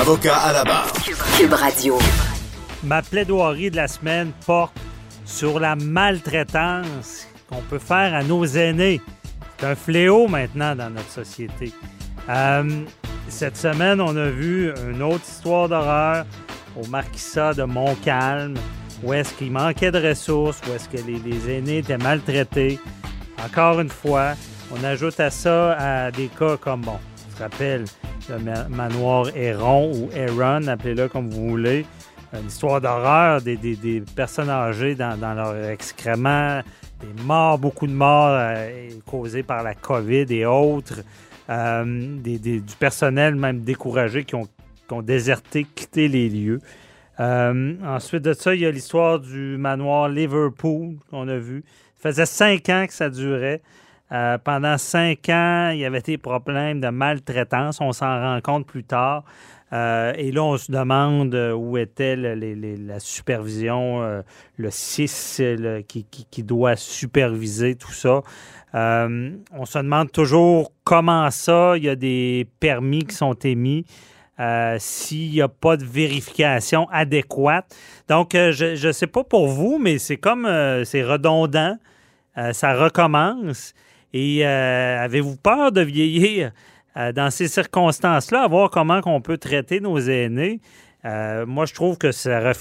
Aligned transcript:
Avocat 0.00 0.36
à 0.36 0.52
la 0.52 0.62
barre. 0.62 0.92
Cube 1.36 1.52
Radio. 1.52 1.98
Ma 2.84 3.02
plaidoirie 3.02 3.68
de 3.68 3.76
la 3.76 3.88
semaine 3.88 4.30
porte 4.46 4.76
sur 5.24 5.58
la 5.58 5.74
maltraitance 5.74 7.26
qu'on 7.48 7.62
peut 7.62 7.80
faire 7.80 8.14
à 8.14 8.22
nos 8.22 8.44
aînés. 8.44 9.00
C'est 9.58 9.66
un 9.66 9.74
fléau 9.74 10.28
maintenant 10.28 10.76
dans 10.76 10.88
notre 10.90 11.10
société. 11.10 11.72
Euh, 12.28 12.84
cette 13.28 13.56
semaine, 13.56 14.00
on 14.00 14.16
a 14.16 14.28
vu 14.28 14.72
une 14.88 15.02
autre 15.02 15.24
histoire 15.28 15.68
d'horreur 15.68 16.24
au 16.80 16.86
Marquisat 16.86 17.54
de 17.54 17.64
Montcalm, 17.64 18.54
où 19.02 19.12
est-ce 19.12 19.34
qu'il 19.34 19.50
manquait 19.50 19.90
de 19.90 19.98
ressources, 19.98 20.60
où 20.68 20.74
est-ce 20.74 20.88
que 20.88 21.04
les, 21.04 21.18
les 21.18 21.56
aînés 21.56 21.78
étaient 21.78 21.98
maltraités. 21.98 22.78
Encore 23.44 23.80
une 23.80 23.90
fois, 23.90 24.34
on 24.70 24.84
ajoute 24.84 25.18
à 25.18 25.30
ça 25.30 25.72
à 25.72 26.10
des 26.12 26.28
cas 26.28 26.56
comme, 26.56 26.82
bon, 26.82 26.98
on 27.02 27.07
se 27.38 27.42
rappelle, 27.42 27.84
le 28.28 28.38
ma- 28.38 28.68
manoir 28.68 29.28
Héron 29.36 29.92
ou 29.94 30.10
Héron, 30.14 30.66
appelez-le 30.66 31.08
comme 31.08 31.30
vous 31.30 31.48
voulez. 31.50 31.86
Une 32.32 32.46
histoire 32.46 32.80
d'horreur 32.80 33.40
des, 33.40 33.56
des- 33.56 33.76
des 33.76 34.02
personnes 34.14 34.50
âgées 34.50 34.94
dans, 34.94 35.16
dans 35.18 35.32
leur 35.34 35.70
excréments, 35.70 36.60
des 37.00 37.22
morts, 37.22 37.58
beaucoup 37.58 37.86
de 37.86 37.92
morts 37.92 38.28
euh, 38.32 38.88
causées 39.06 39.42
par 39.42 39.62
la 39.62 39.74
COVID 39.74 40.26
et 40.30 40.44
autres, 40.44 41.00
euh, 41.48 41.84
des- 42.18 42.38
du 42.38 42.74
personnel 42.78 43.34
même 43.34 43.60
découragé 43.60 44.24
qui 44.24 44.34
ont, 44.34 44.44
qui 44.46 44.92
ont 44.92 45.00
déserté, 45.02 45.64
quitté 45.74 46.08
les 46.08 46.28
lieux. 46.28 46.60
Euh, 47.20 47.74
ensuite 47.86 48.22
de 48.22 48.32
ça, 48.32 48.54
il 48.54 48.60
y 48.60 48.66
a 48.66 48.70
l'histoire 48.70 49.18
du 49.20 49.56
manoir 49.56 50.08
Liverpool 50.08 50.96
qu'on 51.10 51.26
a 51.28 51.38
vu. 51.38 51.64
Ça 51.96 52.10
faisait 52.10 52.26
cinq 52.26 52.68
ans 52.68 52.84
que 52.86 52.92
ça 52.92 53.08
durait. 53.10 53.60
Euh, 54.10 54.38
pendant 54.38 54.78
cinq 54.78 55.28
ans, 55.28 55.70
il 55.72 55.80
y 55.80 55.84
avait 55.84 56.00
des 56.00 56.16
problèmes 56.18 56.80
de 56.80 56.88
maltraitance. 56.88 57.80
On 57.80 57.92
s'en 57.92 58.06
rend 58.20 58.40
compte 58.40 58.66
plus 58.66 58.84
tard. 58.84 59.24
Euh, 59.74 60.14
et 60.16 60.32
là, 60.32 60.42
on 60.44 60.56
se 60.56 60.72
demande 60.72 61.34
euh, 61.34 61.52
où 61.52 61.76
était 61.76 62.16
le- 62.16 62.34
la 62.86 63.00
supervision, 63.00 64.22
le 64.56 64.70
6 64.70 65.42
qui, 65.86 66.04
qui- 66.04 66.42
doit 66.42 66.76
superviser 66.76 67.74
tout 67.74 67.92
ça. 67.92 68.22
On 68.72 69.64
se 69.66 69.78
demande 69.78 70.10
toujours 70.10 70.72
comment 70.84 71.30
ça, 71.30 71.76
il 71.76 71.84
y 71.84 71.88
a 71.90 71.96
des 71.96 72.48
permis 72.60 73.04
qui 73.04 73.14
sont 73.14 73.34
émis. 73.34 73.84
s'il 74.78 75.32
n'y 75.32 75.42
a 75.42 75.48
pas 75.48 75.76
de 75.76 75.84
vérification 75.84 76.88
adéquate. 76.90 77.76
Donc, 78.08 78.30
je 78.34 78.86
ne 78.86 78.92
sais 78.92 79.06
pas 79.08 79.24
pour 79.24 79.48
vous, 79.48 79.78
mais 79.78 79.98
c'est 79.98 80.16
comme, 80.16 80.48
c'est 80.84 81.02
redondant. 81.02 81.76
Ça 82.52 82.74
recommence. 82.74 83.74
Et 84.12 84.46
euh, 84.46 85.04
avez-vous 85.04 85.36
peur 85.36 85.72
de 85.72 85.80
vieillir 85.80 86.52
euh, 86.96 87.12
dans 87.12 87.30
ces 87.30 87.48
circonstances-là, 87.48 88.42
à 88.42 88.48
voir 88.48 88.70
comment 88.70 89.00
on 89.04 89.20
peut 89.20 89.38
traiter 89.38 89.80
nos 89.80 89.98
aînés? 89.98 90.60
Euh, 91.04 91.46
moi, 91.46 91.66
je 91.66 91.74
trouve 91.74 91.98
que 91.98 92.12
ça, 92.12 92.52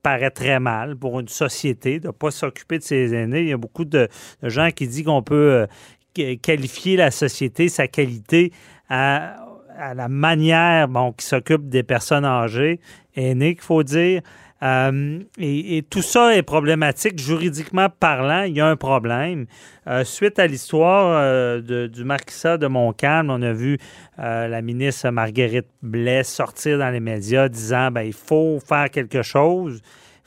paraît 0.00 0.30
très 0.30 0.60
mal 0.60 0.96
pour 0.96 1.18
une 1.18 1.28
société 1.28 1.98
de 1.98 2.06
ne 2.06 2.12
pas 2.12 2.30
s'occuper 2.30 2.78
de 2.78 2.84
ses 2.84 3.14
aînés. 3.14 3.40
Il 3.40 3.48
y 3.48 3.52
a 3.52 3.56
beaucoup 3.56 3.84
de, 3.84 4.08
gens 4.42 4.70
qui 4.70 4.86
disent 4.86 5.04
qu'on 5.04 5.22
peut 5.22 5.66
qu- 6.14 6.38
qualifier 6.38 6.96
la 6.96 7.10
société, 7.10 7.68
sa 7.68 7.88
qualité, 7.88 8.52
à, 8.88 9.36
à 9.76 9.94
la 9.94 10.08
manière 10.08 10.88
bon, 10.88 11.12
qui 11.12 11.26
s'occupe 11.26 11.68
des 11.68 11.82
personnes 11.82 12.24
âgées, 12.24 12.80
aînées, 13.16 13.54
qu'il 13.54 13.64
faut 13.64 13.82
dire. 13.82 14.22
Euh, 14.62 15.20
et, 15.38 15.84
tout 15.88 16.02
ça 16.02 16.36
est 16.36 16.42
problématique. 16.42 17.18
Juridiquement 17.18 17.88
parlant, 17.88 18.42
il 18.42 18.56
y 18.56 18.60
a 18.60 18.66
un 18.66 18.76
problème. 18.76 19.46
Euh, 19.86 20.04
suite 20.04 20.38
à 20.38 20.46
l'histoire 20.46 21.16
euh, 21.22 21.88
du 21.88 22.04
marquisat 22.04 22.58
de 22.58 22.66
Montcalm, 22.66 23.30
on 23.30 23.42
a 23.42 23.52
vu 23.52 23.78
la 24.18 24.60
ministre 24.62 25.10
Marguerite 25.10 25.68
Blais 25.82 26.24
sortir 26.24 26.78
dans 26.78 26.90
les 26.90 27.00
médias 27.00 27.48
disant 27.48 27.90
ben, 27.90 28.02
il 28.02 28.12
faut 28.12 28.58
faire 28.66 28.90
quelque 28.90 29.22
chose. 29.22 29.80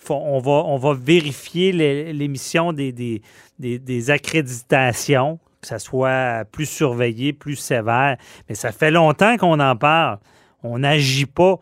On, 0.10 0.40
va, 0.40 0.94
vérifier 0.94 1.72
l'émission 2.14 2.74
des- 2.74 3.22
des 3.60 4.10
accréditations, 4.10 5.40
que 5.62 5.68
ça 5.68 5.78
soit 5.78 6.44
plus 6.52 6.66
surveillé, 6.66 7.34
plus 7.34 7.56
sévère. 7.56 8.18
Mais 8.50 8.56
ça 8.56 8.72
fait 8.72 8.92
longtemps 8.92 9.38
qu'on 9.38 9.60
en 9.60 9.76
parle. 9.76 10.18
On 10.64 10.80
n'agit 10.80 11.26
pas. 11.26 11.60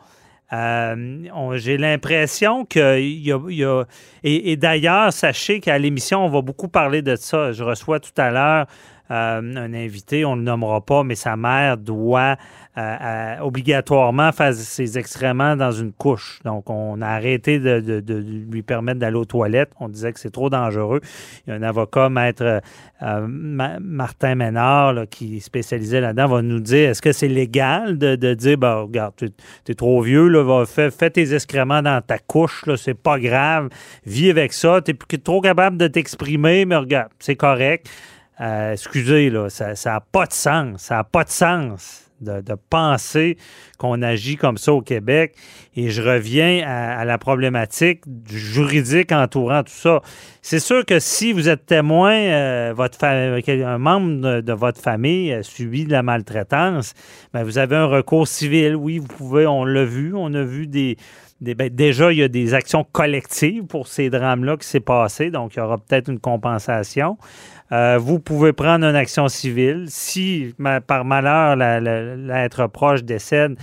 Euh, 0.52 1.56
J'ai 1.58 1.78
l'impression 1.78 2.66
qu'il 2.66 3.20
y 3.20 3.32
a. 3.64 3.84
et, 4.24 4.58
d'ailleurs, 4.58 5.14
sachez 5.14 5.60
qu'à 5.60 5.78
l'émission, 5.78 6.26
on 6.26 6.30
va 6.30 6.42
beaucoup 6.42 6.68
parler 6.68 7.02
de 7.02 7.16
ça. 7.16 7.52
Je 7.52 7.64
reçois 7.64 8.00
tout 8.00 8.12
à 8.18 8.32
l'heure 8.32 8.66
un 9.10 9.74
invité, 9.74 10.26
on 10.26 10.36
ne 10.36 10.42
le 10.42 10.46
nommera 10.46 10.82
pas, 10.82 11.04
mais 11.04 11.16
sa 11.16 11.36
mère 11.36 11.78
doit 11.78 12.38
euh, 12.80 12.82
euh, 13.02 13.40
obligatoirement 13.40 14.32
faire 14.32 14.54
ses 14.54 14.98
excréments 14.98 15.58
dans 15.58 15.72
une 15.72 15.92
couche. 15.92 16.40
Donc, 16.46 16.70
on 16.70 17.02
a 17.02 17.08
arrêté 17.08 17.60
de, 17.60 18.04
lui 18.50 18.62
permettre 18.62 19.00
d'aller 19.00 19.18
aux 19.18 19.26
toilettes. 19.26 19.72
On 19.80 19.90
disait 19.90 20.14
que 20.14 20.20
c'est 20.20 20.30
trop 20.30 20.50
dangereux. 20.50 21.02
Il 21.46 21.50
y 21.50 21.54
a 21.54 21.56
un 21.58 21.64
avocat, 21.64 22.10
maître 22.10 22.62
euh, 23.02 23.28
Ma- 23.28 23.80
Martin 23.82 24.36
Ménard, 24.36 24.94
qui 25.10 25.38
est 25.38 25.40
spécialisé 25.42 26.00
là-dedans, 26.00 26.28
va 26.28 26.42
nous 26.42 26.62
dire 26.62 26.92
est-ce 26.92 27.02
que 27.02 27.12
c'est 27.12 27.28
légal 27.28 27.98
de, 27.98 28.34
dire 28.36 28.58
ben, 28.58 28.76
regarde, 28.76 29.16
tu 29.18 29.32
es 29.68 29.76
trop 29.76 30.02
vieux, 30.02 30.30
va, 30.40 30.66
fais, 30.66 31.10
tes 31.10 31.34
excréments 31.34 31.82
dans 31.82 32.02
ta 32.02 32.20
couche, 32.20 32.64
c'est 32.78 32.94
pas 32.94 33.20
grave, 33.20 33.70
vis 34.06 34.30
avec 34.30 34.54
ça, 34.54 34.80
tu 34.82 34.92
es 34.92 35.18
trop 35.18 35.42
capable 35.42 35.78
de 35.78 35.88
t'exprimer, 35.88 36.64
mais 36.66 36.78
regarde, 36.78 37.10
c'est 37.20 37.36
correct. 37.36 37.90
Euh, 38.42 38.74
excusez, 38.74 39.30
là, 39.30 39.50
ça 39.50 39.74
n'a 39.86 40.00
pas 40.00 40.26
de 40.26 40.34
sens. 40.34 40.82
Ça 40.82 40.96
n'a 40.96 41.04
pas 41.04 41.24
de 41.24 41.30
sens 41.30 42.10
de, 42.22 42.56
penser 42.70 43.38
qu'on 43.78 44.02
agit 44.02 44.36
comme 44.36 44.58
ça 44.58 44.74
au 44.74 44.82
Québec. 44.82 45.36
Et 45.76 45.90
je 45.90 46.02
reviens 46.02 46.64
à, 46.66 47.06
la 47.06 47.18
problématique 47.18 48.02
juridique 48.28 49.12
entourant 49.12 49.64
tout 49.64 49.72
ça. 49.72 50.02
C'est 50.42 50.60
sûr 50.60 50.86
que 50.86 51.00
si 51.00 51.32
vous 51.32 51.50
êtes 51.50 51.66
témoin, 51.66 52.14
euh, 52.14 52.74
votre 52.76 53.04
un 53.04 53.78
membre 53.78 54.42
de, 54.42 54.54
votre 54.54 54.82
famille 54.82 55.32
a 55.32 55.44
subi 55.44 55.86
de 55.86 55.92
la 55.92 56.04
maltraitance, 56.04 56.94
ben, 57.34 57.44
vous 57.44 57.58
avez 57.58 57.76
un 57.76 57.86
recours 57.86 58.28
civil. 58.28 58.76
Oui, 58.76 59.00
vous 59.00 59.08
pouvez, 59.08 59.48
on 59.48 59.64
l'a 59.64 59.86
vu, 59.86 60.14
on 60.16 60.34
a 60.34 60.44
vu 60.44 60.68
des, 60.68 60.98
des- 61.42 61.56
ben, 61.56 61.70
déjà, 61.70 62.12
il 62.12 62.20
y 62.20 62.24
a 62.24 62.28
des 62.28 62.54
actions 62.54 62.84
collectives 62.84 63.66
pour 63.66 63.88
ces 63.88 64.10
drames-là 64.10 64.58
qui 64.58 64.68
s'est 64.68 64.80
passé, 64.80 65.32
donc 65.32 65.56
il 65.56 65.60
y 65.60 65.62
aura 65.62 65.78
peut-être 65.78 66.10
une 66.10 66.20
compensation. 66.20 67.18
Euh, 67.72 67.98
vous 68.00 68.20
pouvez 68.20 68.54
prendre 68.54 68.86
une 68.86 68.96
action 68.96 69.28
civile. 69.28 69.86
Si, 69.88 70.56
par 70.88 71.06
malheur, 71.06 71.56
l'être 71.56 72.68
proche 72.68 73.04
décède, 73.04 73.58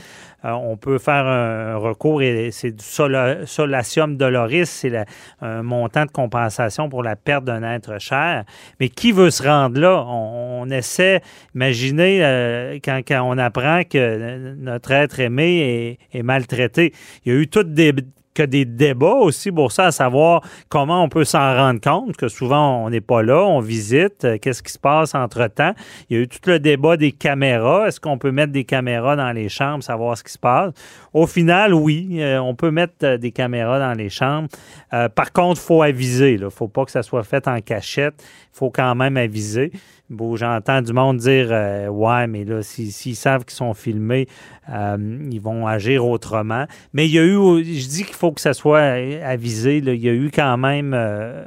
euh, 0.44 0.50
on 0.52 0.76
peut 0.76 0.98
faire 0.98 1.26
un, 1.26 1.76
recours 1.76 2.22
et 2.22 2.50
c'est 2.52 2.70
du 2.70 2.84
sola- 2.84 3.46
solatium 3.46 4.16
doloris, 4.16 4.66
c'est 4.66 5.04
un 5.40 5.62
montant 5.62 6.04
de 6.04 6.10
compensation 6.10 6.88
pour 6.88 7.02
la 7.02 7.16
perte 7.16 7.44
d'un 7.44 7.62
être 7.62 8.00
cher. 8.00 8.44
Mais 8.78 8.88
qui 8.88 9.10
veut 9.12 9.30
se 9.30 9.42
rendre 9.42 9.80
là? 9.80 10.04
On, 10.06 10.70
essaie, 10.70 11.20
imaginez 11.54 12.24
euh, 12.24 12.78
quand, 12.84 13.02
on 13.22 13.38
apprend 13.38 13.82
que 13.82 14.54
notre 14.56 14.92
être 14.92 15.20
aimé 15.20 15.98
est 16.12 16.22
maltraité. 16.22 16.92
Il 17.24 17.32
y 17.32 17.36
a 17.36 17.38
eu 17.38 17.48
toutes 17.48 17.72
des 17.72 17.92
que 18.36 18.42
des 18.42 18.66
débats 18.66 19.14
aussi 19.14 19.50
pour 19.50 19.72
ça, 19.72 19.86
à 19.86 19.92
savoir 19.92 20.42
comment 20.68 21.02
on 21.02 21.08
peut 21.08 21.24
s'en 21.24 21.54
rendre 21.56 21.80
compte, 21.80 22.16
que 22.16 22.28
souvent 22.28 22.84
on 22.84 22.90
n'est 22.90 23.00
pas 23.00 23.22
là, 23.22 23.42
on 23.42 23.60
visite, 23.60 24.24
euh, 24.24 24.38
qu'est-ce 24.40 24.62
qui 24.62 24.72
se 24.72 24.78
passe 24.78 25.14
entre-temps. 25.14 25.72
Il 26.08 26.16
y 26.16 26.20
a 26.20 26.22
eu 26.22 26.28
tout 26.28 26.38
le 26.46 26.58
débat 26.58 26.96
des 26.98 27.12
caméras. 27.12 27.88
Est-ce 27.88 27.98
qu'on 27.98 28.18
peut 28.18 28.30
mettre 28.30 28.52
des 28.52 28.64
caméras 28.64 29.16
dans 29.16 29.32
les 29.32 29.48
chambres, 29.48 29.82
savoir 29.82 30.18
ce 30.18 30.22
qui 30.22 30.32
se 30.32 30.38
passe? 30.38 30.72
Au 31.14 31.26
final, 31.26 31.72
oui, 31.72 32.18
euh, 32.20 32.38
on 32.38 32.54
peut 32.54 32.70
mettre 32.70 32.94
euh, 33.04 33.16
des 33.16 33.32
caméras 33.32 33.78
dans 33.78 33.94
les 33.94 34.10
chambres. 34.10 34.48
Par 35.14 35.32
contre, 35.32 35.60
il 35.60 35.64
faut 35.64 35.82
aviser. 35.82 36.34
Il 36.34 36.42
ne 36.42 36.48
faut 36.48 36.68
pas 36.68 36.84
que 36.84 36.90
ça 36.90 37.02
soit 37.02 37.22
fait 37.22 37.48
en 37.48 37.60
cachette. 37.60 38.14
Il 38.18 38.58
faut 38.58 38.70
quand 38.70 38.94
même 38.94 39.16
aviser. 39.16 39.72
Bon, 40.08 40.36
J'entends 40.36 40.80
du 40.80 40.92
monde 40.92 41.18
dire 41.18 41.48
Ouais, 41.90 42.26
mais 42.26 42.44
là, 42.44 42.62
s'ils 42.62 43.16
savent 43.16 43.44
qu'ils 43.44 43.56
sont 43.56 43.74
filmés, 43.74 44.26
ils 44.68 45.40
vont 45.40 45.66
agir 45.66 46.06
autrement. 46.06 46.66
Mais 46.92 47.06
il 47.06 47.12
y 47.12 47.18
a 47.18 47.24
eu, 47.24 47.64
je 47.64 47.88
dis 47.88 48.04
qu'il 48.04 48.14
faut 48.14 48.25
que 48.32 48.40
ça 48.40 48.54
soit 48.54 48.80
avisé, 49.24 49.78
il 49.78 49.94
y 49.94 50.08
a 50.08 50.12
eu 50.12 50.30
quand 50.32 50.56
même, 50.56 50.92
euh, 50.94 51.44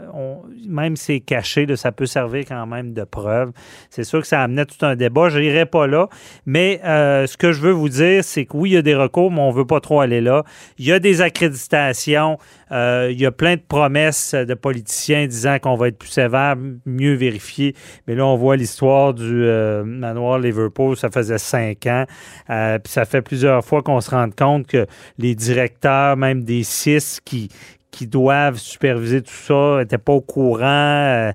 même 0.68 0.96
si 0.96 1.06
c'est 1.06 1.20
caché, 1.20 1.66
ça 1.76 1.92
peut 1.92 2.06
servir 2.06 2.46
quand 2.48 2.66
même 2.68 2.94
de 2.94 3.04
preuve. 3.04 3.52
C'est 3.90 4.04
sûr 4.04 4.22
que 4.22 4.28
ça 4.28 4.42
amenait 4.42 4.66
tout 4.66 4.86
un 4.86 4.96
débat. 4.96 5.30
Je 5.30 5.40
n'irai 5.40 5.66
pas 5.66 5.88
là. 5.88 6.08
Mais 6.46 6.80
ce 6.84 7.38
que 7.38 7.52
je 7.52 7.62
veux 7.62 7.72
vous 7.72 7.90
dire, 7.90 8.24
c'est 8.24 8.46
que 8.46 8.56
oui, 8.56 8.72
il 8.72 8.74
y 8.74 8.78
a 8.78 8.82
des 8.82 8.96
recours, 8.96 9.32
mais 9.32 9.42
on 9.42 9.52
ne 9.52 9.56
veut 9.56 9.66
pas 9.66 9.80
trop 9.80 10.02
aller 10.02 10.22
là. 10.22 10.44
Il 10.78 10.86
y 10.86 10.92
a 10.92 11.00
des 11.00 11.22
accréditations. 11.22 12.38
Il 12.72 13.20
y 13.20 13.26
a 13.26 13.32
plein 13.32 13.56
de 13.56 13.62
promesses 13.68 14.34
de 14.34 14.54
politiciens 14.54 15.28
disant 15.28 15.58
qu'on 15.60 15.76
va 15.76 15.88
être 15.88 15.98
plus 15.98 16.10
sévère, 16.10 16.56
mieux 16.86 17.14
vérifié. 17.14 17.76
Mais 18.08 18.16
là, 18.16 18.26
on 18.26 18.36
voit 18.36 18.56
l'histoire 18.56 19.14
du 19.14 19.44
euh, 19.44 19.84
manoir 19.84 20.40
Liverpool, 20.40 20.96
ça 20.98 21.10
faisait 21.10 21.38
cinq 21.38 21.88
ans. 21.88 22.06
Euh, 22.50 22.80
puis 22.80 22.92
ça 22.92 23.06
fait 23.06 23.22
plusieurs 23.22 23.64
fois 23.64 23.82
qu'on 23.82 24.02
se 24.02 24.12
rend 24.12 24.30
compte 24.30 24.68
que 24.68 24.86
les 25.18 25.36
directeurs, 25.36 26.18
même 26.18 26.44
des 26.44 26.64
six 26.64 27.20
qui, 27.24 27.50
qui 27.92 28.08
doivent 28.08 28.58
superviser 28.58 29.22
tout 29.22 29.32
ça, 29.32 29.78
n'étaient 29.80 29.98
pas 29.98 30.14
au 30.14 30.22
courant. 30.22 30.64
Euh, 30.66 31.32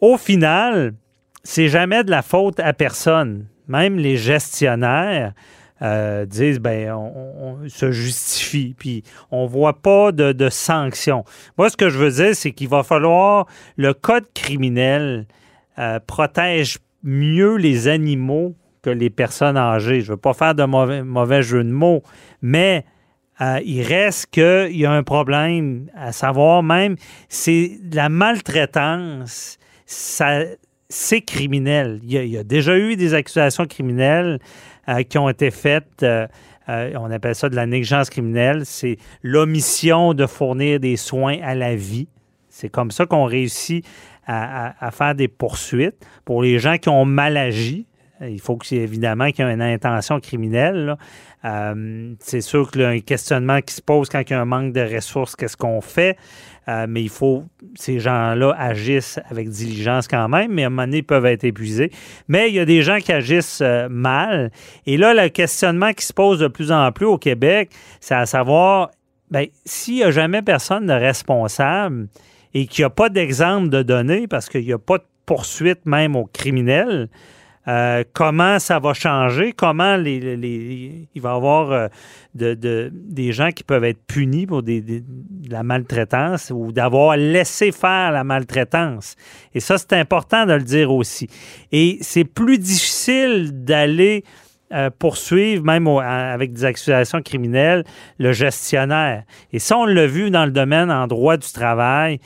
au 0.00 0.16
final, 0.16 0.94
c'est 1.42 1.68
jamais 1.68 2.04
de 2.04 2.10
la 2.10 2.22
faute 2.22 2.60
à 2.60 2.72
personne. 2.72 3.46
Même 3.68 3.96
les 3.96 4.16
gestionnaires 4.16 5.32
disent 6.26 6.60
ben 6.60 6.92
on, 6.92 7.68
se 7.68 7.90
justifie 7.90 8.74
puis 8.78 9.02
on 9.30 9.46
voit 9.46 9.80
pas 9.82 10.12
de, 10.12 10.48
sanctions. 10.48 11.24
Moi 11.58 11.68
ce 11.68 11.76
que 11.76 11.88
je 11.90 11.98
veux 11.98 12.10
dire 12.10 12.34
c'est 12.34 12.52
qu'il 12.52 12.68
va 12.68 12.82
falloir 12.82 13.46
le 13.76 13.92
code 13.92 14.24
criminel 14.34 15.26
euh, 15.78 15.98
protège 16.06 16.78
mieux 17.02 17.56
les 17.56 17.88
animaux 17.88 18.54
que 18.82 18.90
les 18.90 19.10
personnes 19.10 19.56
âgées. 19.56 20.02
Je 20.02 20.12
veux 20.12 20.16
pas 20.16 20.32
faire 20.32 20.54
de 20.54 20.62
mauvais, 20.64 21.02
mauvais 21.02 21.42
jeu 21.42 21.64
de 21.64 21.70
mots, 21.70 22.02
mais 22.42 22.84
euh, 23.40 23.58
il 23.64 23.82
reste 23.82 24.26
qu'il 24.26 24.76
y 24.76 24.86
a 24.86 24.92
un 24.92 25.02
problème, 25.02 25.90
à 25.96 26.12
savoir 26.12 26.62
même, 26.62 26.94
c'est 27.28 27.80
la 27.92 28.08
maltraitance, 28.08 29.58
c'est 29.86 31.20
criminel. 31.22 31.98
Il 32.04 32.12
y, 32.12 32.38
a, 32.38 32.44
déjà 32.44 32.76
eu 32.78 32.94
des 32.94 33.14
accusations 33.14 33.66
criminelles 33.66 34.38
euh, 34.38 34.73
qui 35.08 35.18
ont 35.18 35.28
été 35.28 35.50
faites. 35.50 36.04
on 36.68 37.10
appelle 37.10 37.34
ça 37.34 37.48
de 37.48 37.56
la 37.56 37.66
négligence 37.66 38.10
criminelle. 38.10 38.64
C'est 38.64 38.98
l'omission 39.22 40.14
de 40.14 40.26
fournir 40.26 40.80
des 40.80 40.96
soins 40.96 41.38
à 41.42 41.54
la 41.54 41.76
vie. 41.76 42.08
C'est 42.48 42.68
comme 42.68 42.90
ça 42.90 43.06
qu'on 43.06 43.24
réussit 43.24 43.84
à, 44.26 44.90
faire 44.92 45.14
des 45.14 45.28
poursuites. 45.28 46.06
Pour 46.24 46.42
les 46.42 46.58
gens 46.58 46.78
qui 46.78 46.88
ont 46.88 47.04
mal 47.04 47.36
agi, 47.36 47.86
il 48.28 48.40
faut 48.40 48.56
que, 48.56 48.74
évidemment 48.74 49.30
qu'il 49.30 49.44
y 49.44 49.48
ait 49.48 49.52
une 49.52 49.62
intention 49.62 50.20
criminelle. 50.20 50.96
Euh, 51.44 52.14
c'est 52.20 52.40
sûr 52.40 52.70
qu'il 52.70 52.80
y 52.80 52.84
a 52.84 52.88
un 52.88 53.00
questionnement 53.00 53.60
qui 53.60 53.74
se 53.74 53.82
pose 53.82 54.08
quand 54.08 54.20
il 54.20 54.30
y 54.30 54.34
a 54.34 54.40
un 54.40 54.44
manque 54.44 54.72
de 54.72 54.80
ressources, 54.80 55.36
qu'est-ce 55.36 55.56
qu'on 55.56 55.80
fait? 55.80 56.16
Euh, 56.68 56.86
mais 56.88 57.02
il 57.02 57.10
faut, 57.10 57.44
ces 57.74 58.00
gens-là 58.00 58.54
agissent 58.58 59.20
avec 59.28 59.50
diligence 59.50 60.08
quand 60.08 60.28
même, 60.28 60.52
mais 60.52 60.64
à 60.64 60.68
un 60.68 60.70
moment 60.70 60.84
donné, 60.84 60.98
ils 60.98 61.04
peuvent 61.04 61.26
être 61.26 61.44
épuisés. 61.44 61.90
Mais 62.28 62.48
il 62.48 62.54
y 62.54 62.60
a 62.60 62.64
des 62.64 62.82
gens 62.82 62.98
qui 62.98 63.12
agissent 63.12 63.60
euh, 63.60 63.88
mal. 63.90 64.50
Et 64.86 64.96
là, 64.96 65.12
le 65.12 65.28
questionnement 65.28 65.92
qui 65.92 66.06
se 66.06 66.12
pose 66.12 66.38
de 66.38 66.48
plus 66.48 66.72
en 66.72 66.90
plus 66.92 67.06
au 67.06 67.18
Québec, 67.18 67.70
c'est 68.00 68.14
à 68.14 68.24
savoir, 68.24 68.90
ben, 69.30 69.46
s'il 69.66 69.96
n'y 69.96 70.04
a 70.04 70.10
jamais 70.10 70.40
personne 70.40 70.86
de 70.86 70.92
responsable, 70.92 72.08
et 72.54 72.66
qu'il 72.66 72.82
n'y 72.82 72.86
a 72.86 72.90
pas 72.90 73.08
d'exemple 73.08 73.68
de 73.68 73.82
données 73.82 74.26
parce 74.28 74.48
qu'il 74.48 74.64
n'y 74.64 74.72
a 74.72 74.78
pas 74.78 74.98
de 74.98 75.04
poursuite 75.26 75.84
même 75.86 76.16
aux 76.16 76.26
criminels, 76.26 77.08
euh, 77.66 78.04
comment 78.12 78.58
ça 78.58 78.78
va 78.78 78.92
changer, 78.92 79.52
comment 79.52 79.96
les, 79.96 81.08
il 81.14 81.22
va 81.22 81.30
y 81.30 81.34
avoir 81.34 81.72
euh, 81.72 81.88
de, 82.34 82.90
des 82.92 83.32
gens 83.32 83.50
qui 83.52 83.64
peuvent 83.64 83.84
être 83.84 84.04
punis 84.06 84.46
pour 84.46 84.62
de 84.62 84.82
la 85.48 85.62
maltraitance 85.62 86.52
ou 86.54 86.72
d'avoir 86.72 87.16
laissé 87.16 87.72
faire 87.72 88.12
la 88.12 88.22
maltraitance? 88.22 89.16
Et 89.54 89.60
ça, 89.60 89.78
c'est 89.78 89.94
important 89.94 90.44
de 90.44 90.52
le 90.52 90.62
dire 90.62 90.92
aussi. 90.92 91.28
Et 91.72 91.96
c'est 92.02 92.24
plus 92.24 92.58
difficile 92.58 93.64
d'aller 93.64 94.24
euh, 94.74 94.90
poursuivre, 94.98 95.64
même 95.64 95.86
avec 95.86 96.52
des 96.52 96.66
accusations 96.66 97.22
criminelles, 97.22 97.84
le 98.18 98.32
gestionnaire. 98.32 99.22
Et 99.54 99.58
ça, 99.58 99.78
on 99.78 99.86
l'a 99.86 100.06
vu 100.06 100.30
dans 100.30 100.44
le 100.44 100.50
domaine 100.50 100.90
en 100.90 101.06
droit 101.06 101.38
du 101.38 101.50
travail. 101.50 102.20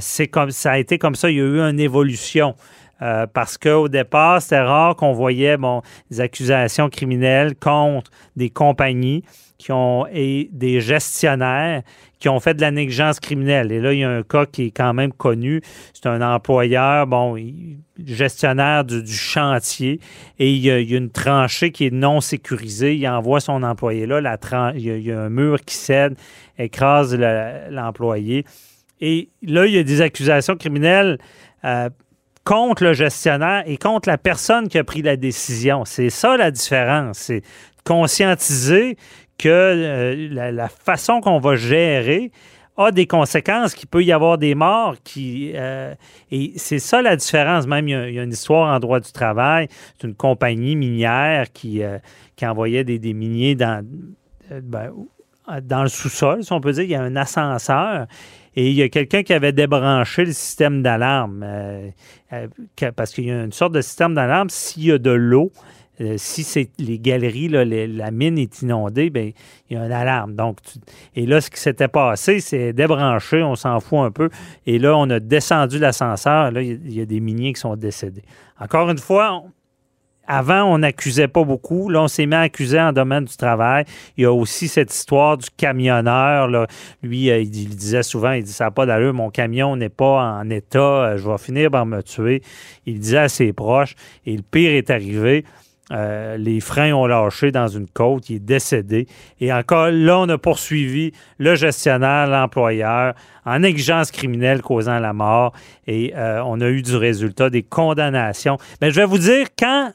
C'est 0.00 0.26
comme 0.26 0.50
ça 0.50 0.72
a 0.72 0.78
été 0.78 0.98
comme 0.98 1.14
ça. 1.14 1.30
Il 1.30 1.36
y 1.36 1.40
a 1.40 1.44
eu 1.44 1.60
une 1.60 1.78
évolution. 1.78 2.56
Euh, 3.00 3.26
parce 3.32 3.56
qu'au 3.58 3.88
départ, 3.88 4.42
c'était 4.42 4.60
rare 4.60 4.96
qu'on 4.96 5.12
voyait 5.12 5.56
bon, 5.56 5.82
des 6.10 6.20
accusations 6.20 6.88
criminelles 6.88 7.54
contre 7.54 8.10
des 8.36 8.50
compagnies 8.50 9.22
qui 9.56 9.72
ont 9.72 10.06
et 10.12 10.48
des 10.52 10.80
gestionnaires 10.80 11.82
qui 12.18 12.28
ont 12.28 12.40
fait 12.40 12.54
de 12.54 12.60
la 12.60 12.70
négligence 12.70 13.20
criminelle. 13.20 13.70
Et 13.70 13.80
là, 13.80 13.92
il 13.92 14.00
y 14.00 14.04
a 14.04 14.10
un 14.10 14.22
cas 14.22 14.46
qui 14.46 14.66
est 14.66 14.70
quand 14.70 14.92
même 14.92 15.12
connu. 15.12 15.60
C'est 15.94 16.06
un 16.06 16.20
employeur, 16.20 17.06
bon, 17.06 17.36
gestionnaire 18.04 18.84
du, 18.84 19.06
chantier, 19.06 20.00
et 20.38 20.50
il 20.52 20.58
y, 20.58 20.70
a, 20.70 20.78
une 20.78 21.10
tranchée 21.10 21.70
qui 21.70 21.86
est 21.86 21.92
non 21.92 22.20
sécurisée. 22.20 22.96
Il 22.96 23.08
envoie 23.08 23.40
son 23.40 23.62
employé 23.62 24.06
là, 24.06 24.20
la 24.20 24.38
il, 24.74 25.04
y 25.04 25.12
a, 25.12 25.20
un 25.20 25.28
mur 25.28 25.60
qui 25.64 25.76
cède, 25.76 26.16
écrase 26.58 27.16
l'employé. 27.70 28.44
et 29.00 29.28
là, 29.42 29.66
il 29.66 29.74
y 29.74 29.78
a 29.78 29.84
des 29.84 30.00
accusations 30.00 30.56
criminelles. 30.56 31.18
Euh, 31.64 31.88
contre 32.48 32.82
le 32.82 32.94
gestionnaire 32.94 33.62
et 33.66 33.76
contre 33.76 34.08
la 34.08 34.16
personne 34.16 34.68
qui 34.68 34.78
a 34.78 34.84
pris 34.84 35.02
la 35.02 35.18
décision. 35.18 35.84
C'est 35.84 36.08
ça 36.08 36.38
la 36.38 36.50
différence. 36.50 37.18
C'est 37.18 37.42
conscientiser 37.84 38.96
que 39.36 39.48
euh, 39.48 40.50
la, 40.50 40.68
façon 40.68 41.20
qu'on 41.20 41.40
va 41.40 41.56
gérer 41.56 42.32
a 42.78 42.90
des 42.90 43.06
conséquences, 43.06 43.74
qu'il 43.74 43.86
peut 43.86 44.02
y 44.02 44.12
avoir 44.12 44.38
des 44.38 44.54
morts. 44.54 44.94
Qui, 45.04 45.52
euh, 45.56 45.94
et 46.30 46.52
c'est 46.56 46.78
ça 46.78 47.02
la 47.02 47.16
différence. 47.16 47.66
Même, 47.66 47.86
il 47.86 48.14
y, 48.14 48.18
a, 48.18 48.22
une 48.22 48.32
histoire 48.32 48.74
en 48.74 48.80
droit 48.80 49.00
du 49.00 49.12
travail. 49.12 49.68
C'est 50.00 50.06
une 50.06 50.14
compagnie 50.14 50.74
minière 50.74 51.52
qui, 51.52 51.82
euh, 51.82 51.98
qui 52.34 52.46
envoyait 52.46 52.82
des, 52.82 52.98
des 52.98 53.12
miniers 53.12 53.56
dans, 53.56 53.86
ben, 54.50 54.90
dans 55.64 55.82
le 55.82 55.88
sous-sol, 55.90 56.42
si 56.42 56.52
on 56.54 56.62
peut 56.62 56.72
dire. 56.72 56.84
Il 56.84 56.90
y 56.90 56.94
a 56.94 57.02
un 57.02 57.16
ascenseur. 57.16 58.06
Et 58.56 58.68
il 58.70 58.74
y 58.74 58.82
a 58.82 58.88
quelqu'un 58.88 59.22
qui 59.22 59.32
avait 59.32 59.52
débranché 59.52 60.24
le 60.24 60.32
système 60.32 60.82
d'alarme. 60.82 61.44
parce 62.96 63.12
qu'il 63.12 63.24
y 63.26 63.30
a 63.30 63.44
une 63.44 63.52
sorte 63.52 63.72
de 63.72 63.80
système 63.80 64.14
d'alarme 64.14 64.50
s'il 64.50 64.84
y 64.84 64.92
a 64.92 64.98
de 64.98 65.10
l'eau 65.10 65.52
euh, 66.00 66.14
si 66.16 66.44
c'est 66.44 66.70
les 66.78 66.98
galeries, 66.98 67.48
la 67.48 68.10
mine 68.10 68.38
est 68.38 68.62
inondée, 68.62 69.10
ben, 69.10 69.32
il 69.68 69.76
y 69.76 69.80
a 69.80 69.84
une 69.84 69.92
alarme. 69.92 70.34
Donc, 70.34 70.58
et 71.16 71.26
là, 71.26 71.40
ce 71.40 71.50
qui 71.50 71.58
s'était 71.58 71.88
passé, 71.88 72.40
c'est 72.40 72.72
débranché, 72.72 73.42
on 73.42 73.56
s'en 73.56 73.80
fout 73.80 73.98
un 74.00 74.10
peu. 74.10 74.28
Et 74.66 74.78
là, 74.78 74.96
on 74.96 75.10
a 75.10 75.18
descendu 75.18 75.78
l'ascenseur. 75.78 76.52
Là, 76.52 76.62
il 76.62 76.92
y, 76.92 77.00
a 77.00 77.04
des 77.04 77.20
miniers 77.20 77.52
qui 77.52 77.60
sont 77.60 77.74
décédés. 77.74 78.22
Encore 78.60 78.90
une 78.90 78.98
fois, 78.98 79.42
avant, 80.28 80.64
on 80.64 80.78
n'accusait 80.78 81.26
pas 81.26 81.42
beaucoup. 81.42 81.88
Là, 81.88 82.02
on 82.02 82.08
s'est 82.08 82.26
mis 82.26 82.34
à 82.34 82.40
accuser 82.40 82.78
en 82.78 82.92
domaine 82.92 83.24
du 83.24 83.36
travail. 83.36 83.84
Il 84.16 84.22
y 84.22 84.26
a 84.26 84.32
aussi 84.32 84.68
cette 84.68 84.94
histoire 84.94 85.38
du 85.38 85.48
camionneur. 85.56 86.48
Lui, 87.02 87.30
euh, 87.30 87.40
il, 87.40 87.50
disait 87.50 88.02
souvent, 88.02 88.32
il 88.32 88.44
dit, 88.44 88.52
ça 88.52 88.64
n'a 88.64 88.70
pas 88.70 88.84
d'allure, 88.84 89.14
mon 89.14 89.30
camion 89.30 89.74
n'est 89.74 89.88
pas 89.88 90.38
en 90.38 90.48
état, 90.50 90.78
euh, 90.78 91.16
je 91.16 91.28
vais 91.28 91.38
finir 91.38 91.70
par 91.70 91.86
me 91.86 92.02
tuer. 92.02 92.42
Il 92.84 93.00
disait 93.00 93.18
à 93.18 93.28
ses 93.28 93.54
proches. 93.54 93.94
Et 94.26 94.36
le 94.36 94.42
pire 94.42 94.72
est 94.72 94.90
arrivé. 94.90 95.44
Euh, 95.90 96.36
les 96.36 96.60
freins 96.60 96.92
ont 96.92 97.06
lâché 97.06 97.50
dans 97.50 97.68
une 97.68 97.88
côte, 97.88 98.28
il 98.28 98.36
est 98.36 98.40
décédé. 98.40 99.06
Et 99.40 99.50
encore 99.50 99.88
là, 99.90 100.18
on 100.18 100.28
a 100.28 100.36
poursuivi 100.36 101.12
le 101.38 101.54
gestionnaire, 101.54 102.26
l'employeur, 102.26 103.14
en 103.46 103.62
exigence 103.62 104.10
criminelle 104.10 104.60
causant 104.60 104.98
la 104.98 105.14
mort. 105.14 105.54
Et 105.86 106.12
on 106.14 106.60
a 106.60 106.68
eu 106.68 106.82
du 106.82 106.94
résultat 106.94 107.48
des 107.48 107.62
condamnations. 107.62 108.58
Mais 108.82 108.90
je 108.90 108.96
vais 108.96 109.06
vous 109.06 109.16
dire, 109.16 109.46
quand 109.58 109.92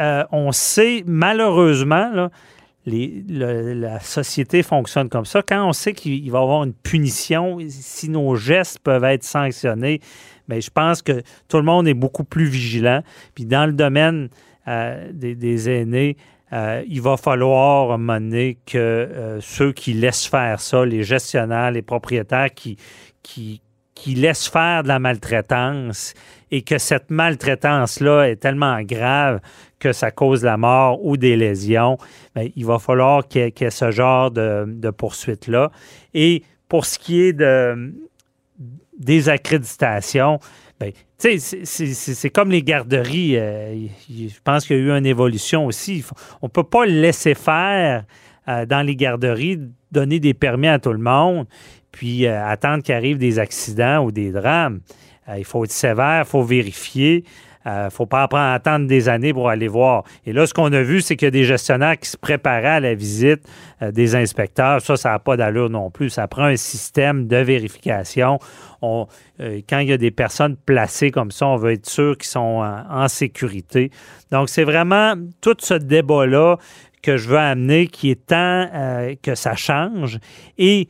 euh, 0.00 0.24
on 0.32 0.52
sait, 0.52 1.04
malheureusement, 1.06 2.30
la 2.86 4.00
société 4.00 4.62
fonctionne 4.62 5.08
comme 5.08 5.26
ça, 5.26 5.42
quand 5.42 5.68
on 5.68 5.72
sait 5.72 5.92
qu'il 5.92 6.30
va 6.30 6.38
y 6.38 6.42
avoir 6.42 6.64
une 6.64 6.72
punition, 6.72 7.58
si 7.68 8.08
nos 8.08 8.34
gestes 8.34 8.78
peuvent 8.78 9.04
être 9.04 9.24
sanctionnés, 9.24 10.00
mais 10.48 10.56
ben, 10.56 10.62
je 10.62 10.70
pense 10.70 11.02
que 11.02 11.22
tout 11.48 11.58
le 11.58 11.62
monde 11.62 11.86
est 11.86 11.94
beaucoup 11.94 12.24
plus 12.24 12.46
vigilant. 12.46 13.02
Puis 13.34 13.44
dans 13.44 13.66
le 13.66 13.72
domaine 13.72 14.30
euh, 14.66 15.10
des, 15.12 15.70
aînés, 15.70 16.16
euh, 16.52 16.82
il 16.88 17.02
va 17.02 17.16
falloir 17.16 17.98
mener 17.98 18.58
que 18.66 19.38
ceux 19.40 19.72
qui 19.72 19.92
laissent 19.92 20.26
faire 20.26 20.60
ça, 20.60 20.84
les 20.84 21.04
gestionnaires, 21.04 21.70
les 21.70 21.82
propriétaires 21.82 22.48
qui, 22.52 22.78
qui 24.00 24.14
laissent 24.14 24.48
faire 24.48 24.82
de 24.82 24.88
la 24.88 24.98
maltraitance 24.98 26.14
et 26.50 26.62
que 26.62 26.78
cette 26.78 27.10
maltraitance-là 27.10 28.30
est 28.30 28.36
tellement 28.36 28.80
grave 28.82 29.40
que 29.78 29.92
ça 29.92 30.10
cause 30.10 30.42
la 30.42 30.56
mort 30.56 31.04
ou 31.04 31.16
des 31.16 31.36
lésions, 31.36 31.98
bien, 32.34 32.48
il 32.56 32.64
va 32.64 32.78
falloir 32.78 33.28
qu'il 33.28 33.42
y, 33.42 33.64
ait 33.64 33.70
ce 33.70 33.90
genre 33.90 34.30
de, 34.30 34.64
de 34.66 34.90
poursuite-là. 34.90 35.70
Et 36.14 36.42
pour 36.68 36.86
ce 36.86 36.98
qui 36.98 37.20
est 37.20 37.34
de, 37.34 37.92
des 38.98 39.28
accréditations, 39.28 40.38
Ben, 40.80 40.92
c'est 41.18 42.30
comme 42.30 42.50
les 42.50 42.62
garderies. 42.62 43.36
euh, 43.36 43.86
je 44.08 44.40
pense 44.42 44.66
qu'il 44.66 44.76
y 44.76 44.80
a 44.80 44.82
eu 44.82 44.90
une 44.98 45.04
évolution 45.04 45.66
aussi. 45.66 46.02
On 46.40 46.46
ne 46.46 46.50
peut 46.50 46.64
pas 46.64 46.86
laisser 46.86 47.34
faire 47.34 48.04
euh, 48.48 48.64
dans 48.64 48.80
les 48.86 48.96
garderies, 48.96 49.58
donner 49.92 50.20
des 50.20 50.32
permis 50.32 50.68
à 50.68 50.78
tout 50.78 50.94
le 50.94 50.98
monde, 50.98 51.46
puis 51.92 52.26
euh, 52.26 52.44
attendre 52.46 52.82
qu'il 52.82 52.94
arrive 52.94 53.18
des 53.18 53.38
accidents 53.38 54.04
ou 54.04 54.12
des 54.12 54.30
drames. 54.32 54.80
Euh, 55.28 55.38
il 55.38 55.44
faut 55.44 55.64
être 55.64 55.72
sévère, 55.72 56.22
il 56.26 56.28
faut 56.28 56.42
vérifier. 56.42 57.24
Il 57.66 57.84
ne 57.84 57.90
faut 57.90 58.06
pas 58.06 58.26
prendre- 58.26 58.54
attendre 58.54 58.86
des 58.86 59.10
années 59.10 59.34
pour 59.34 59.50
aller 59.50 59.68
voir. 59.68 60.04
Et 60.24 60.32
là, 60.32 60.46
ce 60.46 60.54
qu'on 60.54 60.72
a 60.72 60.80
vu, 60.80 61.02
c'est 61.02 61.14
qu'il 61.16 61.26
y 61.26 61.28
a 61.28 61.30
des 61.30 61.44
gestionnaires 61.44 61.98
qui 61.98 62.08
se 62.08 62.16
préparaient 62.16 62.66
à 62.66 62.80
la 62.80 62.94
visite 62.94 63.46
euh, 63.82 63.92
des 63.92 64.14
inspecteurs. 64.16 64.80
Ça, 64.80 64.96
ça 64.96 65.10
n'a 65.10 65.18
pas 65.18 65.36
d'allure 65.36 65.68
non 65.68 65.90
plus. 65.90 66.08
Ça 66.08 66.26
prend 66.26 66.44
un 66.44 66.56
système 66.56 67.26
de 67.26 67.36
vérification. 67.36 68.38
On- 68.80 69.06
euh, 69.40 69.60
quand 69.68 69.80
il 69.80 69.90
y 69.90 69.92
a 69.92 69.98
des 69.98 70.10
personnes 70.10 70.56
placées 70.56 71.10
comme 71.10 71.30
ça, 71.30 71.48
on 71.48 71.56
veut 71.56 71.72
être 71.72 71.86
sûr 71.86 72.16
qu'ils 72.16 72.30
sont 72.30 72.64
en, 72.90 73.08
sécurité. 73.08 73.90
Donc, 74.32 74.48
c'est 74.48 74.64
vraiment 74.64 75.12
tout 75.42 75.56
ce 75.58 75.74
débat-là 75.74 76.56
que 77.02 77.18
je 77.18 77.28
veux 77.28 77.38
amener 77.38 77.88
qui 77.88 78.10
est 78.10 78.26
temps 78.26 78.68
euh, 78.72 79.14
que 79.22 79.34
ça 79.34 79.54
change. 79.54 80.18
Et 80.56 80.88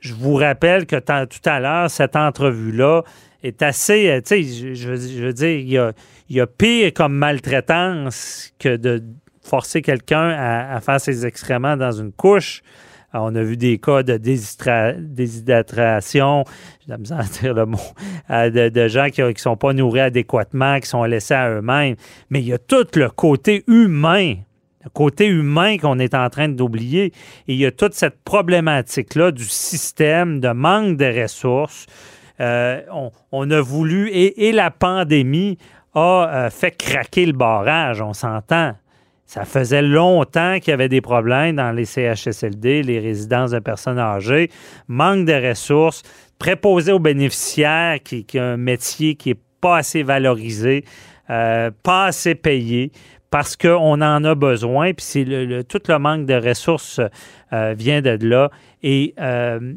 je 0.00 0.14
vous 0.14 0.34
rappelle 0.34 0.86
que 0.86 0.96
tout 0.96 1.42
à 1.44 1.60
l'heure, 1.60 1.88
cette 1.90 2.16
entrevue-là 2.16 3.02
est 3.42 3.62
assez, 3.62 4.08
euh, 4.08 4.20
tu 4.20 4.42
sais, 4.44 4.74
je, 4.74 4.90
veux- 4.90 5.32
dire, 5.32 5.92
il 6.28 6.36
y 6.36 6.40
a, 6.40 6.46
pire 6.46 6.92
comme 6.92 7.14
maltraitance 7.14 8.52
que 8.58 8.76
de 8.76 9.02
forcer 9.42 9.80
quelqu'un 9.82 10.30
à, 10.30 10.80
faire 10.80 11.00
ses 11.00 11.26
excréments 11.26 11.76
dans 11.76 11.92
une 11.92 12.12
couche. 12.12 12.62
On 13.14 13.34
a 13.34 13.42
vu 13.42 13.56
des 13.56 13.78
cas 13.78 14.02
de 14.02 14.18
déshydratation, 14.18 16.44
j'ai 16.80 16.90
la 16.90 16.98
misère 16.98 17.20
à 17.20 17.24
dire 17.24 17.54
le 17.54 17.64
mot, 17.64 17.78
euh, 18.30 18.50
de, 18.50 18.68
de 18.68 18.88
gens 18.88 19.08
qui 19.08 19.22
ne 19.22 19.32
sont 19.36 19.56
pas 19.56 19.72
nourris 19.72 20.00
adéquatement, 20.00 20.78
qui 20.78 20.88
sont 20.88 21.04
laissés 21.04 21.32
à 21.32 21.48
eux-mêmes. 21.50 21.96
Mais 22.28 22.40
il 22.40 22.48
y 22.48 22.52
a 22.52 22.58
tout 22.58 22.86
le 22.96 23.08
côté 23.08 23.64
humain 23.66 24.34
côté 24.92 25.26
humain 25.26 25.76
qu'on 25.78 25.98
est 25.98 26.14
en 26.14 26.28
train 26.30 26.48
d'oublier. 26.48 27.06
Et 27.46 27.54
il 27.54 27.56
y 27.56 27.66
a 27.66 27.72
toute 27.72 27.94
cette 27.94 28.22
problématique-là 28.22 29.32
du 29.32 29.44
système, 29.44 30.40
de 30.40 30.50
manque 30.50 30.96
de 30.96 31.22
ressources. 31.22 31.86
Euh, 32.40 32.80
on, 33.32 33.50
a 33.50 33.60
voulu, 33.60 34.08
et, 34.10 34.48
et 34.48 34.52
la 34.52 34.70
pandémie 34.70 35.58
a 35.94 36.28
euh, 36.28 36.50
fait 36.50 36.70
craquer 36.70 37.26
le 37.26 37.32
barrage, 37.32 38.00
on 38.00 38.12
s'entend. 38.12 38.74
Ça 39.26 39.44
faisait 39.44 39.82
longtemps 39.82 40.58
qu'il 40.58 40.70
y 40.70 40.74
avait 40.74 40.88
des 40.88 41.02
problèmes 41.02 41.56
dans 41.56 41.72
les 41.72 41.84
CHSLD, 41.84 42.82
les 42.82 42.98
résidences 42.98 43.50
de 43.50 43.58
personnes 43.58 43.98
âgées, 43.98 44.50
manque 44.86 45.26
de 45.26 45.48
ressources, 45.48 46.02
préposé 46.38 46.92
aux 46.92 46.98
bénéficiaires, 46.98 47.98
qui, 48.02 48.24
qui 48.24 48.38
a 48.38 48.44
un 48.44 48.56
métier 48.56 49.16
qui 49.16 49.30
n'est 49.30 49.40
pas 49.60 49.78
assez 49.78 50.02
valorisé, 50.02 50.84
euh, 51.28 51.70
pas 51.82 52.06
assez 52.06 52.34
payé 52.34 52.90
parce 53.30 53.56
qu'on 53.56 54.00
en 54.00 54.24
a 54.24 54.34
besoin, 54.34 54.92
puis 54.94 55.04
c'est 55.04 55.24
le, 55.24 55.44
le- 55.44 55.64
tout 55.64 55.80
le 55.88 55.98
manque 55.98 56.26
de 56.26 56.34
ressources 56.34 57.00
euh, 57.52 57.74
vient 57.76 58.00
de 58.02 58.18
là. 58.26 58.50
Et 58.82 59.14
euh, 59.20 59.74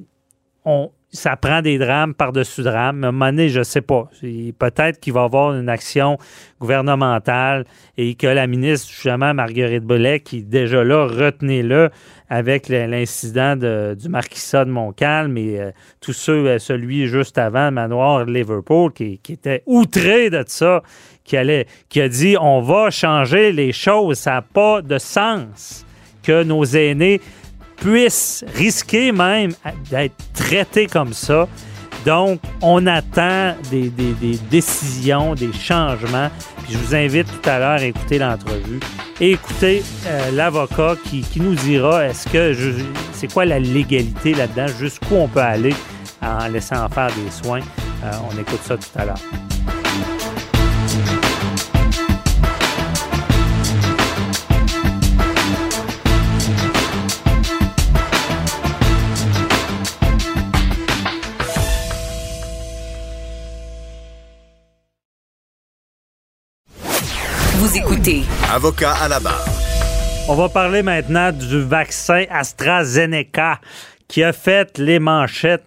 on, 0.65 0.91
ça 1.13 1.36
prend 1.36 1.62
des 1.62 1.77
drames 1.77 2.13
par-dessus 2.13 2.63
drames. 2.63 3.03
À 3.03 3.08
un 3.10 3.12
moment 3.12 3.32
donné, 3.32 3.50
je 3.50 3.60
ne 3.60 3.63
sais 3.63 3.82
pas. 3.82 4.10
Peut-être 4.22 5.00
qu'il 5.00 5.12
va 5.12 5.22
y 5.22 5.25
avoir 5.25 5.53
une 5.53 5.68
action 5.68 6.18
gouvernementale 6.60 7.65
et 7.98 8.15
que 8.15 8.27
la 8.27 8.48
ministre, 8.48 8.89
justement, 8.89 9.34
Marguerite 9.34 9.84
Bellet, 9.84 10.22
qui 10.22 10.38
est 10.38 10.41
déjà 10.41 10.84
là, 10.84 11.06
retenez-le 11.08 11.89
avec 12.30 12.70
l'incident 12.70 13.58
de- 13.58 13.96
du 14.00 14.08
marquisat 14.08 14.63
de 14.63 14.70
Montcalm 14.72 15.38
et 15.38 15.60
euh, 15.60 15.72
tous 16.00 16.13
ceux, 16.13 16.48
euh, 16.48 16.60
celui 16.60 17.08
juste 17.08 17.38
avant, 17.38 17.72
manoir 17.72 18.24
Liverpool, 18.24 18.94
qui, 18.94 19.18
qui 19.20 19.34
était 19.34 19.63
outré 19.65 20.30
de 20.30 20.44
ça, 20.48 20.82
qui, 21.25 21.36
allait, 21.36 21.68
qui 21.89 22.00
a 22.00 22.08
dit 22.08 22.38
on 22.39 22.62
va 22.62 22.89
changer 22.89 23.51
les 23.51 23.74
choses, 23.74 24.18
ça 24.18 24.32
n'a 24.32 24.41
pas 24.41 24.82
de 24.82 24.98
sens 24.98 25.86
que 26.24 26.44
nos 26.44 26.63
aînés 26.63 27.20
puissent 27.81 28.45
risquer 28.55 29.11
même 29.11 29.51
d'être 29.89 30.15
traités 30.33 30.88
comme 30.88 31.11
ça. 31.11 31.47
Donc, 32.05 32.39
on 32.61 32.88
attend 32.88 33.55
des, 33.69 33.89
des- 33.89 34.38
décisions, 34.50 35.35
des 35.35 35.51
changements. 35.53 36.29
Puis 36.63 36.73
je 36.73 36.77
vous 36.77 36.95
invite 36.95 37.27
tout 37.27 37.50
à 37.50 37.59
l'heure 37.59 37.79
à 37.79 37.83
écouter 37.83 38.17
l'entrevue 38.17 38.79
et 39.19 39.31
écouter 39.33 39.83
euh, 40.07 40.31
l'avocat 40.31 40.95
qui, 41.03 41.21
qui 41.21 41.39
nous 41.41 41.53
dira 41.53 42.05
est-ce 42.05 42.27
que 42.29 42.55
c'est 43.13 43.31
quoi 43.31 43.45
la 43.45 43.59
légalité 43.59 44.33
là-dedans, 44.33 44.67
jusqu'où 44.79 45.15
on 45.15 45.27
peut 45.27 45.41
aller 45.41 45.75
en 46.23 46.47
laissant 46.47 46.88
faire 46.89 47.09
des 47.09 47.29
soins? 47.43 47.61
Euh, 48.03 48.11
on 48.31 48.39
écoute 48.39 48.61
ça 48.63 48.77
tout 48.77 48.89
à 49.00 49.05
l'heure. 49.05 49.19
Vous 67.72 67.78
écoutez 67.78 68.24
Avocat 68.51 68.92
à 69.01 69.08
la 69.08 69.22
barre. 69.22 69.46
On 70.28 70.36
va 70.36 70.50
parler 70.50 70.84
maintenant 70.84 71.32
du 71.32 71.62
vaccin 71.62 72.25
AstraZeneca 72.30 73.62
qui 74.10 74.24
a 74.24 74.34
fait 74.34 74.78
les 74.78 75.00
manchettes 75.00 75.63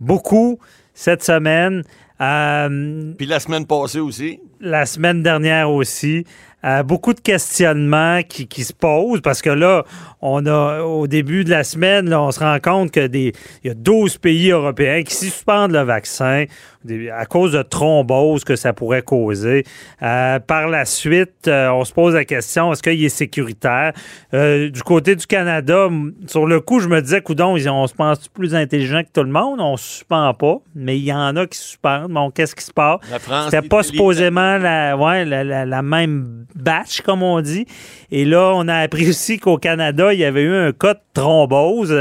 beaucoup 0.00 0.58
cette 0.94 1.22
semaine. 1.22 1.82
Euh, 2.22 3.12
Puis 3.18 3.26
la 3.26 3.40
semaine 3.40 3.66
passée 3.66 4.00
aussi. 4.00 4.40
la 4.58 4.86
semaine 4.86 5.22
dernière 5.22 5.70
aussi. 5.70 6.24
Euh, 6.64 6.82
beaucoup 6.82 7.12
de 7.12 7.20
questionnements 7.20 8.22
qui, 8.26 8.48
qui 8.48 8.64
se 8.64 8.72
posent 8.72 9.20
parce 9.20 9.42
que 9.42 9.50
là, 9.50 9.84
on 10.22 10.46
a 10.46 10.80
au 10.80 11.06
début 11.06 11.44
de 11.44 11.50
la 11.50 11.62
semaine, 11.62 12.08
là, 12.08 12.22
on 12.22 12.30
se 12.30 12.40
rend 12.40 12.58
compte 12.58 12.90
que 12.90 13.06
des 13.06 13.34
il 13.62 13.68
y 13.68 13.70
a 13.70 13.74
12 13.74 14.16
pays 14.16 14.50
européens 14.50 15.02
qui 15.02 15.14
suspendent 15.14 15.72
le 15.72 15.82
vaccin 15.82 16.46
des- 16.84 17.10
à 17.10 17.24
cause 17.26 17.52
de 17.52 17.62
thrombose 17.62 18.44
que 18.44 18.56
ça 18.56 18.72
pourrait 18.72 19.02
causer. 19.02 19.64
Euh, 20.02 20.38
par 20.38 20.68
la 20.68 20.84
suite, 20.84 21.48
euh, 21.48 21.68
on 21.70 21.84
se 21.84 21.92
pose 21.92 22.14
la 22.14 22.24
question 22.24 22.72
est-ce 22.72 22.82
qu'il 22.82 23.02
est 23.04 23.08
sécuritaire? 23.08 23.92
Euh, 24.32 24.70
Du 24.70 24.82
côté 24.82 25.16
du 25.16 25.26
Canada, 25.26 25.88
sur 26.26 26.46
le 26.46 26.60
coup, 26.60 26.80
je 26.80 26.88
me 26.88 27.00
disais, 27.00 27.20
coudon, 27.20 27.54
on 27.56 27.86
se 27.86 27.94
pense 27.94 28.28
plus 28.28 28.54
intelligent 28.54 29.02
que 29.02 29.08
tout 29.12 29.22
le 29.24 29.30
monde, 29.32 29.60
on 29.60 29.76
suspend 29.76 30.32
pas, 30.34 30.56
mais 30.74 30.96
il 30.98 31.04
y 31.04 31.12
en 31.12 31.36
a 31.36 31.46
qui 31.46 31.58
suspendent. 31.58 32.12
Bon, 32.12 32.30
qu'est-ce 32.30 32.54
qui 32.54 32.64
se 32.64 32.72
passe? 32.72 32.98
La 33.10 33.18
France, 33.18 33.50
c'était 33.50 33.66
pas 33.68 33.82
supposément 33.82 34.58
la, 34.58 34.96
ouais, 34.96 35.24
la, 35.24 35.44
la- 35.44 35.64
la 35.66 35.82
même 35.82 36.46
batch, 36.54 37.00
comme 37.02 37.22
on 37.22 37.40
dit. 37.40 37.66
Et 38.10 38.24
là, 38.24 38.52
on 38.54 38.68
a 38.68 38.76
appris 38.76 39.08
aussi 39.08 39.38
qu'au 39.38 39.56
Canada, 39.58 40.12
il 40.12 40.20
y 40.20 40.24
avait 40.24 40.42
eu 40.42 40.54
un 40.54 40.72
cas 40.72 40.94
de 40.94 41.00
thrombose 41.14 41.94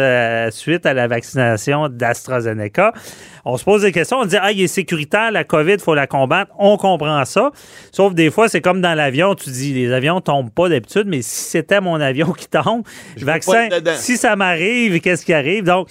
suite 0.51 0.85
à 0.85 0.93
la 0.93 1.07
vaccination 1.07 1.89
d'AstraZeneca. 1.89 2.93
On 3.45 3.57
se 3.57 3.63
pose 3.65 3.81
des 3.81 3.91
questions, 3.91 4.19
on 4.19 4.25
dit 4.25 4.37
Ah, 4.41 4.51
il 4.51 4.61
est 4.61 4.67
sécuritaire, 4.67 5.31
la 5.31 5.43
COVID, 5.43 5.73
il 5.73 5.79
faut 5.79 5.95
la 5.95 6.07
combattre. 6.07 6.51
On 6.57 6.77
comprend 6.77 7.25
ça. 7.25 7.51
Sauf 7.91 8.13
des 8.13 8.31
fois, 8.31 8.47
c'est 8.47 8.61
comme 8.61 8.79
dans 8.81 8.93
l'avion, 8.93 9.35
tu 9.35 9.49
dis 9.49 9.73
les 9.73 9.91
avions 9.91 10.21
tombent 10.21 10.49
pas 10.51 10.69
d'habitude, 10.69 11.03
mais 11.07 11.21
si 11.21 11.43
c'était 11.51 11.81
mon 11.81 11.99
avion 11.99 12.31
qui 12.37 12.47
tombe, 12.47 12.83
pas 12.83 13.25
vaccin, 13.25 13.67
si 13.97 14.17
ça 14.17 14.35
m'arrive, 14.35 14.99
qu'est-ce 15.01 15.25
qui 15.25 15.33
arrive? 15.33 15.63
Donc, 15.65 15.89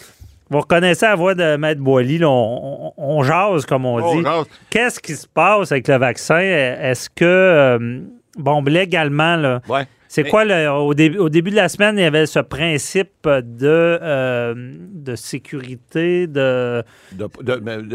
vous 0.48 0.60
reconnaissez 0.60 1.06
la 1.06 1.14
voix 1.14 1.34
de 1.34 1.56
Maître 1.56 1.80
Boily, 1.80 2.18
là, 2.18 2.28
on, 2.28 2.92
on- 2.96 3.18
on 3.18 3.22
jase, 3.22 3.64
comme 3.66 3.86
on 3.86 3.96
On 4.02 4.14
dit. 4.16 4.22
Qu'est-ce 4.70 5.00
qui 5.00 5.14
se 5.14 5.26
passe 5.26 5.72
avec 5.72 5.88
le 5.88 5.96
vaccin? 5.96 6.38
Est-ce 6.40 7.08
que, 7.08 7.24
euh, 7.24 8.00
bon, 8.36 8.62
légalement, 8.64 9.36
là, 9.36 9.60
Ouais. 9.68 9.86
C'est 10.14 10.24
quoi, 10.24 10.44
le, 10.44 10.68
au, 10.70 10.92
dé- 10.92 11.16
au 11.18 11.28
début 11.30 11.50
de 11.50 11.56
la 11.56 11.68
semaine, 11.70 11.96
il 11.96 12.02
y 12.02 12.04
avait 12.04 12.26
ce 12.26 12.38
principe 12.40 13.08
de, 13.26 13.66
euh, 13.66 14.54
de 14.56 15.14
sécurité, 15.16 16.26
de... 16.26 16.82
De 17.12 17.28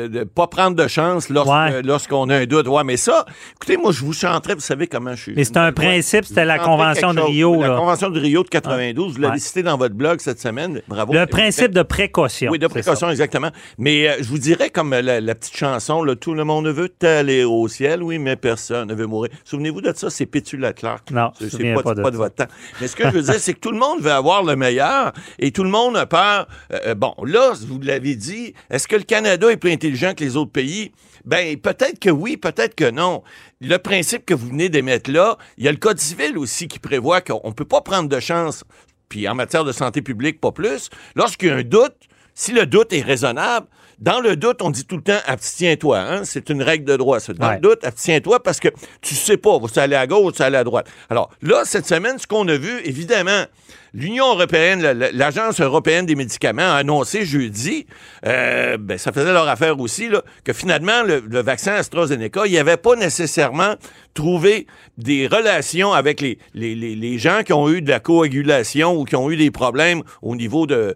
ne 0.07 0.23
pas 0.23 0.47
prendre 0.47 0.75
de 0.75 0.87
chance 0.87 1.29
lorsque- 1.29 1.51
Ouais. 1.51 1.81
lorsqu'on 1.83 2.29
a 2.29 2.37
un 2.37 2.45
doute. 2.45 2.67
Ouais, 2.67 2.83
mais 2.83 2.97
ça, 2.97 3.25
écoutez, 3.55 3.77
moi, 3.77 3.91
je 3.91 4.03
vous 4.03 4.13
chanterai, 4.13 4.55
vous 4.55 4.59
savez 4.61 4.87
comment 4.87 5.15
je 5.15 5.21
suis. 5.21 5.33
Mais 5.35 5.43
c'est 5.43 5.57
un 5.57 5.71
principe, 5.71 6.25
c'était 6.25 6.45
la 6.45 6.59
Convention 6.59 7.13
de. 7.13 7.21
Rio. 7.21 7.61
La. 7.61 7.75
Convention 7.75 8.09
de 8.09 8.19
Rio 8.19 8.43
de 8.43 8.49
92, 8.49 9.13
vous 9.15 9.21
l'avez 9.21 9.33
Ouais. 9.33 9.39
cité 9.39 9.61
dans 9.63 9.77
votre 9.77 9.93
blog 9.95 10.19
cette 10.19 10.39
semaine. 10.39 10.81
Bravo. 10.87 11.13
Le 11.13 11.25
principe 11.27 11.71
de 11.71 11.83
précaution. 11.83 12.51
Oui, 12.51 12.59
de 12.59 12.67
précaution, 12.67 13.09
exactement. 13.09 13.49
Mais 13.77 14.07
euh, 14.09 14.13
je 14.21 14.27
vous 14.27 14.39
dirais, 14.39 14.69
comme 14.71 14.91
la, 14.91 15.21
la 15.21 15.35
petite 15.35 15.55
chanson, 15.55 16.03
là, 16.03 16.15
tout 16.15 16.33
le 16.33 16.43
monde 16.43 16.67
veut 16.67 16.89
aller 17.03 17.43
au 17.43 17.67
ciel, 17.67 18.01
oui, 18.01 18.17
mais 18.19 18.35
personne 18.35 18.87
ne 18.87 18.93
veut 18.95 19.05
mourir. 19.05 19.31
Souvenez-vous 19.43 19.81
de 19.81 19.93
ça, 19.95 20.09
c'est 20.09 20.25
Pétula 20.25 20.73
Clark. 20.73 21.11
Non, 21.11 21.31
je 21.39 21.47
c'est 21.47 21.73
pas, 21.75 21.93
de 21.93 22.01
pas 22.07 22.11
de 22.11 22.17
votre 22.17 22.35
temps. 22.35 22.51
Mais 22.79 22.87
ce 22.87 22.95
que 22.95 23.03
je 23.03 23.09
veux 23.09 23.21
dire, 23.21 23.39
c'est 23.39 23.53
que 23.53 23.59
tout 23.59 23.71
le 23.71 23.77
monde 23.77 24.01
veut 24.01 24.11
avoir 24.11 24.43
le 24.43 24.55
meilleur 24.55 25.11
et 25.39 25.51
tout 25.51 25.63
le 25.63 25.69
monde 25.69 25.97
a 25.97 26.05
peur. 26.05 26.47
Euh, 26.71 26.79
euh, 26.87 26.95
bon, 26.95 27.13
là, 27.23 27.51
vous 27.67 27.79
l'avez 27.81 28.15
dit, 28.15 28.53
est-ce 28.69 28.87
que 28.87 28.95
le 28.95 29.03
Canada 29.03 29.51
est 29.51 29.57
plus 29.57 29.71
intelligent 29.71 30.13
que 30.13 30.23
les 30.23 30.37
autres 30.37 30.51
pays? 30.51 30.91
Ben, 31.25 31.57
peut-être 31.57 31.99
que 31.99 32.09
oui, 32.09 32.37
peut-être 32.37 32.75
que 32.75 32.89
non. 32.89 33.23
Le 33.59 33.77
principe 33.77 34.25
que 34.25 34.33
vous 34.33 34.47
venez 34.47 34.69
d'émettre 34.69 35.11
là, 35.11 35.37
il 35.57 35.65
y 35.65 35.67
a 35.67 35.71
le 35.71 35.77
Code 35.77 35.99
civil 35.99 36.37
aussi 36.37 36.69
qui 36.69 36.79
prévoit 36.79 37.19
qu'on 37.19 37.49
ne 37.49 37.53
peut 37.53 37.65
pas 37.65 37.81
prendre 37.81 38.07
de 38.07 38.19
chance, 38.21 38.63
puis 39.09 39.27
en 39.27 39.35
matière 39.35 39.65
de 39.65 39.73
santé 39.73 40.01
publique, 40.01 40.39
pas 40.39 40.53
plus. 40.53 40.89
Lorsqu'il 41.15 41.49
y 41.49 41.51
a 41.51 41.55
un 41.55 41.63
doute, 41.63 41.95
si 42.33 42.53
le 42.53 42.65
doute 42.65 42.93
est 42.93 43.01
raisonnable, 43.01 43.67
Dans 43.99 44.19
le 44.19 44.35
doute, 44.35 44.61
on 44.61 44.69
dit 44.69 44.85
tout 44.85 44.97
le 44.97 45.01
temps 45.01 45.17
abstiens-toi. 45.25 45.97
Hein? 45.99 46.21
C'est 46.23 46.49
une 46.49 46.61
règle 46.61 46.85
de 46.85 46.95
droit. 46.97 47.19
ça. 47.19 47.33
Dans 47.33 47.47
Ouais. 47.47 47.55
le 47.55 47.61
doute, 47.61 47.83
abstiens-toi 47.83 48.41
parce 48.43 48.59
que 48.59 48.67
tu 49.01 49.15
sais 49.15 49.37
pas, 49.37 49.57
vous 49.57 49.67
aller 49.79 49.95
à 49.95 50.05
gauche, 50.05 50.35
vous 50.37 50.43
aller 50.43 50.57
à 50.57 50.63
droite? 50.63 50.87
Alors 51.09 51.31
là, 51.41 51.63
cette 51.65 51.87
semaine, 51.87 52.19
ce 52.19 52.27
qu'on 52.27 52.47
a 52.47 52.57
vu, 52.57 52.79
évidemment, 52.83 53.45
l'Union 53.95 54.27
européenne, 54.33 54.81
la- 54.83 54.93
la- 54.93 55.11
l'Agence 55.11 55.59
européenne 55.61 56.05
des 56.05 56.13
médicaments 56.15 56.61
a 56.73 56.75
annoncé 56.75 57.25
jeudi, 57.25 57.87
euh, 58.25 58.77
ben, 58.77 58.99
ça 58.99 59.11
faisait 59.11 59.33
leur 59.33 59.47
affaire 59.47 59.79
aussi, 59.79 60.09
là, 60.09 60.21
que 60.43 60.53
finalement, 60.53 61.01
le, 61.03 61.19
le 61.27 61.41
vaccin 61.41 61.73
AstraZeneca, 61.73 62.45
il 62.45 62.51
n'y 62.51 62.59
avait 62.59 62.77
pas 62.77 62.95
nécessairement 62.95 63.73
trouvé 64.17 64.65
des 64.97 65.27
relations 65.27 65.93
avec 65.93 66.21
les, 66.21 66.37
les, 66.53 66.73
les, 66.75 66.95
les 66.95 67.17
gens 67.19 67.41
qui 67.45 67.53
ont 67.53 67.69
eu 67.69 67.81
de 67.81 67.89
la 67.89 67.99
coagulation 67.99 68.97
ou 68.97 69.05
qui 69.05 69.15
ont 69.15 69.29
eu 69.29 69.37
des 69.37 69.51
problèmes 69.51 70.01
au 70.21 70.35
niveau 70.35 70.65
de 70.67 70.95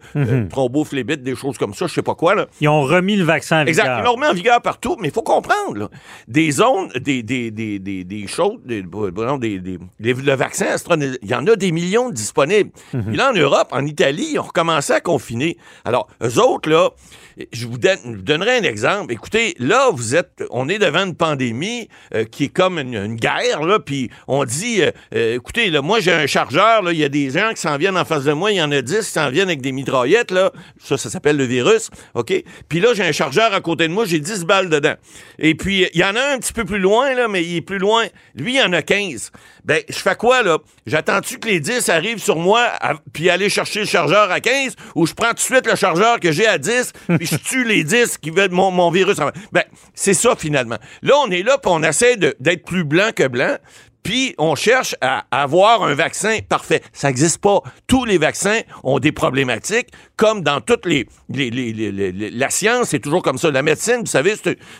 thrombophlébite, 0.49 1.23
des 1.23 1.35
choses 1.35 1.57
comme 1.57 1.73
ça, 1.73 1.87
je 1.87 1.93
sais 1.93 2.01
pas 2.01 2.15
quoi. 2.15 2.35
Là. 2.35 2.47
Ils 2.59 2.67
ont 2.67 2.81
remis 2.81 3.15
le 3.15 3.23
vaccin 3.23 3.61
en 3.63 3.65
Exact. 3.65 3.83
vigueur. 3.83 3.99
Ils 3.99 4.05
l'ont 4.05 4.13
remis 4.13 4.27
en 4.27 4.33
vigueur 4.33 4.61
partout, 4.61 4.97
mais 4.99 5.09
il 5.09 5.13
faut 5.13 5.21
comprendre, 5.21 5.77
là, 5.77 5.89
des 6.27 6.51
zones, 6.51 6.89
des, 6.99 7.23
des, 7.23 7.51
des, 7.51 7.79
des, 7.79 8.03
des 8.03 8.27
choses, 8.27 8.59
des, 8.65 8.83
non, 8.83 9.37
des, 9.37 9.59
des- 9.59 9.79
le 9.99 10.33
vaccin 10.35 10.65
il 11.21 11.29
y 11.29 11.35
en 11.35 11.45
a 11.47 11.55
des 11.55 11.71
millions 11.71 12.09
disponibles. 12.09 12.71
Puis 12.91 13.15
là, 13.15 13.31
en 13.31 13.33
Europe, 13.33 13.69
en 13.71 13.85
Italie, 13.85 14.29
ils 14.33 14.39
ont 14.39 14.43
recommencé 14.43 14.93
à 14.93 14.99
confiner. 14.99 15.57
Alors, 15.85 16.07
eux 16.23 16.39
autres, 16.39 16.69
là, 16.69 16.89
je 17.51 17.67
vous, 17.67 17.77
donnerai 17.77 18.57
un 18.57 18.63
exemple. 18.63 19.13
Écoutez, 19.13 19.55
là, 19.59 19.89
vous 19.91 20.15
êtes, 20.15 20.43
on 20.50 20.67
est 20.67 20.79
devant 20.79 21.05
une 21.05 21.15
pandémie 21.15 21.88
euh, 22.13 22.25
qui 22.25 22.45
est 22.45 22.50
comme 22.50 22.79
une, 22.79 23.15
guerre, 23.15 23.63
là, 23.63 23.79
puis 23.79 24.09
on 24.27 24.43
dit, 24.43 24.81
euh, 24.81 24.91
euh, 25.15 25.35
écoutez, 25.35 25.69
là, 25.69 25.81
moi, 25.81 26.00
j'ai 26.00 26.13
un 26.13 26.27
chargeur, 26.27 26.91
il 26.91 26.97
y 26.97 27.03
a 27.03 27.09
des 27.09 27.29
gens 27.29 27.51
qui 27.53 27.61
s'en 27.61 27.77
viennent 27.77 27.97
en 27.97 28.05
face 28.05 28.23
de 28.23 28.33
moi, 28.33 28.51
il 28.51 28.57
y 28.57 28.61
en 28.61 28.71
a 28.71 28.81
10 28.81 28.97
qui 28.97 29.03
s'en 29.03 29.29
viennent 29.29 29.50
avec 29.50 29.61
des 29.61 29.71
mitraillettes, 29.71 30.31
là, 30.31 30.51
ça, 30.83 30.97
ça 30.97 31.09
s'appelle 31.09 31.38
le 31.38 31.45
virus, 31.45 31.89
OK? 32.15 32.33
Puis 32.67 32.79
là, 32.79 32.93
j'ai 32.93 33.03
un 33.03 33.11
chargeur 33.11 33.53
à 33.53 33.61
côté 33.61 33.88
de 33.88 33.93
moi, 33.93 34.05
j'ai 34.05 34.19
10 34.19 34.45
balles 34.45 34.69
dedans. 34.69 34.95
Et 35.39 35.55
puis, 35.55 35.88
il 35.93 36.00
y 36.00 36.03
en 36.03 36.15
a 36.15 36.21
un 36.21 36.31
un 36.31 36.39
petit 36.39 36.53
peu 36.53 36.65
plus 36.65 36.79
loin, 36.79 37.13
là, 37.13 37.27
mais 37.27 37.43
il 37.43 37.57
est 37.57 37.61
plus 37.61 37.77
loin. 37.77 38.05
Lui, 38.35 38.53
il 38.53 38.57
y 38.57 38.61
en 38.61 38.73
a 38.73 38.81
15. 38.81 39.31
Ben, 39.63 39.82
je 39.89 39.96
fais 39.98 40.15
quoi, 40.15 40.41
là? 40.44 40.58
J'attends-tu 40.88 41.38
que 41.39 41.48
les 41.48 41.60
10 41.60 41.89
arrivent 41.89 42.18
sur 42.22 42.36
moi, 42.38 42.70
puis 43.13 43.30
aller 43.30 43.50
chercher 43.50 43.82
le 43.82 43.86
chargeur 43.86 44.32
à 44.32 44.39
15, 44.39 44.75
ou 44.96 45.06
je 45.06 45.13
prends 45.13 45.30
tout 45.30 45.36
de 45.36 45.39
suite 45.39 45.68
le 45.68 45.75
chargeur 45.75 46.20
que 46.20 46.32
j'ai 46.32 46.48
à 46.48 46.58
10, 46.58 46.94
puis 47.18 47.27
je 47.27 47.36
tue 47.38 47.63
les 47.63 47.84
10 47.84 48.18
qui 48.18 48.32
veulent 48.32 48.51
mon, 48.51 48.72
mon 48.72 48.89
virus? 48.91 49.20
en- 49.20 49.30
Ben, 49.51 49.63
c'est 49.94 50.13
ça, 50.15 50.36
finalement. 50.36 50.77
Là, 51.03 51.13
on 51.24 51.30
est 51.30 51.44
là, 51.44 51.58
puis 51.58 51.72
on 51.72 51.84
essaie 51.84 52.18
d'être 52.18 52.65
plus 52.65 52.84
blanc 52.84 53.12
que 53.15 53.27
blanc, 53.27 53.56
puis 54.03 54.34
on 54.38 54.55
cherche 54.55 54.96
à 55.01 55.25
avoir 55.31 55.84
un 55.84 55.93
vaccin 55.93 56.39
parfait. 56.48 56.81
Ça 56.93 57.08
n'existe 57.08 57.39
pas. 57.39 57.62
Tous 57.88 58.05
les 58.05 58.17
vaccins 58.17 58.60
ont 58.84 59.00
des 59.00 59.12
problématiques, 59.12 59.88
comme 60.15 60.41
dans 60.41 60.62
toutes 60.62 60.86
les... 60.86 61.08
les- 61.29 61.50
les- 61.50 61.72
les- 61.74 62.29
la 62.31 62.50
science, 62.50 62.89
c'est 62.89 63.00
toujours 63.00 63.22
comme 63.24 63.38
ça. 63.38 63.51
La 63.51 63.62
médecine, 63.62 63.98
vous 64.01 64.05
savez, 64.05 64.34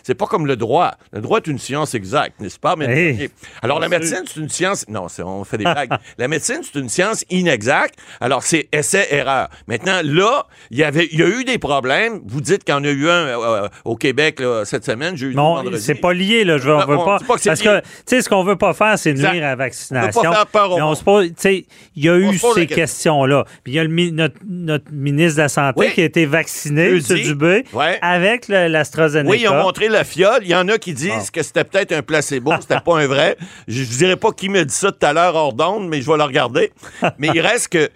c'est 0.04 0.16
pas 0.16 0.25
comme 0.25 0.46
le 0.48 0.56
droit. 0.56 0.92
Le 1.12 1.22
droit 1.22 1.40
est 1.40 1.48
une 1.48 1.60
science 1.60 1.94
exacte, 1.94 2.40
n'est-ce 2.40 2.60
pas? 2.60 2.75
Mais, 2.75 2.86
Hey. 2.86 3.30
alors, 3.62 3.80
la 3.80 3.90
médecine, 3.90 4.24
c'est 4.25 4.40
une 4.40 4.50
science... 4.50 4.86
Non, 4.88 5.08
on 5.20 5.44
fait 5.44 5.58
des 5.58 5.63
blagues. 5.63 5.90
la 6.18 6.28
médecine, 6.28 6.62
c'est 6.63 6.80
une 6.80 6.90
science 6.90 7.24
inexacte. 7.30 7.96
Alors, 8.20 8.44
c'est 8.44 8.68
essai-erreur. 8.72 9.50
Maintenant, 9.68 10.01
là, 10.04 10.46
il 10.72 10.78
y 10.80 10.84
avait, 10.84 11.08
il 11.12 11.20
y 11.20 11.24
a 11.24 11.28
eu 11.28 11.44
des 11.44 11.58
problèmes. 11.58 12.22
Vous 12.25 12.42
dites 12.42 12.63
qu'il 12.63 12.74
y 12.74 12.78
en 12.78 12.84
a 12.84 12.90
eu 12.90 13.10
un 13.10 13.12
euh, 13.42 13.68
au 13.86 13.96
Québec 13.96 14.40
là, 14.40 14.63
cette 14.66 14.86
semaine, 14.86 15.16
jeudi, 15.16 15.36
Non, 15.36 15.63
c'est 15.78 15.96
pas 15.96 16.13
lié, 16.13 16.44
là. 16.44 16.58
Je 16.58 16.63
veux, 16.68 16.75
on 16.75 16.86
veut 16.86 16.98
on 16.98 17.06
pas. 17.06 17.20
parce 17.28 17.46
lié. 17.46 17.54
que, 17.56 17.80
tu 17.80 17.86
sais, 18.06 18.22
ce 18.22 18.30
qu'on 18.30 18.44
veut 18.44 18.56
pas 18.58 18.74
faire, 18.74 18.98
c'est 19.00 19.11
Nuire 19.13 19.30
à 19.44 19.48
la 19.50 19.53
On 19.53 19.58
vaccination. 19.58 20.22
peur 20.51 20.75
Mais 20.75 20.82
on 20.82 20.96
se 20.96 21.03
pose, 21.03 21.32
il 21.46 21.65
y 21.96 22.10
a 22.10 22.13
On 22.13 22.18
eu 22.18 22.38
ces 22.38 22.68
question. 22.68 22.75
questions-là. 22.75 23.46
Puis 23.63 23.74
il 23.74 23.75
y 23.75 23.80
a 23.80 23.84
le, 23.84 24.10
notre, 24.12 24.36
notre 24.48 24.91
ministre 24.91 25.38
de 25.38 25.41
la 25.44 25.50
Santé 25.50 25.74
Oui. 25.80 25.91
qui 25.94 26.01
a 26.01 26.06
été 26.06 26.25
vacciné. 26.25 26.89
M. 26.89 27.00
Dubé, 27.00 27.63
Ouais. 27.74 28.00
avec 28.01 28.48
l'AstraZeneca. 28.48 29.30
Oui, 29.30 29.39
ils 29.41 29.48
ont 29.50 29.62
montré 29.62 29.88
la 29.89 30.03
fiole. 30.03 30.39
Il 30.41 30.50
y 30.50 30.56
en 30.56 30.68
a 30.70 30.77
qui 30.77 30.94
disent 30.94 31.32
que 31.32 31.44
c'était 31.44 31.63
peut-être 31.63 31.91
un 31.91 32.01
placebo, 32.01 32.51
c'était 32.62 32.80
pas 32.80 33.00
un 33.00 33.08
vrai. 33.08 33.38
Je 33.68 33.82
ne 33.82 33.86
dirais 33.86 34.15
pas 34.15 34.32
qui 34.32 34.50
me 34.50 34.63
dit 34.65 34.74
ça 34.74 34.91
tout 34.91 35.06
à 35.06 35.13
l'heure 35.13 35.36
hors 35.36 35.53
d'onde, 35.53 35.88
mais 35.88 36.01
je 36.01 36.10
vais 36.10 36.18
le 36.18 36.24
regarder. 36.24 36.72
mais 37.18 37.30
il 37.34 37.41
reste 37.41 37.70
que. 37.70 37.89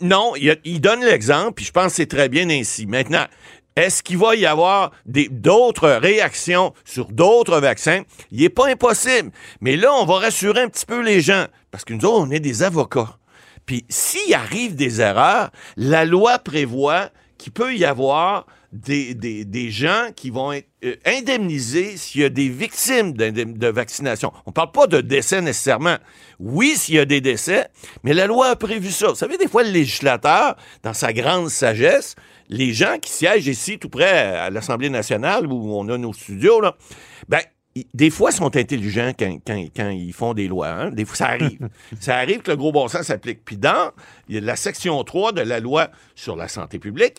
Non, 0.00 0.32
il 0.64 0.80
donne 0.80 1.04
l'exemple, 1.04 1.52
puis 1.56 1.66
je 1.66 1.70
pense 1.70 1.88
que 1.88 1.96
c'est 1.96 2.06
très 2.06 2.30
bien 2.30 2.48
ainsi. 2.48 2.86
Maintenant, 2.86 3.26
est-ce 3.76 4.02
qu'il 4.02 4.18
va 4.18 4.34
y 4.34 4.46
avoir 4.46 4.92
d'autres 5.04 5.90
réactions 5.90 6.72
sur 6.84 7.06
d'autres 7.06 7.60
vaccins? 7.60 8.02
Il 8.32 8.40
n'est 8.40 8.48
pas 8.48 8.68
impossible. 8.68 9.30
Mais 9.60 9.76
là, 9.76 9.92
on 9.92 10.06
va 10.06 10.18
rassurer 10.18 10.62
un 10.62 10.68
petit 10.68 10.86
peu 10.86 11.02
les 11.02 11.20
gens, 11.20 11.46
parce 11.70 11.84
que 11.84 11.92
nous 11.92 12.04
autres, 12.06 12.26
on 12.26 12.30
est 12.30 12.40
des 12.40 12.62
avocats. 12.62 13.18
Puis 13.66 13.84
s'il 13.88 14.32
arrive 14.32 14.76
des 14.76 15.00
erreurs, 15.00 15.50
la 15.76 16.04
loi 16.04 16.38
prévoit 16.38 17.10
qu'il 17.36 17.52
peut 17.52 17.76
y 17.76 17.84
avoir 17.84 18.46
des, 18.72 19.70
gens 19.70 20.08
qui 20.14 20.30
vont 20.30 20.52
être 20.52 20.68
euh, 20.84 20.96
indemnisés 21.04 21.96
s'il 21.96 22.22
y 22.22 22.24
a 22.24 22.28
des 22.28 22.48
victimes 22.48 23.12
de 23.12 23.68
vaccination. 23.68 24.32
On 24.46 24.50
ne 24.50 24.54
parle 24.54 24.72
pas 24.72 24.86
de 24.86 25.00
décès 25.00 25.40
nécessairement. 25.40 25.96
Oui, 26.38 26.74
s'il 26.76 26.96
y 26.96 26.98
a 26.98 27.04
des 27.04 27.20
décès, 27.20 27.68
mais 28.02 28.12
la 28.12 28.26
loi 28.26 28.48
a 28.48 28.56
prévu 28.56 28.90
ça. 28.90 29.08
Vous 29.08 29.14
savez, 29.14 29.38
des 29.38 29.48
fois, 29.48 29.62
le 29.62 29.70
législateur, 29.70 30.56
dans 30.82 30.94
sa 30.94 31.12
grande 31.12 31.48
sagesse, 31.48 32.14
les 32.48 32.72
gens 32.72 32.98
qui 33.00 33.10
siègent 33.10 33.46
ici 33.48 33.78
tout 33.78 33.88
près 33.88 34.10
à 34.36 34.50
l'Assemblée 34.50 34.90
nationale 34.90 35.46
où 35.46 35.74
on 35.76 35.88
a 35.88 35.98
nos 35.98 36.12
studios, 36.12 36.60
là, 36.60 36.76
ben, 37.28 37.40
des 37.92 38.08
fois, 38.08 38.30
ils 38.30 38.36
sont 38.36 38.56
intelligents 38.56 39.12
quand, 39.18 39.38
quand- 39.46 39.66
quand 39.76 39.90
ils 39.90 40.12
font 40.14 40.32
des 40.32 40.48
lois. 40.48 40.68
hein. 40.68 40.90
Des 40.90 41.04
fois, 41.04 41.16
ça 41.16 41.26
arrive. 41.26 41.68
ça 42.00 42.16
arrive 42.16 42.40
que 42.40 42.50
le 42.50 42.56
gros 42.56 42.72
bon 42.72 42.88
sens 42.88 43.02
s'applique. 43.02 43.44
Puis 43.44 43.58
dans 43.58 43.90
il 44.28 44.36
y 44.36 44.38
a 44.38 44.40
la 44.40 44.56
section 44.56 45.02
3 45.04 45.32
de 45.32 45.42
la 45.42 45.60
loi 45.60 45.90
sur 46.14 46.36
la 46.36 46.48
santé 46.48 46.78
publique, 46.78 47.16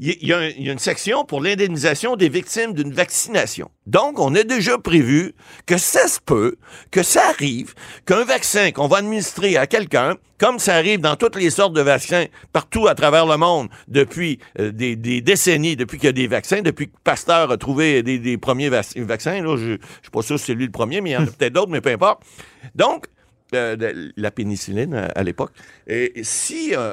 il 0.00 0.26
y 0.28 0.32
a- 0.32 0.48
une 0.50 0.78
section 0.78 1.24
pour 1.24 1.42
l'indemnisation 1.42 2.16
des 2.16 2.28
victimes 2.28 2.72
d'une 2.72 2.92
vaccination. 2.92 3.70
Donc, 3.86 4.18
on 4.18 4.34
a 4.34 4.42
déjà 4.42 4.78
prévu 4.78 5.34
que 5.66 5.76
ça 5.76 6.08
se 6.08 6.18
peut, 6.20 6.56
que 6.90 7.02
ça 7.02 7.28
arrive, 7.28 7.74
qu'un 8.06 8.24
vaccin 8.24 8.70
qu'on 8.72 8.88
va 8.88 8.98
administrer 8.98 9.56
à 9.56 9.66
quelqu'un, 9.66 10.16
comme 10.38 10.58
ça 10.58 10.74
arrive 10.76 11.00
dans 11.00 11.16
toutes 11.16 11.36
les 11.36 11.50
sortes 11.50 11.74
de 11.74 11.82
vaccins 11.82 12.24
partout 12.52 12.86
à 12.88 12.94
travers 12.94 13.26
le 13.26 13.36
monde 13.36 13.68
depuis 13.88 14.38
euh, 14.58 14.72
des, 14.72 14.96
des 14.96 15.20
décennies, 15.20 15.76
depuis 15.76 15.98
qu'il 15.98 16.06
y 16.06 16.08
a 16.08 16.12
des 16.12 16.28
vaccins, 16.28 16.62
depuis 16.62 16.88
que 16.88 16.94
Pasteur 17.04 17.50
a 17.50 17.56
trouvé 17.58 18.02
des, 18.02 18.18
des 18.18 18.38
premiers 18.38 18.70
vac- 18.70 18.96
vaccins. 18.98 19.42
Là, 19.42 19.56
je 19.58 19.72
ne 19.72 19.76
suis 20.02 20.10
pas 20.12 20.22
sûr 20.22 20.38
si 20.38 20.46
c'est 20.46 20.54
lui 20.54 20.64
le 20.66 20.72
premier, 20.72 21.00
mais 21.02 21.10
il 21.10 21.12
y 21.12 21.16
en 21.16 21.24
a 21.24 21.26
peut-être 21.26 21.52
d'autres, 21.52 21.70
mais 21.70 21.80
peu 21.82 21.90
importe. 21.90 22.22
Donc, 22.74 23.06
euh, 23.54 23.76
la 24.16 24.30
pénicilline 24.30 24.94
à, 24.94 25.06
à 25.06 25.22
l'époque. 25.22 25.50
Et 25.86 26.12
si 26.22 26.74
euh, 26.76 26.92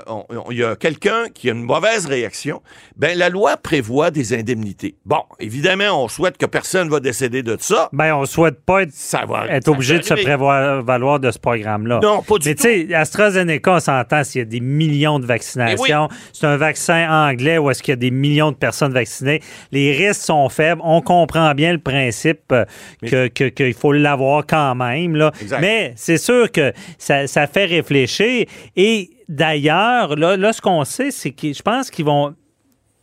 il 0.52 0.58
y 0.58 0.64
a 0.64 0.76
quelqu'un 0.76 1.26
qui 1.34 1.50
a 1.50 1.54
une 1.54 1.64
mauvaise 1.64 2.06
réaction, 2.06 2.62
ben 2.96 3.18
la 3.18 3.30
loi 3.30 3.58
prévoit 3.58 4.12
des 4.12 4.34
indemnités. 4.34 4.96
Bon, 5.06 5.22
évidemment, 5.40 6.04
on 6.04 6.08
souhaite 6.08 6.38
que 6.38 6.46
personne 6.46 6.90
va 6.90 7.00
décéder 7.00 7.44
de 7.44 7.58
ça. 7.60 7.90
Ben, 7.94 8.16
on 8.16 8.26
souhaite 8.26 8.60
pas 8.66 8.84
être, 8.84 8.92
Ça 8.94 9.26
va 9.26 9.48
être 9.50 9.66
ça 9.66 9.72
obligé 9.72 9.98
de 10.00 10.04
se 10.04 10.14
prévoir 10.16 10.84
valoir 10.84 11.20
de 11.20 11.30
ce 11.32 11.40
programme-là. 11.40 12.00
Non, 12.02 12.22
pas 12.24 12.38
du 12.38 12.50
Mais 12.50 12.56
tout. 12.56 12.64
tu 12.64 12.88
sais, 12.88 12.94
AstraZeneca, 12.94 13.72
on 13.76 13.80
s'entend 13.80 14.24
s'il 14.24 14.40
y 14.40 14.42
a 14.42 14.46
des 14.46 14.60
millions 14.60 15.20
de 15.20 15.26
vaccinations. 15.26 16.10
C'est 16.34 16.48
un 16.48 16.58
vaccin 16.58 17.08
anglais 17.30 17.58
où 17.58 17.70
est-ce 17.70 17.84
qu'il 17.84 17.92
y 17.92 17.94
a 17.94 17.98
des 17.98 18.12
millions 18.12 18.52
de 18.52 18.58
personnes 18.58 18.94
vaccinées. 18.94 19.42
Les 19.72 19.92
risques 19.94 20.22
sont 20.24 20.50
faibles. 20.50 20.82
On 20.84 21.02
comprend 21.02 21.54
bien 21.54 21.74
le 21.74 21.80
principe 21.80 22.52
euh, 22.52 22.66
que- 23.06 23.28
que- 23.28 23.50
qu'il 23.50 23.74
faut 23.74 23.92
l'avoir 23.94 24.46
quand 24.46 24.76
même. 24.76 25.16
Là. 25.16 25.32
Exact. 25.42 25.60
Mais 25.62 25.94
c'est 25.96 26.18
sûr 26.18 26.47
que 26.52 26.74
ça, 26.98 27.28
ça 27.28 27.48
fait 27.48 27.66
réfléchir. 27.66 28.46
Et 28.76 29.10
d'ailleurs, 29.30 30.16
là, 30.16 30.38
là, 30.38 30.54
ce 30.54 30.62
qu'on 30.62 30.84
sait, 30.86 31.12
c'est 31.12 31.32
que 31.32 31.54
je 31.54 31.62
pense 31.62 31.90
qu'ils 31.92 32.06
vont... 32.06 32.34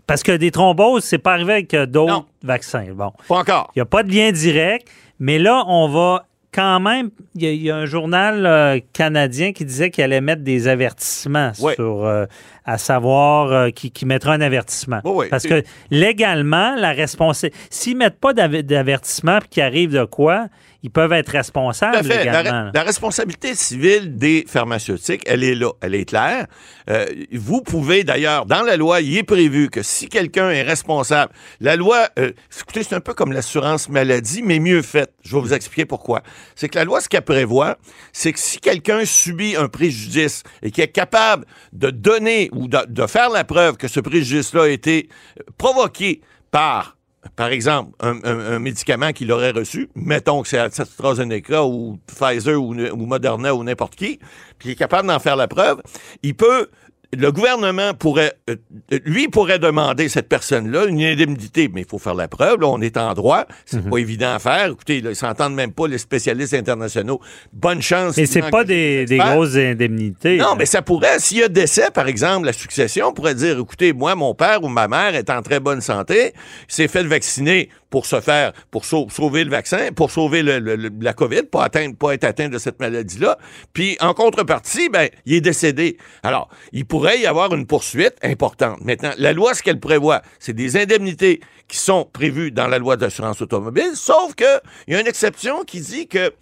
Parce 0.07 0.23
que 0.23 0.33
des 0.33 0.51
thromboses, 0.51 1.05
c'est 1.05 1.17
pas 1.19 1.33
arrivé 1.33 1.53
avec 1.55 1.73
euh, 1.75 1.87
d'autres 1.87 2.27
vaccins. 2.43 2.85
Bon. 2.95 3.13
Pas 3.27 3.37
encore. 3.39 3.71
Il 3.75 3.79
n'y 3.79 3.83
a 3.83 3.87
pas 3.87 4.03
de 4.03 4.13
lien 4.13 4.33
direct, 4.33 4.87
mais 5.19 5.39
là, 5.39 5.65
on 5.67 5.89
va 5.89 6.27
quand 6.53 6.79
même. 6.79 7.11
Il 7.35 7.43
y, 7.43 7.47
a- 7.47 7.53
il 7.53 7.63
y 7.63 7.71
a 7.71 7.77
un 7.77 7.87
journal 7.87 8.45
euh, 8.45 8.79
canadien 8.93 9.53
qui 9.55 9.65
disait 9.65 9.91
qu'il 9.91 10.05
allait 10.05 10.21
mettre 10.21 10.43
des 10.43 10.69
avertissements 10.69 11.53
sur. 11.73 12.05
euh, 12.05 12.27
à 12.65 12.79
savoir, 12.79 13.53
euh, 13.53 13.71
qui, 13.71 13.91
qui 13.91 14.07
mettra 14.07 14.33
un 14.33 14.41
avertissement. 14.41 15.01
Oui, 15.05 15.13
oui. 15.15 15.27
Parce 15.31 15.45
que 15.45 15.63
légalement, 15.91 16.75
la 16.77 16.93
responsabilité. 16.93 17.59
S'ils 17.71 17.95
ne 17.95 17.99
mettent 18.01 18.21
pas 18.21 18.33
d'av- 18.33 18.63
d'avertissement 18.63 19.39
puis 19.41 19.49
qu'il 19.49 19.63
arrive 19.63 19.91
de 19.93 20.05
quoi, 20.05 20.49
ils 20.83 20.91
peuvent 20.91 21.13
être 21.15 21.31
Tout 21.31 21.37
à 21.37 21.39
responsables 21.41 22.05
fait. 22.05 22.25
La, 22.25 22.43
légalement. 22.43 22.71
la 22.75 22.83
responsabilité 22.83 23.55
civile 23.55 24.17
des 24.17 24.45
pharmaceutiques, 24.47 25.23
elle 25.27 25.43
est 25.43 25.55
là, 25.55 25.71
elle 25.81 25.95
est 25.95 26.05
claire. 26.05 26.47
Euh, 26.91 27.07
vous 27.33 27.63
pouvez 27.63 28.05
d'ailleurs, 28.05 28.45
dans 28.45 28.63
la 28.63 28.77
loi, 28.77 29.01
il 29.01 29.17
est 29.17 29.23
prévu 29.23 29.71
que 29.71 29.83
si 29.83 30.09
quelqu'un 30.09 30.51
est 30.51 30.63
responsable, 30.63 31.33
la 31.61 31.77
loi, 31.77 32.09
euh, 32.19 32.33
écoutez, 32.61 32.83
c'est 32.83 32.95
un 32.95 33.01
peu 33.01 33.15
comme 33.15 33.33
l'assurance 33.33 33.89
maladie, 33.89 34.43
mais 34.43 34.59
mieux 34.59 34.83
faite. 34.83 35.13
Je 35.23 35.35
vais 35.37 35.41
vous 35.41 35.55
expliquer 35.55 35.87
pourquoi. 35.87 36.23
C'est 36.55 36.69
que 36.69 36.77
la 36.79 36.85
loi, 36.85 37.01
ce 37.01 37.09
qu'elle 37.09 37.23
prévoit, 37.23 37.79
c'est 38.13 38.33
que 38.35 38.39
si 38.39 38.59
quelqu'un 38.59 39.07
subit 39.07 39.57
un 39.57 39.69
préjudice 39.69 40.43
et 40.63 40.71
qui 40.71 40.83
est 40.83 40.89
capable 40.89 41.47
de 41.73 41.89
donner 41.89 42.51
ou 42.55 42.69
de, 42.69 43.07
faire 43.07 43.31
la 43.31 43.45
preuve 43.45 43.77
que 43.77 43.89
ce 43.89 44.01
préjudice-là 44.01 44.65
a 44.65 44.69
été 44.69 45.09
euh, 45.39 45.43
provoqué 45.59 46.21
par 46.51 46.97
par 47.37 47.49
exemple, 47.49 47.93
un 48.01 48.59
médicament 48.59 49.13
qu'il 49.13 49.33
aurait 49.33 49.53
reçu, 49.53 49.89
mettons 49.95 50.43
que 50.43 50.49
c'est 50.49 50.59
AstraZeneca 50.59 51.65
ou 51.65 51.99
Pfizer 52.07 52.63
ou, 52.63 52.75
ou 52.75 53.07
Moderna 53.07 53.55
ou 53.55 53.65
n'importe 53.65 53.97
qui, 53.97 54.19
puis 54.59 54.69
il 54.69 54.73
est 54.73 54.77
capable 54.77 55.09
d'en 55.09 55.19
faire 55.19 55.35
la 55.35 55.49
preuve, 55.49 55.81
il 56.23 56.35
peut 56.35 56.69
le 57.19 57.33
gouvernement 57.33 57.95
pourrait, 57.95 58.33
euh, 58.51 58.57
lui 59.05 59.29
pourrait 59.29 59.59
demander 59.59 60.09
cette 60.09 60.29
personne-là 60.29 60.87
une 60.87 61.03
indemnité, 61.03 61.69
mais 61.73 61.83
il 61.83 61.87
faut 61.89 61.99
faire 61.99 62.15
la 62.15 62.29
preuve. 62.29 62.61
Là, 62.61 62.69
on 62.69 62.81
est 62.81 62.97
en 62.97 63.13
droit, 63.15 63.45
c'est 63.65 63.85
Mhm. 63.85 63.91
pas 63.91 63.97
évident 63.99 64.35
à 64.35 64.39
faire. 64.39 64.67
Écoutez, 64.73 65.01
là, 65.01 65.11
ils 65.11 65.17
s'entendent 65.17 65.55
même 65.55 65.73
pas 65.73 65.87
les 65.89 65.99
spécialistes 65.99 66.55
internationaux. 66.55 67.21
Bonne 67.53 67.83
chance. 67.83 68.17
Mais 68.17 68.27
c'est 68.27 68.51
pas 68.51 68.65
des, 68.65 69.05
des 69.07 69.19
grosses 69.19 69.57
indemnités. 69.57 70.37
Non, 70.39 70.55
mais 70.59 70.67
ça 70.67 70.83
pourrait, 70.83 71.19
s'il 71.19 71.39
y 71.39 71.43
a 71.43 71.49
décès, 71.49 71.91
par 71.93 72.09
exemple, 72.09 72.47
la 72.47 72.53
succession 72.53 73.13
pourrait 73.13 73.35
dire, 73.35 73.59
écoutez, 73.59 73.93
moi, 73.93 74.15
mon 74.15 74.35
père 74.35 74.63
ou 74.63 74.69
ma 74.69 74.89
mère 74.89 75.15
est 75.15 75.31
en 75.31 75.43
très 75.43 75.61
bonne 75.61 75.81
santé, 75.81 76.33
s'est 76.69 76.89
fait 76.89 77.03
vacciner 77.05 77.69
pour 77.95 78.07
se 78.07 78.21
faire, 78.21 78.53
pour 78.73 78.85
sau- 78.85 79.07
sauver 79.09 79.45
le 79.45 79.51
vaccin, 79.51 79.93
pour 79.95 80.11
sauver 80.11 80.43
la 80.43 81.13
COVID, 81.13 81.45
pas 81.45 81.63
atteindre, 81.63 81.95
pas 81.95 82.13
être 82.13 82.25
atteint 82.25 82.49
de 82.49 82.59
cette 82.59 82.81
maladie-là. 82.81 83.39
Puis, 83.73 83.97
en 84.01 84.15
contrepartie, 84.15 84.89
ben, 84.89 85.09
il 85.27 85.35
est 85.35 85.41
décédé. 85.41 85.97
Alors, 86.25 86.49
il 86.73 86.87
pourrait 86.87 87.21
y 87.21 87.27
avoir 87.27 87.55
une 87.55 87.69
poursuite 87.69 88.15
importante. 88.25 88.81
Maintenant, 88.81 89.13
la 89.17 89.33
loi, 89.33 89.55
ce 89.55 89.63
qu'elle 89.63 89.79
prévoit, 89.79 90.23
c'est 90.41 90.55
des 90.55 90.77
indemnités 90.77 91.39
qui 91.69 91.79
sont 91.79 92.05
prévues 92.05 92.51
dans 92.51 92.67
la 92.67 92.81
loi 92.81 92.97
d'assurance 92.97 93.41
automobile, 93.41 93.93
sauf 93.95 94.35
que 94.35 94.61
il 94.89 94.95
y 94.95 94.97
a 94.97 95.01
une 95.01 95.07
exception 95.07 95.63
qui 95.63 95.79
dit 95.81 96.09
que 96.09 96.33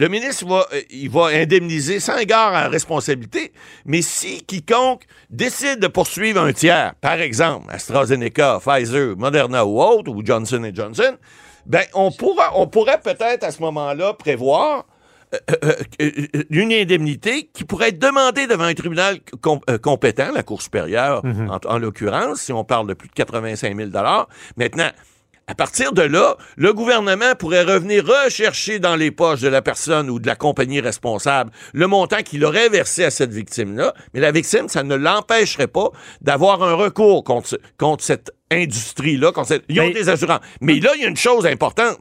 le 0.00 0.08
ministre 0.08 0.46
va, 0.46 0.66
euh, 0.72 0.80
il 0.90 1.10
va 1.10 1.26
indemniser 1.26 2.00
sans 2.00 2.16
égard 2.16 2.54
à 2.54 2.62
la 2.62 2.68
responsabilité, 2.68 3.52
mais 3.84 4.02
si 4.02 4.42
quiconque 4.42 5.02
décide 5.28 5.78
de 5.78 5.86
poursuivre 5.88 6.40
un 6.40 6.52
tiers, 6.52 6.94
par 7.00 7.20
exemple 7.20 7.66
AstraZeneca, 7.70 8.60
Pfizer, 8.64 9.16
Moderna 9.16 9.64
ou 9.66 9.80
autre, 9.80 10.10
ou 10.10 10.22
Johnson 10.24 10.68
Johnson, 10.74 11.16
ben 11.66 11.84
on 11.94 12.10
pourra, 12.10 12.58
on 12.58 12.66
pourrait 12.66 13.00
peut-être 13.00 13.44
à 13.44 13.50
ce 13.50 13.60
moment-là 13.60 14.14
prévoir 14.14 14.86
euh, 15.34 15.38
euh, 16.00 16.26
une 16.50 16.72
indemnité 16.72 17.50
qui 17.52 17.64
pourrait 17.64 17.90
être 17.90 17.98
demandée 18.00 18.46
devant 18.48 18.64
un 18.64 18.74
tribunal 18.74 19.20
com- 19.40 19.60
euh, 19.68 19.78
compétent, 19.78 20.32
la 20.34 20.42
Cour 20.42 20.60
supérieure 20.62 21.22
en, 21.24 21.58
en 21.64 21.78
l'occurrence, 21.78 22.40
si 22.40 22.52
on 22.52 22.64
parle 22.64 22.88
de 22.88 22.94
plus 22.94 23.08
de 23.08 23.14
85 23.14 23.76
000 23.76 23.90
Maintenant, 24.56 24.90
à 25.50 25.54
partir 25.56 25.92
de 25.92 26.02
là, 26.02 26.36
le 26.56 26.72
gouvernement 26.72 27.34
pourrait 27.36 27.64
revenir 27.64 28.04
rechercher 28.06 28.78
dans 28.78 28.94
les 28.94 29.10
poches 29.10 29.40
de 29.40 29.48
la 29.48 29.62
personne 29.62 30.08
ou 30.08 30.20
de 30.20 30.26
la 30.28 30.36
compagnie 30.36 30.80
responsable 30.80 31.50
le 31.72 31.88
montant 31.88 32.22
qu'il 32.22 32.44
aurait 32.44 32.68
versé 32.68 33.02
à 33.04 33.10
cette 33.10 33.32
victime-là, 33.32 33.92
mais 34.14 34.20
la 34.20 34.30
victime, 34.30 34.68
ça 34.68 34.84
ne 34.84 34.94
l'empêcherait 34.94 35.66
pas 35.66 35.90
d'avoir 36.20 36.62
un 36.62 36.74
recours 36.74 37.24
contre, 37.24 37.48
ce- 37.48 37.56
contre 37.78 38.04
cette 38.04 38.30
industrie-là. 38.52 39.32
Contre 39.32 39.48
cette- 39.48 39.64
Ils 39.68 39.80
ont 39.80 39.88
Mais- 39.88 39.92
des 39.92 40.08
assurances. 40.08 40.40
Mais 40.60 40.78
là, 40.78 40.92
il 40.94 41.02
y 41.02 41.04
a 41.04 41.08
une 41.08 41.16
chose 41.16 41.44
importante. 41.46 41.98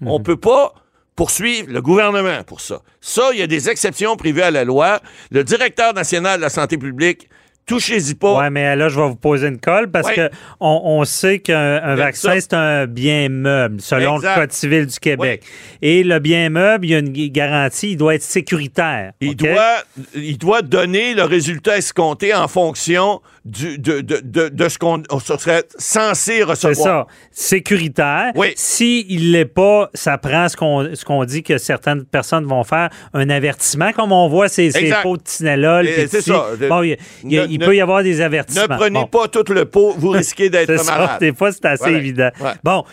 On 0.00 0.18
peut 0.20 0.36
pas 0.38 0.72
poursuivre 1.16 1.68
le 1.70 1.80
gouvernement 1.82 2.44
pour 2.44 2.60
ça. 2.62 2.80
Ça, 3.02 3.28
il 3.32 3.38
y 3.38 3.42
a 3.42 3.46
des 3.46 3.68
exceptions 3.68 4.16
prévues 4.16 4.42
à 4.42 4.50
la 4.50 4.64
loi. 4.64 5.00
Le 5.30 5.44
directeur 5.44 5.92
national 5.94 6.38
de 6.38 6.42
la 6.42 6.50
santé 6.50 6.76
publique, 6.78 7.28
touchez-y 7.66 8.14
pas. 8.14 8.38
Ouais, 8.38 8.50
mais 8.50 8.74
là, 8.76 8.88
je 8.88 8.98
vais 8.98 9.08
vous 9.08 9.16
poser 9.16 9.48
une 9.48 9.58
colle 9.58 9.90
parce 9.90 10.06
Ouais. 10.08 10.14
que 10.14 10.30
on, 10.60 10.80
on 10.84 11.04
sait 11.04 11.40
qu'un 11.40 11.94
vaccin, 11.96 12.34
c'est 12.40 12.54
un 12.54 12.86
bien 12.86 13.28
meuble, 13.28 13.80
selon 13.80 14.16
Exact. 14.16 14.34
le 14.36 14.40
Code 14.42 14.52
civil 14.52 14.86
du 14.86 14.98
Québec. 14.98 15.42
Et 15.82 16.02
le 16.04 16.18
bien 16.20 16.48
meuble, 16.48 16.86
il 16.86 16.90
y 16.90 16.94
a 16.94 16.98
une 17.00 17.12
garantie, 17.30 17.90
il 17.92 17.96
doit 17.96 18.14
être 18.14 18.22
sécuritaire. 18.22 19.12
Il, 19.20 19.34
doit, 19.36 19.78
il 20.14 20.38
doit 20.38 20.62
donner 20.62 21.14
le 21.14 21.24
résultat 21.24 21.76
escompté 21.76 22.32
en 22.34 22.48
fonction 22.48 23.20
du, 23.46 23.78
de, 23.78 24.00
de, 24.00 24.20
de, 24.22 24.48
de 24.48 24.68
ce 24.68 24.76
qu'on 24.78 25.02
on 25.10 25.20
serait 25.20 25.62
censé 25.78 26.38
C'est 26.38 26.42
recevoir. 26.42 27.06
ça, 27.06 27.06
sécuritaire. 27.30 28.32
Oui. 28.34 28.52
S'il 28.56 29.32
l'est 29.32 29.44
pas, 29.44 29.88
ça 29.94 30.18
prend 30.18 30.48
ce 30.48 30.56
qu'on 31.04 31.24
dit 31.24 31.42
que 31.42 31.56
certaines 31.58 32.04
personnes 32.04 32.44
vont 32.44 32.64
faire, 32.64 32.90
un 33.14 33.30
avertissement, 33.30 33.92
comme 33.92 34.12
on 34.12 34.28
voit 34.28 34.48
ces, 34.48 34.70
ces 34.72 34.92
pots 35.02 35.16
de 35.16 35.22
Tinelol. 35.22 35.86
C'est 36.08 36.20
ça. 36.22 36.46
Bon, 36.68 36.82
il, 36.82 36.96
Ne- 37.24 37.46
il 37.48 37.58
ne- 37.60 37.64
peut 37.64 37.76
y 37.76 37.80
avoir 37.80 38.02
des 38.02 38.16
Ne 38.16 38.22
avertissements. 38.22 38.76
prenez 38.76 39.00
Bon. 39.00 39.06
pas 39.06 39.28
tout 39.28 39.52
le 39.52 39.64
pot, 39.64 39.94
vous 39.96 40.10
risquez 40.10 40.50
d'être 40.50 40.66
C'est 40.76 40.78
ça, 40.84 40.98
malade. 40.98 41.20
des 41.20 41.32
fois, 41.32 41.52
c'est 41.52 41.64
assez 41.66 41.82
Voilà. 41.84 41.98
évident. 41.98 42.30
Ouais. 42.40 42.50
Bon. 42.64 42.84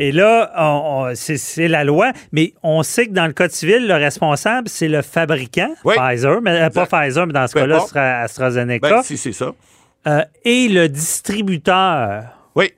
Et 0.00 0.12
là, 0.12 1.10
c'est 1.16 1.36
c'est 1.38 1.66
la 1.66 1.82
loi, 1.82 2.12
mais 2.30 2.52
on 2.62 2.84
sait 2.84 3.06
que 3.08 3.12
dans 3.12 3.26
le 3.26 3.32
Code 3.32 3.50
civil, 3.50 3.84
le 3.88 3.94
responsable, 3.94 4.68
c'est 4.68 4.86
le 4.86 5.02
fabricant, 5.02 5.74
Oui. 5.84 5.96
Pfizer, 5.96 6.40
mais 6.40 6.52
euh, 6.62 6.70
pas. 6.70 6.86
Pfizer, 6.86 7.26
mais 7.26 7.32
dans 7.32 7.48
ce 7.48 7.54
cas-là, 7.54 7.80
ce 7.80 7.88
sera 7.88 8.20
AstraZeneca, 8.20 8.88
Ben, 8.88 9.02
si 9.02 9.16
c'est 9.16 9.32
ça. 9.32 9.50
Euh, 10.08 10.22
et 10.44 10.68
le 10.68 10.88
distributeur. 10.88 12.24
Oui. 12.54 12.72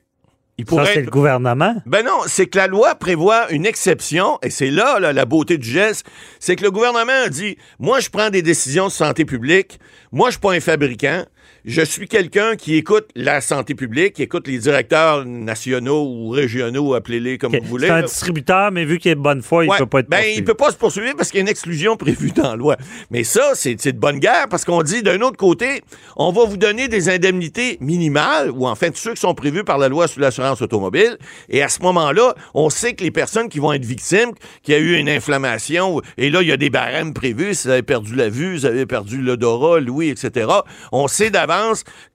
Il 0.57 0.65
Ça, 0.65 0.69
pourrait 0.69 0.85
c'est 0.85 0.99
être- 0.99 1.05
le 1.05 1.11
gouvernement? 1.11 1.75
Ben 1.85 2.05
non, 2.05 2.19
c'est 2.27 2.45
que 2.47 2.57
la 2.57 2.67
loi 2.67 2.93
prévoit 2.95 3.49
une 3.51 3.65
exception, 3.65 4.37
et 4.43 4.49
c'est 4.49 4.69
là, 4.69 4.99
là, 4.99 5.13
la 5.13 5.25
beauté 5.25 5.57
du 5.57 5.67
geste, 5.69 6.05
c'est 6.39 6.55
que 6.55 6.63
le 6.63 6.71
gouvernement 6.71 7.23
a 7.25 7.29
dit, 7.29 7.57
moi 7.79 7.99
je 7.99 8.09
prends 8.09 8.29
des 8.29 8.41
décisions 8.41 8.85
de 8.87 8.91
santé 8.91 9.25
publique, 9.25 9.79
moi 10.11 10.27
je 10.29 10.33
suis 10.33 10.41
pas 10.41 10.51
un 10.53 10.59
fabricant, 10.59 11.23
je 11.65 11.81
suis 11.81 12.07
quelqu'un 12.07 12.55
qui 12.55 12.75
écoute 12.75 13.07
la 13.15 13.41
santé 13.41 13.75
publique, 13.75 14.13
qui 14.13 14.23
écoute 14.23 14.47
les 14.47 14.57
directeurs 14.57 15.25
nationaux 15.25 16.03
ou 16.05 16.29
régionaux, 16.29 16.93
appelez-les 16.93 17.37
comme 17.37 17.55
vous 17.55 17.63
voulez. 17.67 17.87
C'est 17.87 17.93
un 17.93 18.01
distributeur, 18.03 18.71
mais 18.71 18.85
vu 18.85 18.97
qu'il 18.97 19.11
est 19.11 19.15
de 19.15 19.19
bonne 19.21 19.41
foi, 19.41 19.65
il 19.65 19.69
Ouais, 19.69 19.77
peut 19.77 19.85
pas 19.85 19.99
être 19.99 20.09
ben, 20.09 20.17
poursuivi. 20.17 20.37
il 20.39 20.43
peut 20.43 20.53
pas 20.53 20.71
se 20.71 20.75
poursuivre 20.77 21.15
parce 21.15 21.29
qu'il 21.29 21.37
y 21.37 21.41
a 21.41 21.43
une 21.43 21.47
exclusion 21.49 21.97
prévue 21.97 22.31
dans 22.31 22.49
la 22.51 22.55
loi. 22.55 22.77
Mais 23.11 23.23
ça, 23.23 23.51
c'est 23.53 23.75
de 23.75 23.91
bonne 23.99 24.19
guerre 24.19 24.47
parce 24.49 24.65
qu'on 24.65 24.81
dit 24.81 25.03
d'un 25.03 25.21
autre 25.21 25.37
côté, 25.37 25.81
on 26.17 26.31
va 26.31 26.45
vous 26.45 26.57
donner 26.57 26.87
des 26.87 27.09
indemnités 27.09 27.77
minimales 27.79 28.49
ou 28.51 28.67
en 28.67 28.75
fait 28.75 28.95
ceux 28.97 29.13
qui 29.13 29.21
sont 29.21 29.33
prévus 29.35 29.63
par 29.63 29.77
la 29.77 29.87
loi 29.89 30.07
sur 30.07 30.21
l'assurance 30.21 30.61
automobile. 30.61 31.17
Et 31.49 31.61
à 31.61 31.69
ce 31.69 31.81
moment-là, 31.83 32.33
on 32.53 32.69
sait 32.69 32.93
que 32.93 33.03
les 33.03 33.11
personnes 33.11 33.49
qui 33.49 33.59
vont 33.59 33.71
être 33.73 33.85
victimes, 33.85 34.31
qui 34.63 34.73
a 34.73 34.77
eu 34.79 34.95
une 34.95 35.09
inflammation, 35.09 36.01
et 36.17 36.29
là, 36.29 36.41
il 36.41 36.47
y 36.47 36.51
a 36.51 36.57
des 36.57 36.69
barèmes 36.69 37.13
prévus, 37.13 37.53
si 37.53 37.67
vous 37.67 37.73
avez 37.73 37.83
perdu 37.83 38.15
la 38.15 38.29
vue, 38.29 38.55
vous 38.55 38.65
avez 38.65 38.85
perdu 38.85 39.21
l'odorat, 39.21 39.79
l'ouïe, 39.79 40.09
etc. 40.09 40.47
On 40.91 41.07
sait 41.07 41.29
d'avance, 41.29 41.50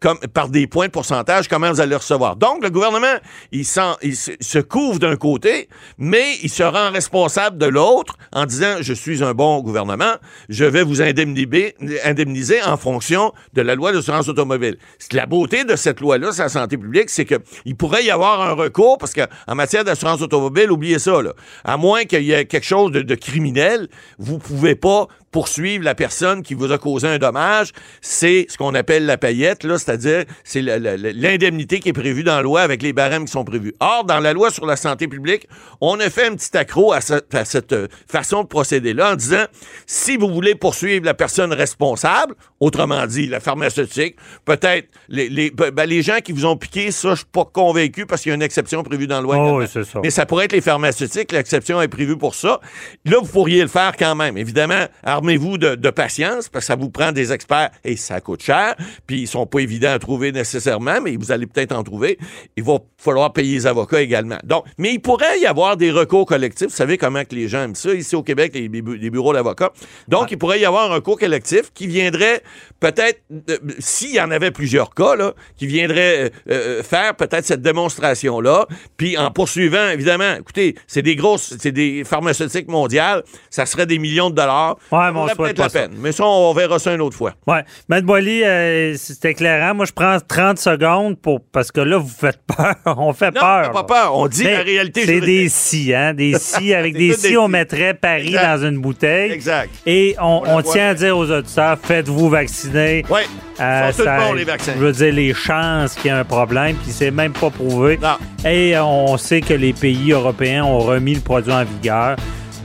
comme 0.01 0.18
par 0.33 0.49
des 0.49 0.66
points 0.66 0.87
de 0.87 0.92
pourcentage, 0.92 1.49
comment 1.49 1.70
vous 1.70 1.81
allez 1.81 1.90
le 1.90 1.96
recevoir. 1.96 2.37
Donc, 2.37 2.62
le 2.62 2.70
gouvernement, 2.70 3.16
il, 3.53 3.64
se, 3.64 4.59
couvre 4.61 4.99
d'un 4.99 5.16
côté, 5.16 5.68
mais 5.99 6.37
il 6.42 6.51
se 6.51 6.62
rend 6.62 6.90
responsable 6.90 7.59
de 7.59 7.66
l'autre 7.66 8.16
en 8.33 8.46
disant, 8.46 8.77
je 8.81 8.92
suis 8.92 9.22
un 9.22 9.35
bon 9.35 9.61
gouvernement, 9.61 10.14
je 10.49 10.64
vais 10.64 10.83
vous 10.83 11.03
indemniser, 11.03 11.75
indemniser 12.05 12.62
en 12.62 12.77
fonction 12.77 13.33
de 13.55 13.62
la 13.62 13.75
loi 13.75 13.92
d'assurance 13.92 14.29
automobile. 14.29 14.79
La 15.12 15.27
beauté 15.27 15.64
de 15.64 15.77
cette 15.77 16.01
loi-là, 16.01 16.31
la 16.38 16.49
santé 16.49 16.77
publique, 16.77 17.11
c'est 17.11 17.25
qu'il 17.25 17.77
pourrait 17.77 18.05
y 18.05 18.11
avoir 18.11 18.40
un 18.40 18.53
recours, 18.53 18.99
parce 18.99 19.14
qu'en 19.14 19.55
matière 19.55 19.85
d'assurance 19.85 20.20
automobile, 20.20 20.70
oubliez 20.70 20.99
ça, 20.99 21.22
là. 21.22 21.33
À 21.64 21.77
moins 21.77 22.05
qu'il 22.05 22.22
y 22.22 22.33
ait 22.33 22.46
quelque 22.46 22.66
chose 22.66 22.92
de, 22.92 23.03
de 23.03 23.14
criminel, 23.14 23.88
vous 24.18 24.38
pouvez 24.38 24.75
pas 24.75 25.09
poursuivre 25.40 25.85
la 25.85 25.94
personne 25.94 26.42
qui 26.42 26.55
vous 26.55 26.72
a 26.72 26.79
causé 26.79 27.07
un 27.07 27.18
dommage, 27.18 27.72
c'est 28.01 28.46
ce 28.49 28.57
qu'on 28.57 28.75
appelle 28.75 29.05
la 29.05 29.18
paillette, 29.18 29.64
là, 29.64 29.77
c'est-à-dire 29.77 30.25
c'est 30.44 30.62
l'indemnité 30.62 31.79
qui 31.79 31.90
est 31.90 31.92
prévue 31.92 32.22
dans 32.22 32.37
la 32.37 32.42
loi 32.42 32.62
avec 32.62 32.83
les 32.83 32.94
barèmes 32.94 33.27
qui 33.27 33.33
sont 33.33 33.44
prévus. 33.44 33.75
Or, 33.81 34.05
dans 34.05 34.18
la 34.18 34.33
loi 34.33 34.51
sur 34.51 34.64
la 34.64 34.77
santé 34.77 35.09
publique, 35.09 35.46
on 35.83 36.01
a 36.01 36.09
fait 36.09 36.27
un 36.29 36.35
petit 36.37 36.57
accro 36.57 36.94
à, 36.94 37.03
cette- 37.03 37.35
à 37.35 37.44
cette 37.44 37.75
euh, 37.75 37.87
façon 38.11 38.44
de 38.44 38.49
procéder-là 38.49 39.12
en 39.12 39.16
disant, 39.16 39.44
si 39.87 40.16
vous 40.16 40.29
voulez 40.33 40.55
poursuivre 40.55 41.05
la 41.05 41.12
personne 41.12 41.53
responsable, 41.53 42.35
autrement 42.59 43.07
dit, 43.07 43.27
la 43.27 43.40
pharmaceutique, 43.40 44.16
peut-être 44.46 44.88
les, 45.11 45.29
les, 45.29 45.51
ben, 45.51 45.70
ben, 45.70 45.85
les 45.87 46.01
gens 46.01 46.20
qui 46.25 46.33
vous 46.33 46.46
ont 46.46 46.57
piqué, 46.57 46.90
ça, 46.92 47.11
je 47.11 47.16
suis 47.16 47.25
pas 47.31 47.44
convaincu 47.44 48.07
parce 48.07 48.22
qu'il 48.22 48.31
y 48.31 48.33
a 48.33 48.37
une 48.37 48.42
exception 48.42 48.83
prévue 48.83 49.07
dans 49.07 49.16
la 49.16 49.20
loi. 49.22 49.37
Oh, 49.38 49.59
oui, 49.59 49.66
ça. 49.68 50.01
Mais 50.03 50.09
ça 50.11 50.25
pourrait 50.25 50.46
être 50.46 50.53
les 50.53 50.62
pharmaceutiques, 50.62 51.31
l'exception 51.33 51.83
est 51.83 51.88
prévue 51.88 52.16
pour 52.16 52.35
ça. 52.35 52.59
Là, 53.05 53.18
vous 53.20 53.31
pourriez 53.31 53.61
le 53.61 53.68
faire 53.68 53.92
quand 53.99 54.14
même. 54.14 54.38
Évidemment, 54.38 54.87
armez-vous 55.27 55.59
de, 55.59 55.75
de 55.75 55.91
patience, 55.91 56.49
parce 56.49 56.65
que 56.65 56.67
ça 56.69 56.77
vous 56.77 56.89
prend 56.89 57.11
des 57.11 57.33
experts 57.33 57.71
et 57.85 57.97
ça 57.97 58.21
coûte 58.21 58.43
cher, 58.43 58.77
puis 59.09 59.23
ils 59.23 59.27
sont 59.27 59.45
pas 59.45 59.59
évidents 59.59 59.91
à 59.91 59.99
trouver 59.99 60.31
nécessairement, 60.31 61.01
mais 61.03 61.17
vous 61.17 61.33
allez 61.33 61.47
peut-être 61.47 61.73
en 61.73 61.83
trouver. 61.83 62.17
Il 62.57 62.62
va 62.62 62.79
falloir 62.97 63.33
payer 63.33 63.55
les 63.55 63.67
avocats 63.67 64.01
également. 64.01 64.39
Donc, 64.45 64.65
mais 64.79 64.95
il 64.95 65.01
pourrait 65.01 65.41
y 65.41 65.47
avoir 65.47 65.77
des 65.77 65.91
recours 65.91 66.27
collectifs. 66.27 66.69
Vous 66.69 66.77
savez 66.77 66.97
comment 66.97 67.25
que 67.25 67.35
les 67.35 67.49
gens 67.49 67.65
aiment 67.65 67.75
ça, 67.75 67.93
ici 67.93 68.15
au 68.15 68.23
Québec, 68.23 68.53
les, 68.55 68.69
bu- 68.69 68.97
les 68.97 69.11
bureaux 69.11 69.33
d'avocats. 69.33 69.73
Donc, 70.07 70.31
il 70.31 70.39
pourrait 70.39 70.61
y 70.61 70.65
avoir 70.65 70.91
un 70.93 70.95
recours 70.95 71.19
collectif 71.19 71.73
qui 71.75 71.89
viendrait 71.89 72.43
peut-être, 72.79 73.21
euh, 73.51 73.57
s'il 73.81 74.15
y 74.15 74.21
en 74.21 74.31
avait 74.31 74.53
plusieurs 74.53 74.95
cas, 74.95 75.17
là, 75.17 75.33
qui 75.57 75.67
viendrait 75.67 76.25
euh, 76.25 76.31
euh, 76.51 76.83
faire 76.85 77.17
peut-être 77.17 77.45
cette 77.45 77.62
démonstration-là, 77.62 78.67
puis 78.97 79.19
en 79.19 79.33
poursuivant, 79.33 79.89
évidemment, 79.89 80.37
écoutez, 80.39 80.77
c'est 80.87 81.03
des 81.03 81.17
grosses, 81.17 81.55
c'est 81.59 81.73
des 81.73 82.05
pharmaceutiques 82.05 82.69
mondiales, 82.69 83.25
ça 83.51 83.67
serait 83.67 83.87
des 83.87 83.99
millions 83.99 84.31
de 84.31 84.37
dollars. 84.37 84.77
Ouais, 84.93 85.11
mais 85.24 85.33
on 85.33 85.35
souhaite 85.35 85.59
la 85.59 85.64
pas 85.64 85.68
ça. 85.70 85.81
peine. 85.81 85.92
Mais 85.98 86.12
ça, 86.12 86.24
on 86.24 86.52
verra 86.52 86.79
ça 86.79 86.94
une 86.94 87.00
autre 87.00 87.16
fois. 87.16 87.33
Ouais. 87.46 87.64
Matt 87.88 88.05
Boily, 88.05 88.42
euh, 88.44 88.94
c'est 88.96 89.24
éclairant. 89.26 89.74
Moi, 89.74 89.87
je 89.87 89.92
prends 89.92 90.18
30 90.20 90.59
secondes 90.59 91.18
pour 91.20 91.40
parce 91.52 91.72
que 91.72 91.81
là, 91.81 91.96
vous 91.98 92.09
faites 92.09 92.40
peur. 92.46 92.74
On 92.98 93.12
fait 93.12 93.35
Non, 93.35 93.40
peur. 93.40 93.62
t'as 93.66 93.68
pas 93.70 93.85
peur. 93.85 94.16
On 94.16 94.29
dit 94.29 94.44
Mais 94.44 94.52
la 94.55 94.61
réalité 94.62 95.05
C'est 95.07 95.20
des 95.20 95.48
si, 95.48 95.94
hein? 95.94 96.14
Des 96.14 96.35
si. 96.38 96.74
Avec 96.74 96.94
des 96.94 97.12
si, 97.14 97.37
on 97.37 97.48
mettrait 97.48 97.94
Paris 97.94 98.29
Exact. 98.29 98.57
dans 98.59 98.66
une 98.68 98.79
bouteille. 98.79 99.33
Exact. 99.33 99.70
Et 99.87 100.14
on, 100.20 100.42
on 100.46 100.62
tient 100.62 100.88
à 100.90 100.94
dire 100.94 101.16
aux 101.16 101.31
auditeurs, 101.31 101.79
faites-vous 101.83 102.29
vacciner. 102.29 103.05
Oui. 103.11 103.20
Euh, 103.61 103.90
ça- 103.92 104.18
bons, 104.18 104.35
les 104.35 104.44
vaccins. 104.44 104.72
Je 104.74 104.81
veux 104.85 104.92
dire, 104.92 105.12
les 105.12 105.33
chances 105.33 105.94
qu'il 105.94 106.11
y 106.11 106.14
ait 106.14 106.18
un 106.18 106.24
problème, 106.24 106.76
puis 106.76 106.92
c'est 106.92 107.11
même 107.11 107.33
pas 107.33 107.48
prouvé. 107.50 107.98
Non. 108.02 108.16
Et 108.48 108.76
on 108.79 109.16
sait 109.16 109.40
que 109.40 109.55
les 109.55 109.72
pays 109.72 110.12
européens 110.12 110.64
ont 110.64 110.79
remis 110.81 111.14
le 111.14 111.20
produit 111.20 111.52
en 111.52 111.64
vigueur. 111.64 112.16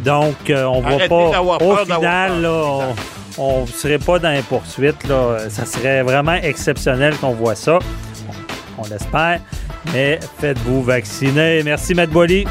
Donc, 0.03 0.49
euh, 0.49 0.65
on 0.65 0.81
va 0.81 0.89
Arrêtez 0.89 1.09
pas. 1.09 1.31
d'avoir 1.31 1.61
Au 1.61 1.75
final, 1.77 2.31
peur. 2.31 2.39
là, 2.39 2.93
on, 3.37 3.59
on 3.59 3.61
ne 3.61 3.67
serait 3.67 3.99
pas 3.99 4.19
dans 4.19 4.31
les 4.31 4.41
poursuites. 4.41 5.07
Là. 5.07 5.49
Ça 5.49 5.65
serait 5.65 6.01
vraiment 6.03 6.33
exceptionnel 6.35 7.15
qu'on 7.17 7.31
voit 7.33 7.55
ça. 7.55 7.79
On, 8.77 8.83
l'espère. 8.89 9.39
Mais 9.93 10.19
faites-vous 10.39 10.83
vacciner. 10.83 11.61
Merci, 11.63 11.93
Matt 11.93 12.09
Boily. 12.09 12.45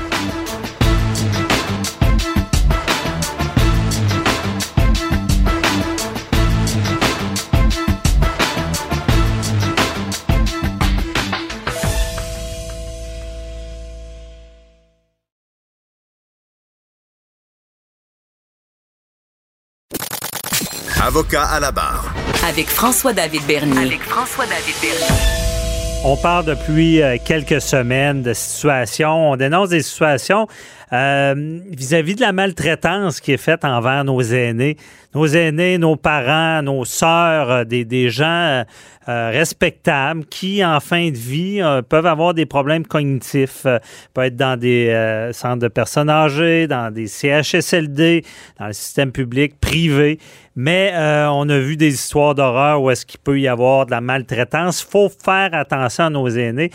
Avocat 21.11 21.43
à 21.43 21.59
la 21.59 21.73
barre. 21.73 22.15
Avec 22.49 22.69
François-David 22.69 23.45
Bernier. 23.45 23.79
Avec 23.79 24.01
François-David 24.01 24.75
Bernier. 24.81 26.05
On 26.05 26.17
parle 26.17 26.45
depuis 26.45 27.03
euh, 27.03 27.17
quelques 27.25 27.61
semaines 27.61 28.23
de 28.23 28.33
situations, 28.33 29.33
on 29.33 29.37
dénonce 29.37 29.71
des 29.71 29.83
situations 29.83 30.47
euh, 30.93 31.61
vis-à-vis 31.71 32.17
de 32.17 32.21
la 32.21 32.33
maltraitance 32.33 33.21
qui 33.21 33.31
est 33.33 33.37
faite 33.37 33.65
envers 33.65 34.03
nos 34.03 34.21
aînés, 34.23 34.77
nos 35.15 35.27
aînés, 35.27 35.79
nos 35.79 35.95
parents, 35.95 36.63
nos 36.63 36.85
sœurs, 36.85 37.51
euh, 37.51 37.65
des, 37.65 37.85
des 37.85 38.11
gens 38.11 38.65
euh, 39.09 39.31
respectables 39.31 40.25
qui, 40.25 40.65
en 40.65 40.81
fin 40.81 41.11
de 41.11 41.17
vie, 41.17 41.61
peuvent 41.89 42.07
avoir 42.07 42.35
des 42.35 42.45
problèmes 42.45 42.85
cognitifs, 42.85 43.67
peuvent 44.15 44.25
être 44.25 44.37
dans 44.37 44.59
des 44.59 45.31
centres 45.33 45.61
de 45.61 45.69
personnes 45.69 46.11
âgées, 46.11 46.67
dans 46.67 46.93
des 46.93 47.07
CHSLD, 47.07 48.25
dans 48.59 48.67
le 48.67 48.73
système 48.73 49.11
public, 49.11 49.59
privé. 49.61 50.19
Mais 50.57 50.93
on 51.31 51.49
a 51.49 51.59
vu 51.59 51.77
des 51.77 51.95
histoires 51.95 52.35
d'horreur 52.35 52.83
où 52.83 52.91
est-ce 52.91 53.07
qu'il 53.07 53.21
peut 53.21 53.39
y 53.41 53.49
avoir 53.49 53.87
de 53.87 53.93
la 53.93 54.01
maltraitance. 54.01 54.83
Il 54.83 54.91
faut 54.91 55.09
faire 55.09 55.51
attention 55.55 56.05
à 56.05 56.11
nos 56.11 56.29
aînés. 56.29 56.71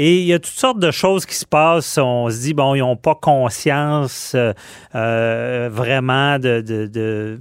Et 0.00 0.20
il 0.20 0.26
y 0.26 0.32
a 0.32 0.38
toutes 0.38 0.54
sortes 0.54 0.78
de 0.78 0.92
choses 0.92 1.26
qui 1.26 1.34
se 1.34 1.44
passent. 1.44 1.98
On 1.98 2.30
se 2.30 2.40
dit, 2.42 2.54
bon, 2.54 2.76
ils 2.76 2.78
n'ont 2.78 2.94
pas 2.94 3.16
conscience 3.16 4.30
euh, 4.36 4.52
euh, 4.94 5.68
vraiment 5.72 6.38
de, 6.38 7.36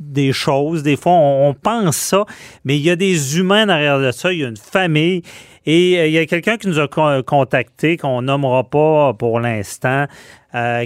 des 0.00 0.32
choses. 0.32 0.82
Des 0.82 0.96
fois, 0.96 1.12
on, 1.12 1.54
pense 1.54 1.96
ça, 1.96 2.24
mais 2.64 2.76
il 2.76 2.82
y 2.82 2.90
a 2.90 2.96
des 2.96 3.38
humains 3.38 3.66
derrière 3.66 4.00
de 4.00 4.10
ça. 4.10 4.32
Il 4.32 4.40
y 4.40 4.44
a 4.44 4.48
une 4.48 4.56
famille. 4.56 5.22
Et 5.66 6.00
euh, 6.00 6.06
il 6.08 6.14
y 6.14 6.18
a 6.18 6.26
quelqu'un 6.26 6.56
qui 6.56 6.66
nous 6.66 6.80
a 6.80 6.88
contacté, 7.22 7.96
qu'on 7.96 8.22
nommera 8.22 8.64
pas 8.64 9.14
pour 9.14 9.38
l'instant, 9.38 10.06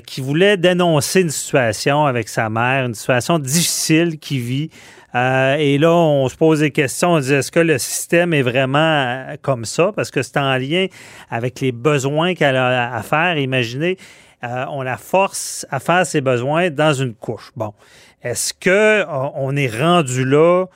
qui 0.06 0.20
voulait 0.20 0.56
dénoncer 0.56 1.20
une 1.20 1.30
situation 1.30 2.04
avec 2.04 2.28
sa 2.28 2.50
mère, 2.50 2.86
une 2.86 2.94
situation 2.94 3.38
difficile 3.38 4.18
qu'il 4.18 4.40
vit. 4.40 4.70
Euh, 5.14 5.56
et 5.58 5.78
là, 5.78 5.92
on 5.92 6.28
se 6.28 6.36
pose 6.36 6.60
des 6.60 6.70
questions. 6.70 7.12
On 7.12 7.20
dit 7.20 7.32
est-ce 7.32 7.52
que 7.52 7.60
le 7.60 7.78
système 7.78 8.32
est 8.32 8.42
vraiment 8.42 8.78
euh, 8.78 9.36
comme 9.42 9.64
ça? 9.64 9.92
Parce 9.94 10.10
que 10.10 10.22
c'est 10.22 10.38
en 10.38 10.56
lien 10.56 10.86
avec 11.30 11.60
les 11.60 11.72
besoins 11.72 12.34
qu'elle 12.34 12.56
a 12.56 12.94
à 12.94 13.02
faire. 13.02 13.36
Imaginez, 13.36 13.98
euh, 14.44 14.64
on 14.70 14.82
la 14.82 14.96
force 14.96 15.66
à 15.70 15.80
faire 15.80 16.06
ses 16.06 16.20
besoins 16.20 16.70
dans 16.70 16.94
une 16.94 17.14
couche. 17.14 17.52
Bon. 17.56 17.74
Est-ce 18.22 18.54
qu'on 18.54 19.56
est 19.56 19.80
rendu 19.80 20.24
là 20.24 20.66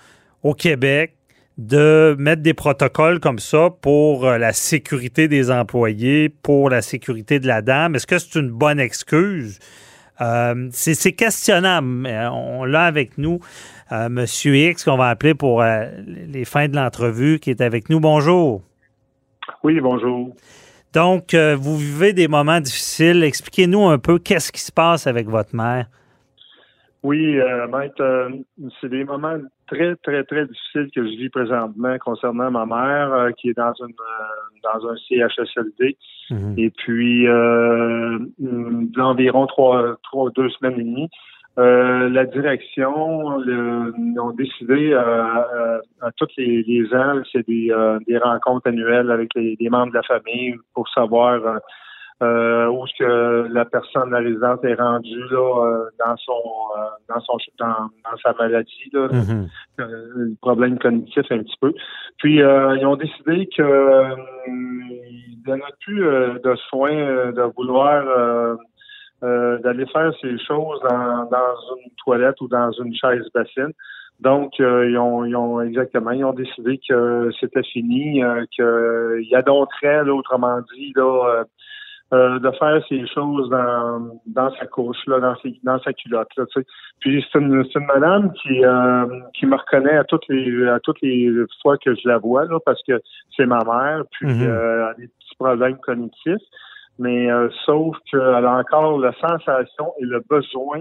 au 0.42 0.52
Québec 0.52 1.15
de 1.58 2.14
mettre 2.18 2.42
des 2.42 2.54
protocoles 2.54 3.20
comme 3.20 3.38
ça 3.38 3.70
pour 3.70 4.26
la 4.26 4.52
sécurité 4.52 5.28
des 5.28 5.50
employés, 5.50 6.28
pour 6.28 6.70
la 6.70 6.82
sécurité 6.82 7.40
de 7.40 7.46
la 7.46 7.62
dame? 7.62 7.94
Est-ce 7.94 8.06
que 8.06 8.18
c'est 8.18 8.38
une 8.38 8.50
bonne 8.50 8.80
excuse? 8.80 9.58
c'est 10.70 11.12
questionnable. 11.12 12.08
On 12.32 12.64
l'a 12.64 12.84
avec 12.84 13.18
nous. 13.18 13.40
Monsieur 13.90 14.56
X, 14.56 14.84
qu'on 14.84 14.96
va 14.96 15.10
appeler 15.10 15.34
pour 15.34 15.62
euh, 15.62 15.86
les 16.06 16.44
fins 16.44 16.68
de 16.68 16.74
l'entrevue, 16.74 17.38
qui 17.38 17.50
est 17.50 17.60
avec 17.60 17.90
nous. 17.90 18.00
Bonjour. 18.00 18.62
Oui, 19.62 19.80
bonjour. 19.80 20.34
Donc, 20.92 21.34
euh, 21.34 21.56
vous 21.56 21.76
vivez 21.76 22.12
des 22.12 22.28
moments 22.28 22.60
difficiles. 22.60 23.22
Expliquez-nous 23.22 23.86
un 23.86 23.98
peu 23.98 24.18
qu'est-ce 24.18 24.50
qui 24.50 24.60
se 24.60 24.72
passe 24.72 25.06
avec 25.06 25.28
votre 25.28 25.54
mère. 25.54 25.86
Oui, 27.02 27.38
euh, 27.38 27.68
maître, 27.68 28.30
c'est 28.80 28.88
des 28.88 29.04
moments 29.04 29.38
très, 29.66 29.96
très, 29.96 30.24
très 30.24 30.46
difficiles 30.46 30.88
que 30.94 31.04
je 31.04 31.16
vis 31.16 31.28
présentement 31.28 31.96
concernant 31.98 32.50
ma 32.50 32.66
mère 32.66 33.28
qui 33.36 33.50
est 33.50 33.56
dans 33.56 33.72
une 33.80 33.94
dans 34.62 34.88
un 34.88 34.96
CHSLD. 34.96 35.96
Mhm. 36.30 36.54
Et 36.56 36.70
puis 36.70 37.26
d'environ 38.38 39.46
trois, 39.46 39.96
trois, 40.02 40.30
deux 40.30 40.48
semaines 40.50 40.80
et 40.80 40.84
demie, 40.84 41.08
euh, 41.58 42.10
la 42.10 42.26
direction 42.26 43.38
le, 43.38 43.94
ont 44.20 44.32
décidé 44.32 44.92
euh, 44.92 45.00
euh, 45.00 45.80
à 46.02 46.10
tous 46.12 46.28
les, 46.36 46.62
les 46.64 46.94
ans, 46.94 47.22
c'est 47.32 47.46
des, 47.48 47.72
des 48.06 48.18
rencontres 48.18 48.68
annuelles 48.68 49.10
avec 49.10 49.30
les, 49.34 49.56
membres 49.70 49.92
de 49.92 49.96
la 49.96 50.02
famille 50.02 50.54
pour 50.74 50.86
savoir 50.90 51.40
où 52.20 52.84
est-ce 52.84 52.98
que 52.98 53.48
la 53.52 53.64
personne, 53.64 54.10
la 54.10 54.18
résidente 54.18 54.64
est 54.64 54.74
rendue 54.74 55.24
là 55.30 55.88
dans 55.98 56.16
son 56.16 56.32
dans 57.08 57.20
son 57.20 57.36
dans, 57.58 57.90
sa 58.22 58.32
maladie, 58.32 58.90
là, 58.92 59.08
mm-hmm. 59.08 59.48
le 59.78 60.34
problème 60.40 60.78
cognitif 60.78 61.24
un 61.30 61.38
petit 61.38 61.56
peu. 61.60 61.72
Puis 62.18 62.36
ils 62.36 62.86
ont 62.86 62.96
décidé 62.96 63.48
que 63.54 64.14
ils 64.48 65.42
donnaient 65.44 65.62
plus 65.80 66.00
de 66.00 66.56
soins 66.68 67.32
de 67.32 67.42
vouloir 67.56 68.56
euh, 69.22 69.56
d'aller 69.60 69.86
faire 69.86 70.12
ces 70.20 70.36
choses 70.38 70.78
dans, 70.82 71.24
dans 71.30 71.54
une 71.78 71.90
toilette 72.04 72.38
ou 72.42 72.48
dans 72.48 72.70
une 72.72 72.94
chaise 72.94 73.24
bassine. 73.34 73.72
Donc, 74.20 74.52
euh, 74.60 74.90
ils, 74.90 74.98
ont, 74.98 75.24
ils 75.24 75.34
ont 75.34 75.62
exactement, 75.62 76.10
ils 76.10 76.22
ont 76.22 76.34
décidé 76.34 76.78
que 76.86 77.30
c'était 77.40 77.62
fini, 77.62 78.22
euh, 78.22 78.44
qu'il 78.50 79.34
adopterait, 79.34 80.04
là, 80.04 80.12
autrement 80.12 80.60
dit, 80.74 80.92
là, 80.94 81.44
euh, 82.12 82.38
de 82.38 82.50
faire 82.52 82.80
ces 82.88 83.06
choses 83.08 83.50
dans, 83.50 84.20
dans 84.26 84.50
sa 84.56 84.66
couche, 84.66 85.04
là, 85.06 85.18
dans, 85.20 85.36
ses, 85.36 85.58
dans 85.64 85.80
sa 85.80 85.92
culotte. 85.92 86.28
Là, 86.36 86.44
tu 86.46 86.60
sais. 86.60 86.66
Puis 87.00 87.24
c'est 87.32 87.38
une, 87.38 87.64
une 87.74 87.86
madame 87.86 88.32
qui, 88.34 88.62
qui 89.34 89.46
me 89.46 89.56
reconnaît 89.56 89.96
à 89.96 90.04
toutes 90.04 90.26
les 90.28 90.66
à 90.68 90.80
toutes 90.80 91.00
les 91.02 91.30
fois 91.62 91.76
que 91.78 91.94
je 91.94 92.08
la 92.08 92.18
vois, 92.18 92.44
là, 92.46 92.58
parce 92.64 92.82
que 92.86 93.00
c'est 93.36 93.46
ma 93.46 93.62
mère, 93.64 94.04
puis 94.12 94.28
mm-hmm. 94.28 94.42
elle 94.44 94.82
a 94.82 94.94
des 94.94 95.08
petits 95.08 95.36
problèmes 95.38 95.78
cognitifs 95.78 96.42
mais 96.98 97.30
euh, 97.30 97.48
sauf 97.64 97.96
qu'elle 98.10 98.20
a 98.20 98.58
encore 98.58 98.98
la 98.98 99.12
sensation 99.14 99.92
et 100.00 100.04
le 100.04 100.22
besoin 100.28 100.80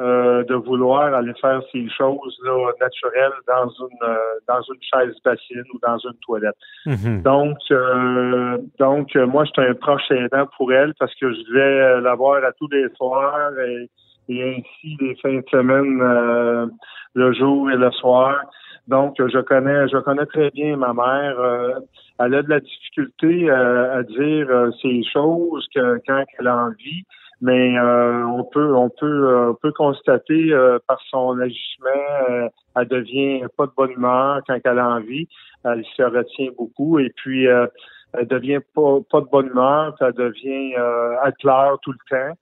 euh, 0.00 0.44
de 0.44 0.54
vouloir 0.54 1.14
aller 1.14 1.34
faire 1.40 1.60
ces 1.70 1.88
choses 1.90 2.38
là, 2.44 2.72
naturelles 2.80 3.32
dans 3.46 3.68
une 3.68 4.02
euh, 4.02 4.16
dans 4.48 4.62
une 4.62 4.82
chaise 4.82 5.14
bassine 5.24 5.64
ou 5.74 5.78
dans 5.82 5.98
une 5.98 6.18
toilette. 6.26 6.56
Mm-hmm. 6.86 7.22
Donc 7.22 7.58
donc 8.78 9.14
moi 9.14 9.44
j'étais 9.44 9.68
un 9.68 9.74
proche 9.74 10.10
aidant 10.10 10.46
pour 10.56 10.72
elle 10.72 10.94
parce 10.98 11.14
que 11.14 11.32
je 11.32 11.40
devais 11.48 12.00
la 12.00 12.14
voir 12.14 12.42
à 12.44 12.52
tous 12.52 12.68
les 12.68 12.88
soirs 12.96 13.52
et, 13.58 13.88
et 14.28 14.56
ainsi 14.56 14.96
les 15.00 15.14
fins 15.16 15.38
de 15.38 15.48
semaine 15.50 16.70
le 17.14 17.32
jour 17.32 17.70
et 17.70 17.76
le 17.76 17.90
soir. 17.92 18.36
Donc, 18.90 19.14
je 19.18 19.38
connais, 19.40 19.88
je 19.88 19.98
connais 19.98 20.26
très 20.26 20.50
bien 20.50 20.76
ma 20.76 20.92
mère. 20.92 21.38
Euh, 21.38 21.74
elle 22.18 22.34
a 22.34 22.42
de 22.42 22.50
la 22.50 22.60
difficulté 22.60 23.48
euh, 23.48 23.98
à 23.98 24.02
dire 24.02 24.50
euh, 24.50 24.70
ces 24.82 25.02
choses 25.12 25.66
que, 25.74 26.00
quand 26.06 26.24
elle 26.38 26.48
a 26.48 26.56
envie, 26.56 27.04
mais 27.40 27.78
on 27.80 28.44
peut, 28.44 28.74
on 28.74 28.90
peut, 28.90 29.48
on 29.50 29.54
peut 29.54 29.72
constater 29.72 30.50
par 30.86 31.00
son 31.10 31.38
agissement, 31.38 32.50
elle 32.76 32.88
devient 32.88 33.46
pas 33.56 33.66
de 33.66 33.72
bonne 33.76 33.92
humeur 33.92 34.40
quand 34.46 34.58
elle 34.62 34.78
a 34.78 34.88
envie. 34.88 35.26
Elle 35.64 35.84
se 35.96 36.02
retient 36.02 36.50
beaucoup 36.56 36.98
et 36.98 37.10
puis 37.16 37.44
elle 37.44 38.26
devient 38.28 38.60
pas, 38.74 38.98
pas 39.10 39.20
de 39.20 39.26
bonne 39.26 39.48
humeur, 39.48 39.94
elle 40.00 40.12
devient, 40.12 40.74
elle 40.74 41.34
pleure 41.40 41.78
tout 41.80 41.92
le 41.92 41.98
temps. 42.10 42.36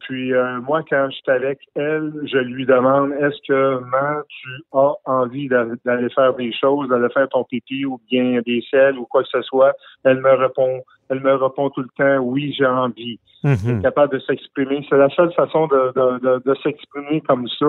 Puis 0.00 0.32
euh, 0.32 0.60
moi, 0.60 0.82
quand 0.88 1.08
je 1.10 1.16
suis 1.16 1.30
avec 1.30 1.58
elle, 1.74 2.12
je 2.24 2.38
lui 2.38 2.64
demande 2.64 3.12
est-ce 3.12 3.38
que 3.48 3.80
maman, 3.80 4.22
tu 4.28 4.48
as 4.72 4.92
envie 5.06 5.48
d'aller 5.48 6.08
faire 6.14 6.34
des 6.34 6.52
choses, 6.52 6.88
d'aller 6.88 7.08
faire 7.12 7.28
ton 7.28 7.44
pipi 7.44 7.84
ou 7.84 8.00
bien 8.10 8.40
des 8.46 8.62
selles 8.70 8.98
ou 8.98 9.06
quoi 9.06 9.22
que 9.22 9.28
ce 9.30 9.42
soit? 9.42 9.72
Elle 10.04 10.20
me 10.20 10.32
répond, 10.32 10.82
elle 11.08 11.20
me 11.20 11.34
répond 11.34 11.70
tout 11.70 11.82
le 11.82 11.88
temps 11.96 12.22
oui, 12.22 12.54
j'ai 12.56 12.66
envie. 12.66 13.18
Elle 13.42 13.50
est 13.52 13.66
mhm. 13.66 13.82
capable 13.82 14.14
de 14.14 14.20
s'exprimer. 14.20 14.86
C'est 14.88 14.96
la 14.96 15.08
seule 15.10 15.32
façon 15.32 15.66
de, 15.66 15.92
de, 15.94 16.42
de, 16.44 16.54
s'exprimer 16.62 17.20
comme 17.22 17.48
ça. 17.48 17.66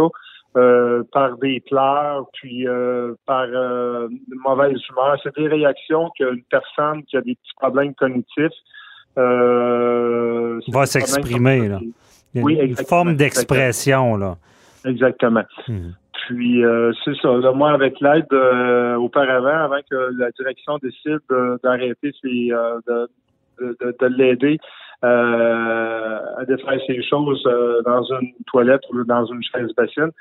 Euh, 0.55 1.03
par 1.11 1.37
des 1.37 1.59
pleurs, 1.59 2.25
puis 2.33 2.67
euh, 2.67 3.13
par 3.27 3.43
euh, 3.43 4.07
mauvaise 4.43 4.79
humeur. 4.89 5.19
C'est 5.21 5.35
des 5.35 5.47
réactions 5.47 6.09
qu'une 6.17 6.41
personne 6.49 7.03
qui 7.03 7.17
a 7.17 7.21
des 7.21 7.35
petits 7.35 7.53
problèmes 7.59 7.93
cognitifs 7.93 8.53
va 9.15 10.85
s'exprimer. 10.85 11.67
Là 11.67 11.79
oui, 12.41 12.55
une 12.61 12.75
forme 12.75 13.15
d'expression, 13.15 14.15
là. 14.15 14.37
Exactement. 14.85 15.43
Hmm. 15.67 15.91
Puis, 16.27 16.63
euh, 16.63 16.91
c'est 17.05 17.15
ça. 17.21 17.29
moi, 17.53 17.71
avec 17.71 18.01
l'aide, 18.01 18.25
euh, 18.33 18.95
auparavant, 18.95 19.63
avant 19.63 19.79
que 19.89 20.11
la 20.17 20.29
direction 20.31 20.77
décide 20.77 21.19
d'arrêter, 21.63 22.11
euh, 22.25 22.79
de, 22.87 23.09
de, 23.59 23.95
de, 23.99 24.05
l'aider 24.07 24.59
à 25.03 26.43
faire 26.45 26.81
ces 26.85 27.01
choses 27.03 27.43
dans 27.85 28.03
une 28.19 28.33
toilette 28.47 28.81
ou 28.91 29.03
dans 29.05 29.25
une 29.25 29.41
chaise 29.43 29.69
bassine, 29.77 30.11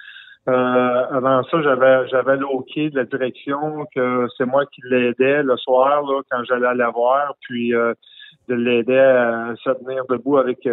avant 0.47 1.43
ça, 1.45 1.63
j'avais 1.63 2.07
j'avais 2.09 2.37
l'OK 2.37 2.77
de 2.77 2.95
la 2.95 3.05
direction 3.05 3.87
que 3.95 4.29
c'est 4.37 4.45
moi 4.45 4.65
qui 4.67 4.83
l'aidais 4.85 5.43
le 5.43 5.57
soir 5.57 6.03
là, 6.03 6.21
quand 6.31 6.45
j'allais 6.45 6.75
la 6.75 6.91
voir, 6.91 7.35
puis 7.41 7.71
de 7.71 8.55
l'aider 8.55 8.99
à 8.99 9.55
se 9.57 9.71
tenir 9.71 10.05
debout 10.09 10.37
avec 10.37 10.69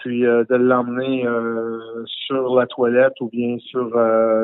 puis 0.00 0.22
de 0.22 0.54
l'emmener 0.54 1.26
sur 2.26 2.54
la 2.54 2.66
toilette 2.66 3.14
ou 3.20 3.28
bien 3.28 3.56
sur 3.58 3.88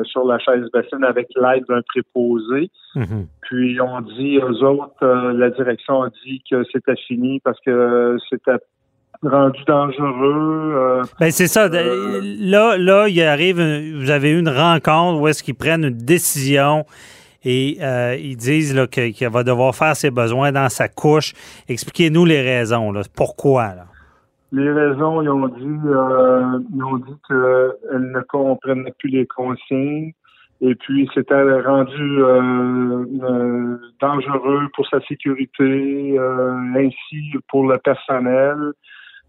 sur 0.05 0.25
la 0.25 0.39
chaise 0.39 0.65
bassine 0.73 1.03
avec 1.03 1.27
l'aide 1.35 1.65
d'un 1.67 1.81
préposé. 1.81 2.69
Mhm. 2.95 3.27
Puis 3.41 3.79
on 3.81 4.01
dit 4.01 4.39
aux 4.39 4.63
autres, 4.63 5.05
la 5.33 5.49
direction 5.49 6.03
a 6.03 6.09
dit 6.25 6.41
que 6.49 6.63
c'était 6.71 6.95
fini 7.07 7.39
parce 7.41 7.59
que 7.61 8.17
c'était 8.29 8.59
rendu 9.23 9.63
dangereux. 9.65 10.73
Euh, 10.75 11.03
ben 11.19 11.31
c'est 11.31 11.47
ça. 11.47 11.65
euh, 11.65 12.21
là, 12.39 12.77
là, 12.77 13.07
il 13.07 13.21
arrive, 13.21 13.57
vous 13.57 14.09
avez 14.09 14.31
eu 14.31 14.39
une 14.39 14.49
rencontre 14.49 15.19
où 15.19 15.27
est-ce 15.27 15.43
qu'ils 15.43 15.55
prennent 15.55 15.85
une 15.85 15.97
décision 15.97 16.85
et 17.43 17.77
euh, 17.81 18.17
ils 18.19 18.35
disent 18.35 18.75
qu'il 18.91 19.29
va 19.29 19.43
devoir 19.43 19.73
faire 19.75 19.95
ses 19.95 20.11
besoins 20.11 20.51
dans 20.51 20.69
sa 20.69 20.87
couche. 20.87 21.33
Expliquez-nous 21.69 22.25
les 22.25 22.41
raisons. 22.41 22.91
Là. 22.91 23.01
Pourquoi? 23.15 23.67
Là? 23.67 23.85
Les 24.51 24.71
raisons, 24.71 25.21
ils 25.21 25.29
ont 25.29 25.47
dit, 25.47 25.79
euh, 25.87 26.59
ils 26.73 26.83
ont 26.83 26.97
dit 26.97 27.15
qu'elle 27.27 28.11
ne 28.11 28.21
comprenait 28.21 28.93
plus 28.97 29.09
les 29.09 29.25
consignes. 29.27 30.13
Et 30.61 30.73
puis, 30.73 31.07
c'était 31.13 31.59
rendu 31.61 32.23
euh, 32.23 33.05
euh, 33.21 33.77
dangereux 34.01 34.67
pour 34.73 34.87
sa 34.87 34.99
sécurité, 35.01 36.17
euh, 36.17 36.51
ainsi 36.75 37.31
pour 37.49 37.67
le 37.67 37.77
personnel. 37.77 38.71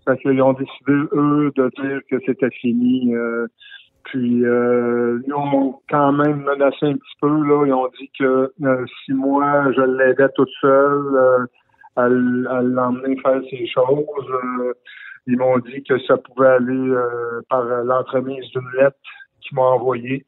Fait 0.06 0.16
qu'ils 0.18 0.40
ont 0.40 0.54
décidé, 0.54 0.92
eux, 1.12 1.52
de 1.54 1.70
dire 1.82 2.00
que 2.10 2.16
c'était 2.24 2.50
fini. 2.50 3.12
puis, 4.04 4.40
ils 4.40 5.34
ont 5.34 5.80
quand 5.90 6.12
même 6.12 6.44
menacé 6.44 6.86
un 6.86 6.94
petit 6.94 7.16
peu. 7.20 7.28
Là. 7.28 7.66
Ils 7.66 7.74
ont 7.74 7.90
dit 8.00 8.10
que 8.18 8.50
si 9.04 9.12
moi, 9.12 9.70
je 9.76 9.82
l'aidais 9.82 10.30
toute 10.34 10.48
seule 10.62 11.44
à, 11.96 12.04
à 12.04 12.08
l'emmener 12.08 13.20
faire 13.20 13.42
ses 13.50 13.66
choses, 13.66 14.32
ils 15.28 15.36
m'ont 15.36 15.58
dit 15.58 15.82
que 15.82 15.98
ça 16.06 16.16
pouvait 16.16 16.48
aller 16.48 16.72
euh, 16.72 17.42
par 17.50 17.62
l'entremise 17.62 18.44
d'une 18.50 18.70
lettre 18.80 18.96
qu'ils 19.42 19.56
m'ont 19.56 19.62
envoyée 19.62 20.24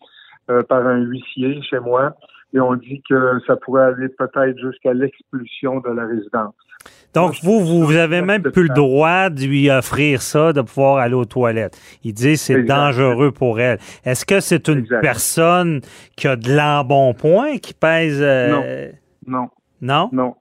euh, 0.50 0.62
par 0.62 0.86
un 0.86 0.98
huissier 0.98 1.60
chez 1.62 1.80
moi. 1.80 2.14
Ils 2.52 2.60
ont 2.60 2.74
dit 2.74 3.02
que 3.08 3.40
ça 3.46 3.56
pourrait 3.56 3.84
aller 3.84 4.08
peut-être 4.10 4.58
jusqu'à 4.58 4.92
l'expulsion 4.92 5.80
de 5.80 5.90
la 5.90 6.06
résidence. 6.06 6.54
Donc, 7.14 7.34
vous, 7.42 7.60
vous, 7.60 7.96
avez 7.96 8.20
même 8.20 8.42
plus 8.42 8.68
le 8.68 8.74
droit 8.74 9.30
de 9.30 9.44
lui 9.44 9.70
offrir 9.70 10.20
ça, 10.22 10.52
de 10.52 10.60
pouvoir 10.60 10.98
aller 10.98 11.14
aux 11.14 11.24
toilettes. 11.24 11.78
Il 12.04 12.12
dit 12.12 12.36
c'est 12.36 12.62
dangereux 12.62 13.32
pour 13.32 13.58
elle. 13.58 13.78
Est-ce 14.04 14.26
que 14.26 14.40
c'est 14.40 14.68
une 14.68 14.86
personne 14.86 15.80
qui 16.16 16.28
a 16.28 16.36
de 16.36 16.54
l'embonpoint 16.54 17.56
qui 17.58 17.74
pèse... 17.74 18.20
euh, 18.20 18.90
Non, 19.26 19.48
non? 19.80 20.10
non. 20.12 20.34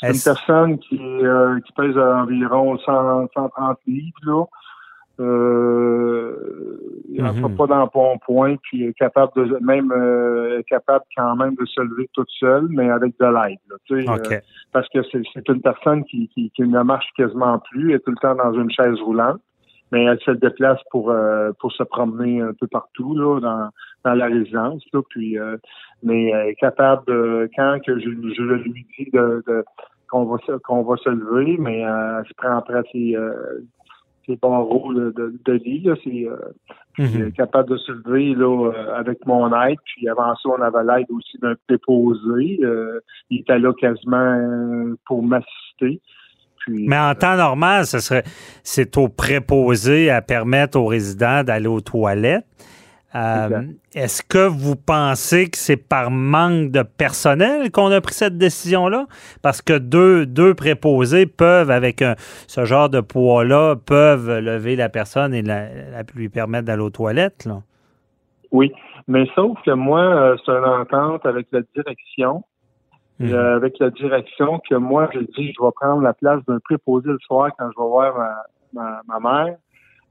C'est 0.00 0.08
une 0.08 0.34
personne 0.34 0.78
qui, 0.78 0.98
euh, 1.00 1.58
qui 1.60 1.72
pèse 1.72 1.96
environ 1.98 2.78
100, 2.78 3.28
130 3.34 3.78
livres, 3.86 4.18
là. 4.22 4.44
Euh, 5.20 6.78
il 7.10 7.22
Mhm. 7.22 7.40
n'a 7.42 7.48
pas 7.56 7.66
d'embonpoint, 7.66 8.54
puis 8.62 8.84
est 8.84 8.92
capable 8.94 9.32
de 9.34 9.58
même 9.60 9.90
euh, 9.92 10.60
est 10.60 10.64
capable 10.64 11.04
quand 11.16 11.34
même 11.36 11.54
de 11.56 11.64
se 11.66 11.80
lever 11.80 12.08
toute 12.12 12.30
seule, 12.38 12.66
mais 12.70 12.88
avec 12.90 13.18
de 13.18 13.26
l'aide. 13.26 13.58
là, 13.68 13.76
tu 13.86 14.02
sais, 14.04 14.08
OK. 14.08 14.32
euh, 14.32 14.40
parce 14.72 14.88
que 14.90 15.02
c'est 15.10 15.22
c'est 15.34 15.48
une 15.48 15.60
personne 15.60 16.04
qui, 16.04 16.28
qui, 16.28 16.50
qui 16.50 16.62
ne 16.62 16.82
marche 16.82 17.08
quasiment 17.16 17.58
plus, 17.70 17.90
elle 17.90 17.96
est 17.96 18.00
tout 18.04 18.10
le 18.12 18.16
temps 18.18 18.34
dans 18.36 18.52
une 18.52 18.70
chaise 18.70 19.00
roulante, 19.00 19.40
mais 19.90 20.04
elle 20.04 20.20
se 20.20 20.30
déplace 20.30 20.80
pour 20.90 21.10
euh, 21.10 21.50
pour 21.60 21.72
se 21.72 21.82
promener 21.82 22.40
un 22.40 22.52
peu 22.52 22.66
partout 22.68 23.16
là 23.16 23.40
dans, 23.40 23.70
dans 24.04 24.14
la 24.14 24.26
résidence. 24.26 24.84
Là, 24.92 25.00
puis 25.10 25.38
euh, 25.38 25.56
mais 26.02 26.26
elle 26.28 26.48
est 26.50 26.54
capable 26.54 27.04
de 27.06 27.50
quand 27.56 27.78
que 27.84 27.98
je, 27.98 28.04
je 28.10 28.42
lui 28.68 28.86
dis 28.96 29.10
de, 29.12 29.42
de- 29.48 29.64
qu'on 30.10 30.24
va 30.24 30.36
se 30.46 30.52
qu'on 30.58 30.82
va 30.82 30.96
se 30.96 31.08
lever, 31.10 31.56
mais 31.58 31.84
euh, 31.84 32.18
elle 32.20 32.26
se 32.28 32.34
prend 32.34 32.56
après 32.56 32.82
ses, 32.92 33.14
euh, 33.16 33.32
barreaux 34.42 34.92
de, 34.92 35.10
de, 35.16 35.34
de 35.44 35.52
lit. 35.54 35.80
Là, 35.84 35.94
c'est, 36.04 36.26
euh, 36.26 36.36
Mhm. 36.98 37.30
capable 37.32 37.70
de 37.70 37.76
se 37.76 37.92
lever 37.92 38.34
là, 38.34 38.72
euh, 38.72 38.94
avec 38.96 39.24
mon 39.24 39.46
aide. 39.62 39.78
Puis 39.84 40.08
avant 40.08 40.34
ça, 40.34 40.48
on 40.48 40.60
avait 40.60 40.82
l'aide 40.84 41.06
aussi 41.10 41.38
d'un 41.38 41.54
préposé. 41.68 42.58
Euh, 42.62 42.98
il 43.30 43.40
était 43.40 43.58
là 43.58 43.72
quasiment 43.72 44.94
pour 45.06 45.22
m'assister. 45.22 46.00
Mais 46.66 46.98
en 46.98 47.14
temps 47.14 47.36
normal, 47.36 47.86
ce 47.86 48.00
serait, 48.00 48.24
c'est 48.62 48.98
au 48.98 49.08
préposé 49.08 50.10
à 50.10 50.20
permettre 50.20 50.78
aux 50.78 50.86
résidents 50.86 51.42
d'aller 51.42 51.68
aux 51.68 51.80
toilettes. 51.80 52.44
Euh. 53.14 53.62
Est-ce 53.94 54.22
que 54.22 54.46
vous 54.46 54.76
pensez 54.76 55.48
que 55.48 55.56
c'est 55.56 55.78
par 55.78 56.10
manque 56.10 56.70
de 56.70 56.82
personnel 56.82 57.70
qu'on 57.70 57.90
a 57.90 58.00
pris 58.02 58.12
cette 58.12 58.36
décision-là? 58.36 59.06
Parce 59.40 59.62
que 59.62 59.78
deux, 59.78 60.26
deux 60.26 60.54
préposés 60.54 61.24
peuvent, 61.24 61.70
avec 61.70 62.02
un- 62.02 62.16
ce 62.46 62.64
genre 62.66 62.90
de 62.90 63.00
poids-là, 63.00 63.76
peuvent 63.76 64.38
lever 64.40 64.76
la 64.76 64.90
personne 64.90 65.32
et 65.32 65.40
la, 65.42 65.68
la- 65.68 66.02
lui 66.14 66.28
permettre 66.28 66.66
d'aller 66.66 66.82
aux 66.82 66.90
toilettes. 66.90 67.46
Là. 67.46 67.62
Oui, 68.52 68.72
mais 69.06 69.26
sauf 69.34 69.56
que 69.64 69.70
moi, 69.70 70.00
euh, 70.00 70.36
c'est 70.44 70.52
une 70.52 70.64
entente 70.64 71.24
avec 71.24 71.46
la 71.52 71.60
direction. 71.74 72.44
Mhm. 73.20 73.32
Euh, 73.32 73.56
avec 73.56 73.78
la 73.80 73.90
direction 73.90 74.60
que 74.68 74.76
moi, 74.76 75.08
je 75.12 75.18
dis, 75.18 75.52
je 75.58 75.64
vais 75.64 75.70
prendre 75.74 76.02
la 76.02 76.12
place 76.12 76.40
d'un 76.46 76.58
préposé 76.60 77.08
le 77.08 77.18
soir 77.26 77.50
quand 77.58 77.68
je 77.74 77.82
vais 77.82 77.88
voir 77.88 78.14
ma, 78.72 79.02
ma, 79.08 79.18
ma 79.18 79.44
mère. 79.44 79.56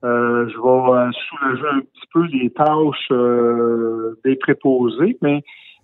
Euh, 0.03 0.47
je 0.47 0.57
vais 0.57 0.93
euh, 0.93 1.11
soulager 1.11 1.67
un 1.75 1.79
petit 1.79 2.07
peu 2.13 2.23
les 2.25 2.49
tâches 2.51 3.07
euh, 3.11 4.15
des 4.23 4.35
préposés, 4.35 5.17
mais 5.21 5.41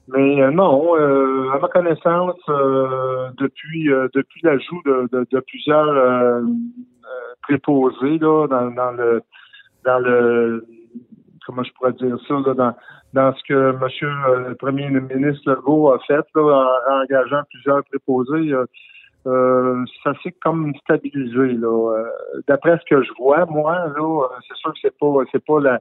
mais 0.07 0.41
euh, 0.41 0.51
non, 0.51 0.95
euh, 0.97 1.49
à 1.51 1.59
ma 1.59 1.67
connaissance, 1.67 2.37
euh, 2.49 3.29
depuis 3.37 3.89
depuis 4.13 4.41
l'ajout 4.43 4.81
de, 4.85 5.09
de, 5.11 5.27
de 5.31 5.39
plusieurs 5.39 6.43
préposés 7.41 8.19
là 8.19 8.47
dans, 8.47 8.71
dans 8.71 8.91
le 8.91 9.21
dans 9.83 9.99
le 9.99 10.65
comment 11.45 11.63
je 11.63 11.71
pourrais 11.73 11.93
dire 11.93 12.17
ça 12.27 12.35
là, 12.45 12.53
dans 12.53 12.75
dans 13.13 13.33
ce 13.35 13.43
que 13.47 13.71
Monsieur 13.83 14.09
le 14.47 14.55
Premier 14.55 14.89
ministre 14.89 15.49
Legault 15.49 15.91
a 15.91 15.99
fait 15.99 16.25
là, 16.35 16.79
en 16.89 17.01
engageant 17.01 17.41
plusieurs 17.49 17.83
préposés, 17.85 18.53
euh, 19.25 19.85
ça 20.03 20.13
s'est 20.21 20.35
comme 20.43 20.73
stabilisé 20.83 21.53
là. 21.53 21.67
Euh, 21.67 22.03
D'après 22.47 22.77
ce 22.77 22.95
que 22.95 23.01
je 23.03 23.11
vois, 23.17 23.45
moi 23.45 23.73
là, 23.73 24.01
euh, 24.01 24.27
c'est 24.47 24.57
sûr 24.57 24.73
que 24.73 24.79
c'est 24.81 24.97
pas 24.97 25.23
c'est 25.31 25.45
pas 25.45 25.59
la 25.61 25.79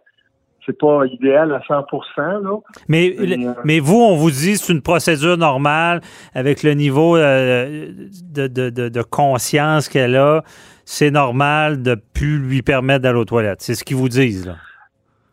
c'est 0.64 0.78
pas 0.78 1.04
idéal 1.06 1.52
à 1.52 1.58
100%, 1.60 2.42
là. 2.42 2.58
Mais, 2.88 3.14
Mais, 3.18 3.46
euh, 3.46 3.52
mais 3.64 3.80
vous, 3.80 3.96
on 3.96 4.16
vous 4.16 4.30
dit 4.30 4.56
c'est 4.56 4.72
une 4.72 4.82
procédure 4.82 5.36
normale 5.36 6.00
avec 6.34 6.62
le 6.62 6.74
niveau 6.74 7.16
euh, 7.16 7.90
de, 8.32 8.46
de, 8.46 8.70
de, 8.70 8.88
de 8.88 9.02
conscience 9.02 9.88
qu'elle 9.88 10.16
a. 10.16 10.42
C'est 10.84 11.10
normal 11.10 11.82
de 11.82 11.96
plus 12.14 12.38
lui 12.38 12.62
permettre 12.62 13.02
d'aller 13.02 13.18
aux 13.18 13.24
toilettes. 13.24 13.60
C'est 13.60 13.74
ce 13.74 13.84
qu'ils 13.84 13.96
vous 13.96 14.08
disent. 14.08 14.46
Là. 14.46 14.54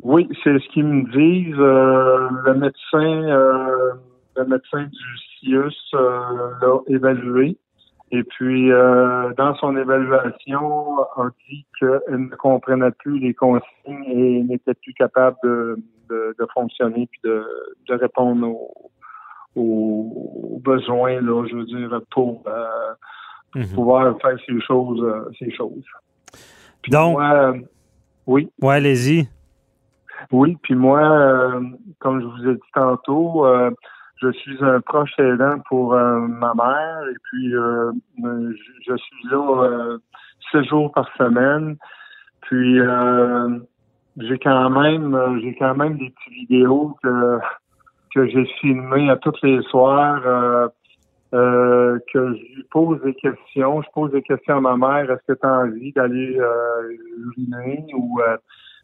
Oui, 0.01 0.27
c'est 0.43 0.57
ce 0.57 0.67
qu'ils 0.69 0.85
me 0.85 1.03
disent. 1.11 1.59
Euh, 1.59 2.27
le 2.45 2.53
médecin, 2.55 3.99
le 4.35 4.45
médecin 4.45 4.83
du 4.83 5.17
CIUS 5.39 5.75
l'a 5.93 6.79
évalué. 6.87 7.57
Et 8.11 8.23
puis, 8.23 8.71
euh, 8.71 9.31
dans 9.37 9.53
son 9.55 9.77
évaluation, 9.77 10.99
a 11.15 11.29
dit 11.47 11.65
qu'elle 11.79 12.01
ne 12.29 12.35
comprenait 12.35 12.91
plus 12.91 13.19
les 13.19 13.33
consignes 13.33 14.03
et 14.07 14.43
n'était 14.43 14.73
plus 14.73 14.93
capable 14.93 15.37
de, 15.43 15.77
de, 16.09 16.35
de 16.39 16.47
fonctionner 16.53 17.07
puis 17.11 17.19
de, 17.23 17.45
de 17.87 17.93
répondre 17.93 18.47
aux, 18.47 18.91
aux, 19.55 20.51
aux 20.55 20.59
besoins, 20.59 21.21
là, 21.21 21.45
je 21.49 21.55
veux 21.55 21.65
dire, 21.65 22.01
pour 22.11 22.43
euh, 22.47 22.65
Mhm. 23.55 23.65
pouvoir 23.73 24.15
faire 24.21 24.37
ces 24.45 24.61
choses, 24.61 25.01
euh, 25.03 25.27
ces 25.39 25.49
choses. 25.51 25.83
Puis 26.83 26.91
Donc- 26.91 27.13
moi, 27.13 27.31
euh, 27.33 27.53
oui. 28.27 28.51
Ouais, 28.61 28.75
allez-y. 28.75 29.27
Oui, 30.31 30.55
puis 30.61 30.75
moi, 30.75 31.01
euh, 31.01 31.61
comme 31.97 32.21
je 32.21 32.25
vous 32.27 32.49
ai 32.51 32.53
dit 32.55 32.61
tantôt, 32.75 33.45
euh, 33.47 33.71
je 34.21 34.31
suis 34.31 34.57
un 34.61 34.81
proche 34.81 35.17
aidant 35.19 35.59
pour 35.67 35.93
euh, 35.93 36.19
ma 36.27 36.53
mère 36.53 37.01
et 37.09 37.15
puis 37.23 37.55
euh, 37.55 37.91
je, 38.17 38.53
je 38.87 38.97
suis 38.97 39.29
là 39.31 39.63
euh, 39.63 39.97
sept 40.51 40.65
jours 40.65 40.91
par 40.91 41.09
semaine. 41.17 41.77
Puis 42.41 42.79
euh, 42.79 43.59
j'ai 44.17 44.39
quand 44.39 44.69
même 44.69 45.15
euh, 45.15 45.39
j'ai 45.41 45.55
quand 45.55 45.75
même 45.75 45.97
des 45.97 46.09
petites 46.09 46.49
vidéos 46.49 46.97
que 47.03 47.39
que 48.13 48.27
j'ai 48.27 48.45
filmées 48.59 49.09
à 49.09 49.17
tous 49.17 49.35
les 49.43 49.61
soirs. 49.63 50.21
euh, 50.25 50.67
euh, 51.33 51.99
que 52.11 52.33
je 52.33 52.55
lui 52.55 52.63
pose 52.71 52.99
des 53.03 53.13
questions. 53.13 53.81
Je 53.83 53.87
pose 53.93 54.11
des 54.11 54.23
questions 54.23 54.57
à 54.57 54.61
ma 54.61 54.77
mère. 54.77 55.11
Est-ce 55.11 55.31
que 55.33 55.39
tu 55.39 55.45
as 55.45 55.59
envie 55.59 55.91
d'aller 55.93 56.37
euh, 56.39 56.91
uriner 57.27 57.85
ou 57.93 58.19
euh, 58.21 58.37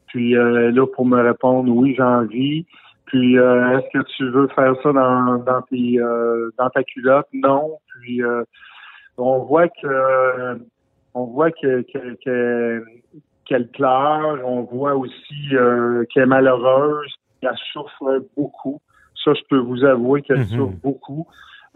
puis 0.08 0.36
euh, 0.38 0.72
là 0.72 0.86
pour 0.86 1.06
me 1.06 1.22
répondre 1.22 1.72
oui 1.76 1.96
j'ai 1.98 2.04
envie. 2.04 2.66
Puis 3.06 3.38
euh, 3.38 3.78
est-ce 3.78 3.88
que 4.00 4.04
tu 4.18 4.30
veux 4.32 4.48
faire 4.50 4.74
ça 4.82 4.92
dans 4.92 5.38
dans 5.38 5.62
tes 5.64 6.00
euh, 6.00 6.50
dans 6.58 6.70
ta 6.70 6.84
culotte? 6.84 7.28
Non. 7.34 7.78
Puis 8.02 8.22
euh, 8.24 8.44
on 9.18 9.40
voit 9.40 9.68
que 9.70 10.60
on 11.14 11.26
voit 11.26 11.52
que 11.52 11.82
que- 11.84 12.16
que- 12.24 12.84
qu'elle 13.46 13.68
pleure. 13.70 14.40
On 14.44 14.64
voit 14.64 14.96
aussi 14.96 15.56
euh, 15.56 16.04
qu'elle 16.12 16.24
est 16.24 16.26
malheureuse. 16.26 17.14
elle 17.42 17.52
souffre 17.72 18.26
beaucoup. 18.36 18.82
Ça, 19.24 19.34
je 19.36 19.42
peux 19.50 19.60
vous 19.60 19.84
avouer 19.86 20.24
qu'elle 20.24 20.40
Mhm. 20.40 20.46
souffre 20.58 20.78
beaucoup. 20.84 21.28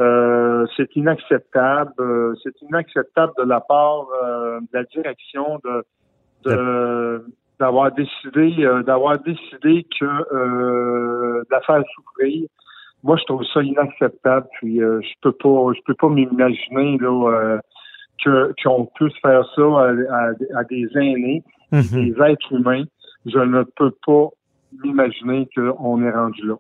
Euh, 0.01 0.65
c'est 0.75 0.95
inacceptable. 0.95 1.91
euh, 1.99 2.33
c'est 2.41 2.59
inacceptable 2.63 3.33
de 3.37 3.43
la 3.43 3.59
part 3.61 4.07
euh, 4.23 4.59
de 4.61 4.67
la 4.73 4.83
direction 4.85 5.59
de 5.63 5.83
de- 6.45 7.23
d'avoir 7.59 7.91
décidé 7.91 8.63
euh, 8.63 8.83
d'avoir 8.83 9.19
décidé 9.19 9.85
que 9.99 10.05
euh, 10.05 11.41
de 11.41 11.51
la 11.51 11.61
faire 11.61 11.83
souffrir. 11.95 12.47
Moi, 13.03 13.15
je 13.17 13.23
trouve 13.25 13.43
ça 13.53 13.61
inacceptable. 13.63 14.47
Puis 14.59 14.81
euh, 14.81 14.99
je 15.01 15.09
peux 15.21 15.31
pas 15.31 15.71
je 15.75 15.81
peux 15.85 15.93
pas 15.95 16.09
m'imaginer 16.09 16.97
là 16.99 17.31
euh, 17.31 17.59
que 18.23 18.53
qu'on 18.63 18.85
puisse 18.95 19.17
faire 19.21 19.43
ça 19.55 19.61
à, 19.61 19.91
à- 20.11 20.59
à 20.59 20.63
des 20.65 20.87
aînés, 20.95 21.43
Mhm. 21.71 21.81
des 21.93 22.13
êtres 22.23 22.51
humains. 22.53 22.83
Je 23.25 23.37
ne 23.39 23.63
peux 23.75 23.91
pas 24.05 24.27
m'imaginer 24.83 25.47
qu'on 25.55 26.01
est 26.03 26.11
rendu 26.11 26.41
là. 26.47 26.55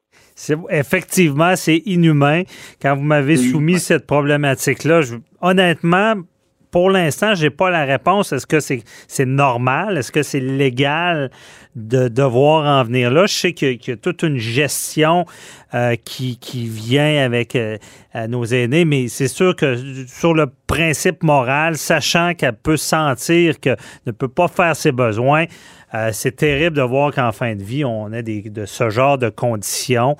Effectivement, 0.69 1.55
c'est 1.55 1.77
inhumain. 1.85 2.43
Quand 2.81 2.95
vous 2.95 3.03
m'avez 3.03 3.35
soumis 3.37 3.79
cette 3.79 4.05
problématique-là, 4.07 5.01
je- 5.01 5.15
honnêtement, 5.41 6.13
pour 6.71 6.89
l'instant, 6.89 7.33
j'ai 7.35 7.49
pas 7.49 7.69
la 7.69 7.85
réponse. 7.85 8.31
Est-ce 8.31 8.45
que 8.47 8.59
c'est 8.59 9.25
normal? 9.25 9.97
Est-ce 9.97 10.11
que 10.11 10.23
c'est 10.23 10.39
légal 10.39 11.31
de 11.75 12.07
devoir 12.07 12.65
en 12.65 12.83
venir 12.83 13.09
là? 13.11 13.25
Je 13.25 13.33
sais 13.33 13.53
qu'il 13.53 13.79
y 13.87 13.91
a- 13.91 13.97
toute 13.97 14.23
une 14.23 14.37
gestion 14.37 15.25
euh, 15.73 15.95
qui, 16.03 16.37
qui 16.37 16.67
vient 16.67 17.23
avec 17.25 17.55
euh, 17.55 17.77
nos 18.27 18.43
aînés, 18.45 18.85
mais 18.85 19.07
c'est 19.07 19.27
sûr 19.27 19.55
que 19.55 19.75
sur 20.07 20.33
le 20.33 20.47
principe 20.67 21.23
moral, 21.23 21.77
sachant 21.77 22.33
qu'elle 22.35 22.53
peut 22.53 22.77
sentir 22.77 23.59
qu'elle 23.59 23.77
ne 24.05 24.11
peut 24.11 24.27
pas 24.27 24.47
faire 24.47 24.75
ses 24.75 24.91
besoins, 24.91 25.45
euh, 25.93 26.09
c'est 26.13 26.35
terrible 26.35 26.77
de 26.77 26.81
voir 26.81 27.13
qu'en 27.13 27.31
fin 27.31 27.55
de 27.55 27.63
vie, 27.63 27.83
on 27.83 28.11
a 28.13 28.21
des, 28.21 28.41
de 28.41 28.65
ce 28.65 28.89
genre 28.89 29.17
de 29.17 29.29
conditions. 29.29 30.17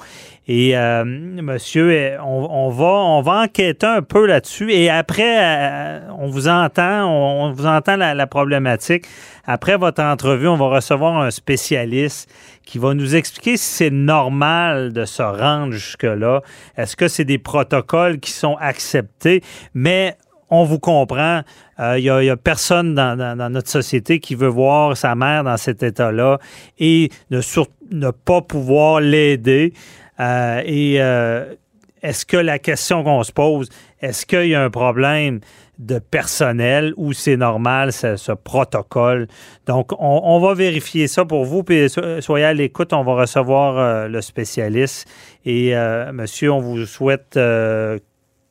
Et 0.48 0.76
euh, 0.76 1.06
monsieur, 1.06 1.92
eh, 1.92 2.18
on, 2.20 2.48
on 2.50 2.70
va, 2.70 2.86
on 2.86 3.22
va 3.22 3.44
enquêter 3.44 3.86
un 3.86 4.02
peu 4.02 4.26
là-dessus. 4.26 4.72
Et 4.72 4.90
après, 4.90 5.38
euh, 5.40 6.00
on 6.18 6.28
vous 6.28 6.48
entend, 6.48 7.06
on, 7.06 7.44
on 7.44 7.52
vous 7.52 7.68
entend 7.68 7.98
la, 7.98 8.16
la 8.16 8.26
problématique. 8.28 9.06
Après 9.46 9.78
votre 9.78 10.02
entrevue, 10.02 10.48
on 10.48 10.58
va 10.58 10.70
recevoir 10.70 11.18
un 11.22 11.32
spécialiste 11.32 12.32
qui 12.66 12.78
va 12.80 12.94
nous 12.94 13.16
expliquer 13.16 13.58
si 13.58 13.66
c'est 13.66 13.90
normal 13.90 14.92
de 14.94 15.06
se 15.06 15.24
rendre 15.24 15.74
jusque-là. 15.74 16.42
Est-ce 16.78 16.96
que 16.96 17.08
c'est 17.08 17.26
des 17.26 17.40
protocoles 17.40 18.20
qui 18.20 18.32
sont 18.32 18.58
acceptés? 18.60 19.42
Mais 19.74 20.16
on 20.50 20.64
vous 20.64 20.80
comprend. 20.80 21.42
Il 21.80 22.02
n'y 22.02 22.10
a, 22.10 22.38
personne 22.38 22.94
dans, 22.94 23.52
notre 23.52 23.70
société 23.70 24.20
qui 24.20 24.36
veut 24.36 24.48
voir 24.48 24.98
sa 24.98 25.16
mère 25.16 25.44
dans 25.44 25.58
cet 25.58 25.82
état-là 25.82 26.40
et 26.78 27.10
ne, 27.32 28.12
pas 28.12 28.42
pouvoir 28.42 29.00
l'aider. 29.00 29.74
Euh, 30.20 30.62
et 30.66 31.02
euh, 31.02 31.54
est-ce 32.02 32.26
que 32.26 32.38
la 32.38 32.60
question 32.60 33.04
qu'on 33.04 33.24
se 33.24 33.32
pose, 33.32 33.70
est-ce 34.02 34.26
qu'il 34.26 34.48
y 34.48 34.56
a 34.56 34.64
un 34.64 34.70
problème 34.70 35.40
de 35.78 36.00
personnel 36.00 36.94
ou 36.98 37.14
c'est 37.14 37.38
normal 37.38 37.92
ce, 37.94 38.32
protocole? 38.34 39.28
Donc, 39.66 39.92
on, 39.98 40.40
va 40.40 40.54
vérifier 40.54 41.08
ça 41.08 41.26
pour 41.26 41.46
vous. 41.46 41.64
Puis 41.64 41.90
so- 41.90 42.22
soyez 42.22 42.46
à 42.46 42.54
l'écoute, 42.54 42.94
on 42.94 43.04
va 43.04 43.14
recevoir 43.16 43.78
euh, 43.78 44.08
le 44.08 44.22
spécialiste. 44.22 45.08
Et 45.46 45.76
euh, 45.76 46.12
monsieur, 46.12 46.52
on 46.52 46.60
vous 46.60 46.86
souhaite 46.86 47.36
euh, 47.38 48.00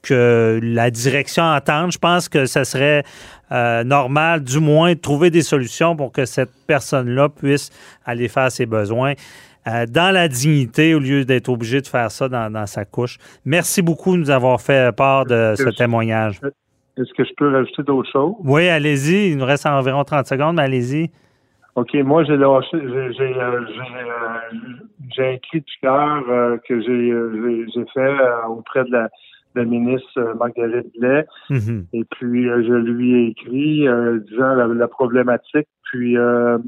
que 0.09 0.61
la 0.63 0.91
direction 0.91 1.43
entende. 1.43 1.93
Je 1.93 1.99
pense 1.99 2.29
que 2.29 2.47
ça 2.47 2.65
serait 2.65 3.03
euh, 3.53 3.85
normal, 3.85 4.43
du 4.43 4.61
moins, 4.61 4.95
de 4.95 4.99
trouver 4.99 5.31
des 5.31 5.43
solutions 5.43 5.97
pour 5.97 6.13
que 6.13 6.25
cette 6.25 6.51
personne-là 6.67 7.29
puisse 7.29 7.71
aller 8.05 8.29
faire 8.29 8.51
ses 8.51 8.67
besoins 8.67 9.15
euh, 9.67 9.87
dans 9.87 10.13
la 10.13 10.29
dignité 10.29 10.95
au 10.95 10.99
lieu 10.99 11.25
d'être 11.25 11.49
obligé 11.49 11.81
de 11.81 11.87
faire 11.87 12.11
ça 12.11 12.29
dans, 12.29 12.51
dans 12.51 12.67
sa 12.67 12.85
couche. 12.85 13.19
Merci 13.45 13.83
beaucoup 13.83 14.15
de 14.15 14.21
nous 14.21 14.31
avoir 14.31 14.61
fait 14.61 14.95
part 14.95 15.25
de 15.27 15.55
ce 15.57 15.69
témoignage. 15.77 16.41
Est-ce 16.97 17.13
que 17.15 17.25
je 17.25 17.33
peux 17.37 17.53
rajouter 17.53 17.83
d'autres 17.83 18.11
choses? 18.11 18.35
Oui, 18.43 18.69
allez-y. 18.69 19.31
Il 19.31 19.37
nous 19.37 19.45
reste 19.45 19.67
environ 19.67 20.03
30 20.03 20.27
secondes, 20.27 20.57
mais 20.57 20.63
allez-y. 20.63 21.11
OK, 21.79 21.95
moi 21.95 22.25
j'ai 22.25 22.37
lâché, 22.37 22.71
j'ai 22.73 23.13
j'ai 23.13 23.35
euh, 25.23 25.39
du 25.53 25.63
cœur 25.81 26.25
euh, 26.29 26.57
que 26.69 26.81
j'ai 26.81 27.85
fait 27.95 28.01
euh, 28.01 28.47
auprès 28.49 28.83
de 28.83 28.91
la, 28.91 29.09
la 29.59 29.65
ministre 29.65 30.09
euh, 30.19 30.35
Marguerite 30.35 30.93
Blais. 30.99 31.27
Mhm. 31.51 31.87
Et 31.93 32.05
puis 32.05 32.49
euh, 32.49 32.63
je 32.67 32.73
lui 32.73 33.15
ai 33.15 33.27
écrit 33.29 33.89
euh, 33.89 34.19
disant 34.31 34.55
la, 34.55 34.67
la 34.67 34.89
problématique. 34.89 35.69
Puis 35.91 36.17
euh, 36.17 36.59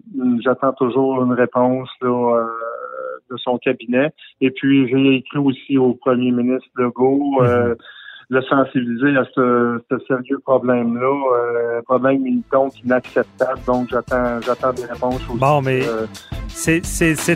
j'attends 0.45 0.73
toujours 0.75 1.23
une 1.23 1.33
réponse 1.33 1.89
là, 2.03 2.37
euh, 2.39 2.47
de 3.31 3.37
son 3.37 3.59
cabinet. 3.59 4.11
Et 4.41 4.51
puis 4.51 4.89
j'ai 4.89 5.17
écrit 5.17 5.39
aussi 5.39 5.79
au 5.79 5.95
premier 5.95 6.31
ministre 6.31 6.69
Legault. 6.77 7.43
euh, 7.43 7.75
le 8.33 8.41
sensibiliser 8.43 9.17
à 9.19 9.25
ce, 9.35 9.81
ce 9.91 9.99
sérieux 10.07 10.39
problème-là, 10.45 11.03
euh, 11.35 11.83
problème 11.83 12.25
donc 12.53 12.73
inacceptable. 12.85 13.59
Donc 13.67 13.89
j'attends 13.91 14.41
j'attends 14.41 14.73
des 14.73 14.85
réponses 14.85 15.21
aussi. 15.29 15.39
Bon, 15.39 15.61
mais 15.61 15.81
euh, 15.83 16.07
c'est- 16.49 16.85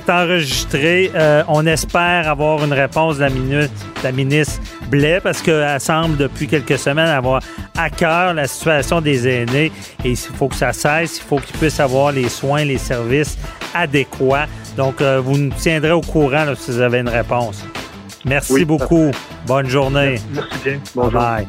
enregistré. 0.09 1.11
Euh, 1.17 1.43
on 1.49 1.67
espère 1.67 2.29
avoir 2.29 2.65
une 2.65 2.73
réponse 2.73 3.17
de 3.17 3.23
la, 3.23 3.31
minute, 3.31 3.71
de 3.99 4.05
la 4.05 4.13
ministre 4.13 4.61
Blais 4.89 5.19
parce 5.21 5.43
qu'elle 5.43 5.81
semble 5.81 6.17
depuis 6.17 6.47
quelques 6.47 6.79
semaines 6.79 7.09
avoir 7.09 7.43
à 7.77 7.91
cœur 7.91 8.33
la 8.33 8.47
situation 8.47 9.01
des 9.01 9.27
aînés 9.27 9.73
et 10.05 10.11
il 10.11 10.17
faut 10.17 10.47
que 10.49 10.55
ça 10.55 10.73
cesse. 10.73 11.19
Il 11.19 11.23
faut 11.23 11.39
qu'ils 11.39 11.59
puissent 11.59 11.81
avoir 11.81 12.13
les 12.13 12.29
soins, 12.29 12.65
les 12.65 12.79
services 12.79 13.37
adéquats. 13.75 14.47
Donc, 14.77 15.01
euh, 15.01 15.21
vous 15.21 15.37
nous 15.39 15.51
tiendrez 15.57 15.93
au 15.93 16.01
courant 16.01 16.45
là, 16.45 16.55
si 16.55 16.71
vous 16.71 16.81
avez 16.81 16.99
une 17.01 17.09
réponse. 17.09 17.65
Merci 18.25 18.53
Oui, 18.53 18.65
beaucoup. 18.65 19.11
Bonne 19.47 19.69
journée. 19.69 20.19
merci 20.33 20.59
bien. 20.65 20.73
Bye 20.75 20.81
Bonjour. 20.95 21.13
bye. 21.21 21.47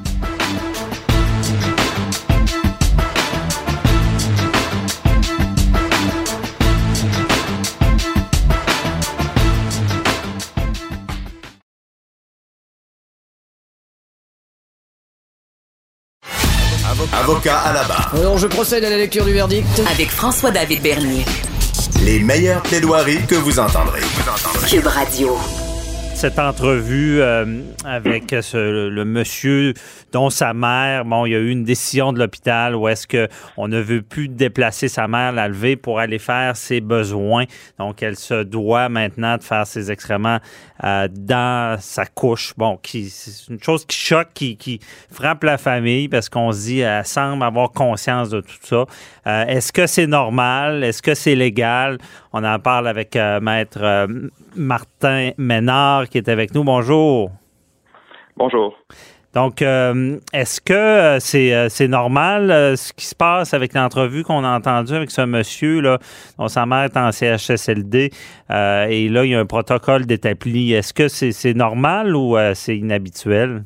Avocat 17.13 17.59
à 17.59 17.73
la 17.73 17.83
barre. 17.83 18.11
Alors 18.15 18.37
je 18.37 18.47
procède 18.47 18.83
à 18.83 18.89
la 18.89 18.97
lecture 18.97 19.25
du 19.25 19.33
verdict. 19.33 19.67
Avec 19.91 20.09
François-David 20.09 20.81
Bernier. 20.81 21.25
Les 22.03 22.19
meilleures 22.19 22.61
plaidoiries 22.63 23.25
que 23.27 23.35
vous 23.35 23.59
entendrez. 23.59 24.01
Cube 24.69 24.87
Radio. 24.87 25.37
Cette 26.27 26.39
entrevue 26.39 27.21
euh, 27.21 27.61
avec 27.85 28.31
le 28.31 29.03
monsieur 29.03 29.75
dont 30.11 30.31
sa 30.31 30.55
mère, 30.55 31.05
bon, 31.05 31.27
il 31.27 31.33
y 31.33 31.35
a 31.35 31.37
eu 31.37 31.51
une 31.51 31.63
décision 31.63 32.13
de 32.13 32.17
l'hôpital 32.17 32.75
où 32.75 32.87
est-ce 32.87 33.05
que 33.05 33.27
on 33.57 33.67
ne 33.67 33.79
veut 33.79 34.01
plus 34.01 34.27
déplacer 34.27 34.87
sa 34.87 35.07
mère, 35.07 35.33
la 35.33 35.47
lever 35.47 35.75
pour 35.75 35.99
aller 35.99 36.17
faire 36.17 36.57
ses 36.57 36.81
besoins. 36.81 37.43
Donc, 37.77 38.01
elle 38.01 38.15
se 38.15 38.41
doit 38.41 38.89
maintenant 38.89 39.37
de 39.37 39.43
faire 39.43 39.67
ses 39.67 39.91
excréments 39.91 40.39
euh, 40.83 41.07
dans 41.11 41.79
sa 41.79 42.07
couche. 42.07 42.53
Bon, 42.57 42.79
c'est 42.83 43.47
une 43.49 43.61
chose 43.61 43.85
qui 43.85 43.95
choque, 43.95 44.29
qui, 44.33 44.57
qui 44.57 44.79
frappe 45.11 45.43
la 45.43 45.59
famille 45.59 46.09
parce 46.09 46.29
qu'on 46.29 46.51
se 46.51 46.61
dit, 46.61 46.79
elle 46.79 47.05
semble 47.05 47.43
avoir 47.43 47.69
conscience 47.71 48.31
de 48.31 48.41
tout 48.41 48.57
ça. 48.63 48.85
Euh, 49.27 49.45
est-ce 49.47 49.73
que 49.73 49.87
c'est 49.87 50.07
normal? 50.07 50.83
Est-ce 50.83 51.01
que 51.01 51.15
c'est 51.15 51.35
légal? 51.35 51.97
On 52.31 52.43
en 52.43 52.59
parle 52.59 52.87
avec 52.87 53.15
euh, 53.15 53.39
Maître 53.39 53.79
euh, 53.81 54.07
Martin 54.55 55.31
Ménard 55.37 56.09
qui 56.09 56.19
est 56.19 56.29
avec 56.29 56.53
nous. 56.53 56.63
Bonjour. 56.63 57.31
Bonjour. 58.37 58.77
Donc, 59.33 59.61
est-ce 59.61 60.61
que 60.61 61.17
c'est 61.19 61.87
normal 61.89 62.77
ce 62.77 62.93
qui 62.93 63.05
se 63.05 63.15
passe 63.15 63.53
avec 63.53 63.73
l'entrevue 63.73 64.23
qu'on 64.23 64.45
a 64.45 64.55
entendue 64.55 64.93
avec 64.93 65.11
ce 65.11 65.23
monsieur 65.23 65.81
là, 65.81 65.99
dont 66.39 66.47
sa 66.47 66.65
mère 66.65 66.83
est 66.83 66.95
en 66.95 67.11
CHSLD 67.11 68.11
et 68.49 69.09
là 69.09 69.25
il 69.25 69.31
y 69.31 69.35
a 69.35 69.39
un 69.41 69.45
protocole 69.45 70.05
d'établi. 70.05 70.71
Est-ce 70.71 70.93
que 70.93 71.09
c'est 71.09 71.53
normal 71.53 72.15
ou 72.15 72.37
c'est 72.53 72.77
inhabituel? 72.77 73.65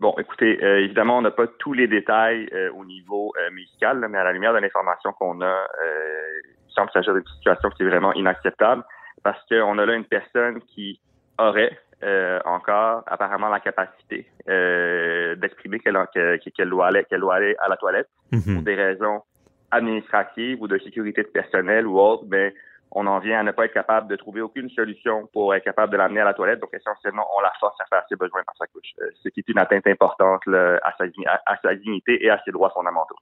Bon, 0.00 0.14
écoutez, 0.18 0.62
euh, 0.64 0.80
évidemment, 0.80 1.18
on 1.18 1.22
n'a 1.22 1.30
pas 1.30 1.46
tous 1.46 1.72
les 1.72 1.86
détails 1.86 2.48
euh, 2.52 2.70
au 2.72 2.84
niveau 2.84 3.32
euh, 3.40 3.50
médical, 3.50 4.00
là, 4.00 4.08
mais 4.08 4.18
à 4.18 4.24
la 4.24 4.32
lumière 4.32 4.52
de 4.54 4.58
l'information 4.58 5.12
qu'on 5.12 5.40
a, 5.40 5.46
euh, 5.46 6.40
il 6.68 6.72
semble 6.74 6.90
s'agir 6.92 7.12
d'une 7.14 7.26
situation 7.26 7.68
qui 7.70 7.82
est 7.82 7.86
vraiment 7.88 8.12
inacceptable 8.14 8.82
parce 9.22 9.38
qu'on 9.48 9.78
a 9.78 9.86
là 9.86 9.94
une 9.94 10.04
personne 10.06 10.60
qui 10.62 11.00
aurait 11.38 11.76
euh, 12.02 12.40
encore 12.44 13.04
apparemment 13.06 13.48
la 13.48 13.60
capacité 13.60 14.26
euh, 14.48 15.36
d'exprimer 15.36 15.78
qu'elle 15.78 15.96
que- 16.14 16.36
qu'elle 16.50 16.70
doit 16.70 16.88
aller 16.88 17.04
qu'elle 17.04 17.20
doit 17.20 17.36
aller 17.36 17.54
à 17.60 17.68
la 17.68 17.76
toilette 17.76 18.08
pour 18.30 18.40
Mhm. 18.40 18.62
des 18.64 18.74
raisons 18.74 19.22
administratives 19.70 20.60
ou 20.60 20.68
de 20.68 20.78
sécurité 20.78 21.22
de 21.22 21.28
personnel 21.28 21.86
ou 21.86 21.98
autres, 21.98 22.24
mais 22.28 22.54
on 22.94 23.06
en 23.06 23.18
vient 23.20 23.40
à 23.40 23.42
ne 23.42 23.52
pas 23.52 23.64
être 23.64 23.72
capable 23.72 24.08
de 24.08 24.16
trouver 24.16 24.42
aucune 24.42 24.68
solution 24.70 25.28
pour 25.32 25.54
être 25.54 25.64
capable 25.64 25.92
de 25.92 25.96
l'amener 25.96 26.20
à 26.20 26.24
la 26.24 26.34
toilette. 26.34 26.60
Donc, 26.60 26.70
essentiellement, 26.74 27.26
on 27.36 27.40
la 27.40 27.52
force 27.58 27.76
à 27.80 27.84
faire 27.86 28.02
ses 28.08 28.16
besoins 28.16 28.42
dans 28.46 28.54
sa 28.58 28.66
couche, 28.66 28.92
euh, 29.00 29.06
ce 29.22 29.28
qui 29.30 29.40
est 29.40 29.48
une 29.48 29.58
atteinte 29.58 29.86
importante 29.86 30.42
à, 30.48 30.92
sa, 31.62 31.74
dignité 31.74 32.22
et 32.24 32.30
à 32.30 32.40
ses 32.44 32.52
droits 32.52 32.70
fondamentaux. 32.70 33.16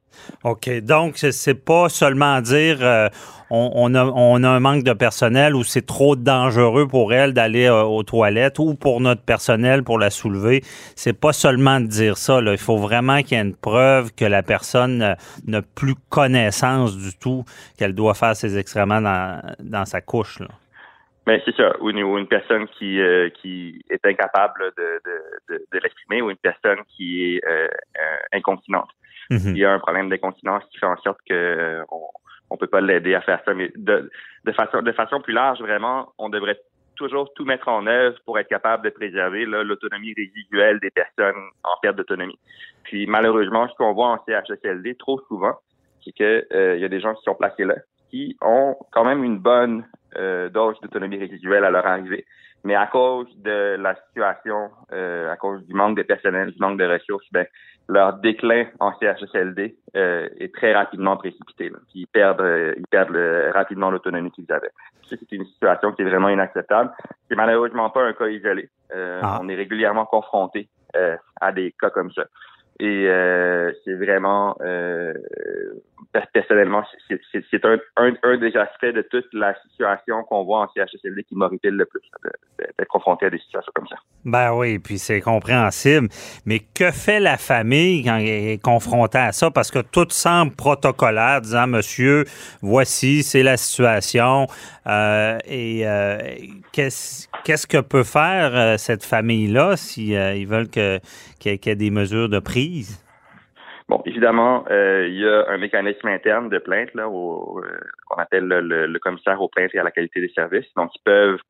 OK. 0.44 0.68
Donc, 0.80 1.18
c'est 1.18 1.64
pas 1.64 1.88
seulement 1.88 2.40
dire 2.40 2.78
euh, 2.80 3.08
on, 3.50 3.94
a, 3.94 4.04
on, 4.04 4.42
a, 4.42 4.48
un 4.48 4.60
manque 4.60 4.82
de 4.82 4.92
personnel 4.92 5.54
ou 5.54 5.62
c'est 5.62 5.86
trop 5.86 6.16
dangereux 6.16 6.88
pour 6.88 7.12
elle 7.12 7.32
d'aller 7.32 7.66
euh, 7.66 7.82
aux 7.82 8.02
toilettes 8.02 8.58
ou 8.58 8.74
pour 8.74 9.00
notre 9.00 9.22
personnel 9.22 9.84
pour 9.84 9.98
la 9.98 10.10
soulever. 10.10 10.62
C'est 10.96 11.18
pas 11.18 11.32
seulement 11.32 11.80
de 11.80 11.86
dire 11.86 12.16
ça. 12.16 12.40
Là. 12.40 12.52
Il 12.52 12.58
faut 12.58 12.76
vraiment 12.76 13.22
qu'il 13.22 13.38
y 13.38 13.40
ait 13.40 13.44
une 13.44 13.54
preuve 13.54 14.12
que 14.14 14.24
la 14.24 14.42
personne 14.42 15.16
n'a 15.46 15.62
plus 15.62 15.94
connaissance 16.08 16.96
du 16.96 17.16
tout 17.16 17.44
qu'elle 17.78 17.94
doit 17.94 18.14
faire 18.14 18.34
ses 18.34 18.58
excréments 18.58 19.00
dans, 19.00 19.40
dans 19.62 19.84
sa 19.84 20.00
couche. 20.00 20.40
Là. 20.40 20.48
Mais 21.26 21.42
c'est 21.44 21.54
ça, 21.54 21.80
ou 21.80 21.90
une, 21.90 22.26
personne 22.26 22.66
qui, 22.68 23.00
euh, 23.00 23.28
qui 23.28 23.84
est 23.90 24.04
incapable 24.04 24.72
de, 24.76 25.00
de, 25.48 25.64
de, 25.70 25.78
l'exprimer 25.78 26.22
ou 26.22 26.30
une 26.30 26.36
personne 26.38 26.78
qui 26.88 27.22
est 27.36 27.46
euh, 27.46 27.68
euh, 27.68 28.16
incontinente. 28.32 28.88
Mm-hmm. 29.30 29.50
Il 29.50 29.58
y 29.58 29.64
a 29.64 29.72
un 29.72 29.78
problème 29.78 30.08
d'incontinence 30.08 30.64
qui 30.70 30.78
fait 30.78 30.86
en 30.86 30.96
sorte 31.02 31.20
que 31.28 31.82
on, 31.90 32.02
on 32.48 32.56
peut 32.56 32.66
pas 32.66 32.80
l'aider 32.80 33.14
à 33.14 33.20
faire 33.20 33.40
ça. 33.44 33.54
Mais 33.54 33.70
de, 33.76 34.10
de 34.44 34.52
façon 34.52 34.82
de 34.82 34.92
façon 34.92 35.20
plus 35.20 35.34
large, 35.34 35.60
vraiment, 35.60 36.12
on 36.18 36.30
devrait 36.30 36.58
toujours 36.96 37.32
tout 37.34 37.44
mettre 37.44 37.68
en 37.68 37.86
œuvre 37.86 38.18
pour 38.24 38.38
être 38.38 38.48
capable 38.48 38.84
de 38.84 38.90
préserver 38.90 39.44
l'autonomie 39.44 40.14
résiduelle 40.14 40.80
des 40.80 40.90
personnes 40.90 41.40
en 41.62 41.78
perte 41.80 41.96
d'autonomie. 41.96 42.38
Puis 42.82 43.06
malheureusement, 43.06 43.68
ce 43.68 43.74
qu'on 43.74 43.92
voit 43.92 44.08
en 44.08 44.18
CHSLD 44.26 44.96
trop 44.96 45.20
souvent, 45.28 45.54
c'est 46.04 46.12
que 46.12 46.74
il 46.74 46.80
y 46.80 46.84
a 46.84 46.88
des 46.88 47.00
gens 47.00 47.14
qui 47.14 47.22
sont 47.22 47.34
placés 47.34 47.64
là, 47.64 47.76
qui 48.10 48.36
ont 48.42 48.76
quand 48.92 49.04
même 49.04 49.24
une 49.24 49.38
bonne 49.38 49.84
euh, 50.16 50.48
dose 50.48 50.80
d'autonomie 50.80 51.18
résiduelle 51.18 51.64
à 51.64 51.70
leur 51.70 51.86
arrivée. 51.86 52.26
Mais 52.64 52.74
à 52.74 52.86
cause 52.86 53.28
de 53.38 53.76
la 53.76 53.94
situation, 53.94 54.70
euh, 54.92 55.32
à 55.32 55.36
cause 55.36 55.64
du 55.66 55.74
manque 55.74 55.96
de 55.96 56.02
personnel, 56.02 56.50
du 56.50 56.58
manque 56.60 56.78
de 56.78 56.84
ressources, 56.84 57.26
ben, 57.32 57.46
leur 57.88 58.14
déclin 58.14 58.66
en 58.78 58.92
CHSLD 58.98 59.76
euh, 59.96 60.28
est 60.38 60.54
très 60.54 60.74
rapidement 60.74 61.16
précipité. 61.16 61.72
Ils 61.94 62.06
perdent, 62.06 62.42
euh, 62.42 62.74
ils 62.76 62.86
perdent 62.86 63.16
rapidement 63.54 63.90
l'autonomie 63.90 64.30
qu'ils 64.30 64.50
avaient. 64.52 64.70
C'est 65.08 65.32
une 65.32 65.46
situation 65.46 65.92
qui 65.92 66.02
est 66.02 66.04
vraiment 66.04 66.28
inacceptable. 66.28 66.92
C'est 67.28 67.34
malheureusement 67.34 67.90
pas 67.90 68.04
un 68.04 68.12
cas 68.12 68.28
isolé. 68.28 68.68
Ah. 68.94 69.40
On 69.42 69.48
est 69.48 69.56
régulièrement 69.56 70.04
confronté 70.04 70.68
à 71.40 71.50
des 71.50 71.74
cas 71.80 71.90
comme 71.90 72.12
ça. 72.12 72.24
Et 72.78 73.08
c'est 73.84 73.94
vraiment 73.94 74.56
personnellement, 76.32 76.82
c'est 77.08 77.64
un, 77.64 78.36
des 78.36 78.56
aspects 78.56 78.86
de 78.86 79.02
toute 79.02 79.26
la 79.32 79.54
situation 79.62 80.22
qu'on 80.24 80.44
voit 80.44 80.62
en 80.62 80.68
CHSLD 80.74 81.24
qui 81.24 81.34
m'horripile 81.34 81.74
le 81.74 81.84
plus, 81.84 82.00
d'être 82.58 82.88
confronté 82.88 83.26
à 83.26 83.30
des 83.30 83.38
situations 83.38 83.72
comme 83.74 83.86
ça. 83.86 83.96
Ben 84.24 84.52
oui, 84.52 84.78
puis 84.78 84.98
c'est 84.98 85.20
compréhensible. 85.20 86.08
Mais 86.44 86.60
que 86.60 86.90
fait 86.90 87.20
la 87.20 87.36
famille 87.36 88.04
quand 88.04 88.16
elle 88.16 88.48
est 88.48 88.62
confrontée 88.62 89.18
à 89.18 89.32
ça? 89.32 89.50
Parce 89.50 89.70
que 89.70 89.78
tout 89.78 90.06
semble 90.10 90.54
protocolaire, 90.54 91.40
disant, 91.40 91.66
monsieur, 91.66 92.24
voici, 92.60 93.22
c'est 93.22 93.42
la 93.42 93.56
situation. 93.56 94.46
Euh, 94.86 95.38
et 95.46 95.86
euh, 95.86 96.18
qu'est-ce 96.72 97.66
que 97.66 97.80
peut 97.80 98.04
faire 98.04 98.54
euh, 98.54 98.76
cette 98.76 99.04
famille-là 99.04 99.76
s'ils 99.76 100.12
ils 100.12 100.46
veulent 100.46 100.68
qu'il 100.68 101.00
y 101.44 101.68
ait 101.68 101.74
des 101.76 101.90
mesures 101.90 102.28
de 102.28 102.38
prise? 102.38 103.02
Bon, 103.90 104.00
évidemment, 104.06 104.64
euh, 104.70 105.08
il 105.08 105.18
y 105.18 105.26
a 105.26 105.48
un 105.48 105.58
mécanisme 105.58 106.06
interne 106.06 106.48
de 106.48 106.58
plainte 106.58 106.94
là, 106.94 107.08
au, 107.08 107.58
euh, 107.58 107.80
qu'on 108.06 108.22
appelle 108.22 108.46
le, 108.46 108.98
commissaire 109.00 109.42
aux 109.42 109.48
plaintes 109.48 109.74
et 109.74 109.80
à 109.80 109.82
la 109.82 109.90
qualité 109.90 110.20
des 110.20 110.28
services. 110.28 110.72
Donc, 110.76 110.92
ils 110.94 111.02
peuvent 111.02 111.40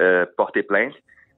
euh, 0.00 0.24
porter 0.34 0.62
plainte. 0.62 0.94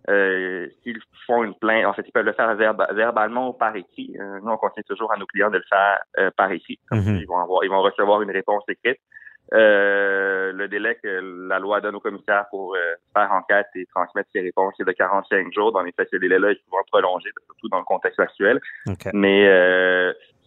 s'ils 0.06 1.00
font 1.26 1.42
une 1.42 1.56
plainte, 1.56 1.84
en 1.84 1.92
fait, 1.94 2.04
ils 2.06 2.12
peuvent 2.12 2.24
le 2.24 2.32
faire 2.32 2.54
verbalement 2.54 3.48
ou 3.48 3.54
par 3.54 3.74
écrit. 3.74 4.14
nous, 4.16 4.52
on 4.52 4.56
conseille 4.56 4.84
toujours 4.84 5.12
à 5.12 5.16
nos 5.16 5.26
clients 5.26 5.50
de 5.50 5.56
le 5.56 5.64
faire 5.68 5.98
par 6.36 6.52
écrit. 6.52 6.78
Mm-hmm. 6.92 7.18
ils 7.22 7.26
vont 7.26 7.38
avoir, 7.38 7.64
ils 7.64 7.70
vont 7.70 7.82
recevoir 7.82 8.22
une 8.22 8.30
réponse 8.30 8.62
écrite. 8.68 9.00
le 9.50 10.66
délai 10.68 10.96
que 11.02 11.48
la 11.48 11.58
loi 11.58 11.80
donne 11.80 11.96
aux 11.96 12.00
commissaires 12.00 12.46
pour 12.50 12.76
faire 13.16 13.32
enquête 13.32 13.66
et 13.74 13.84
transmettre 13.86 14.30
ces 14.32 14.42
réponses 14.42 14.74
est 14.78 14.84
de 14.84 14.92
45 14.92 15.52
jours. 15.52 15.72
Dans 15.72 15.82
les 15.82 15.90
faits, 15.90 16.08
ce 16.12 16.18
délai-là 16.18 16.52
est 16.52 16.62
souvent 16.66 16.84
prolongé, 16.86 17.30
surtout 17.46 17.68
dans 17.68 17.78
le 17.78 17.84
contexte 17.84 18.20
actuel. 18.20 18.60
Mais 19.12 19.48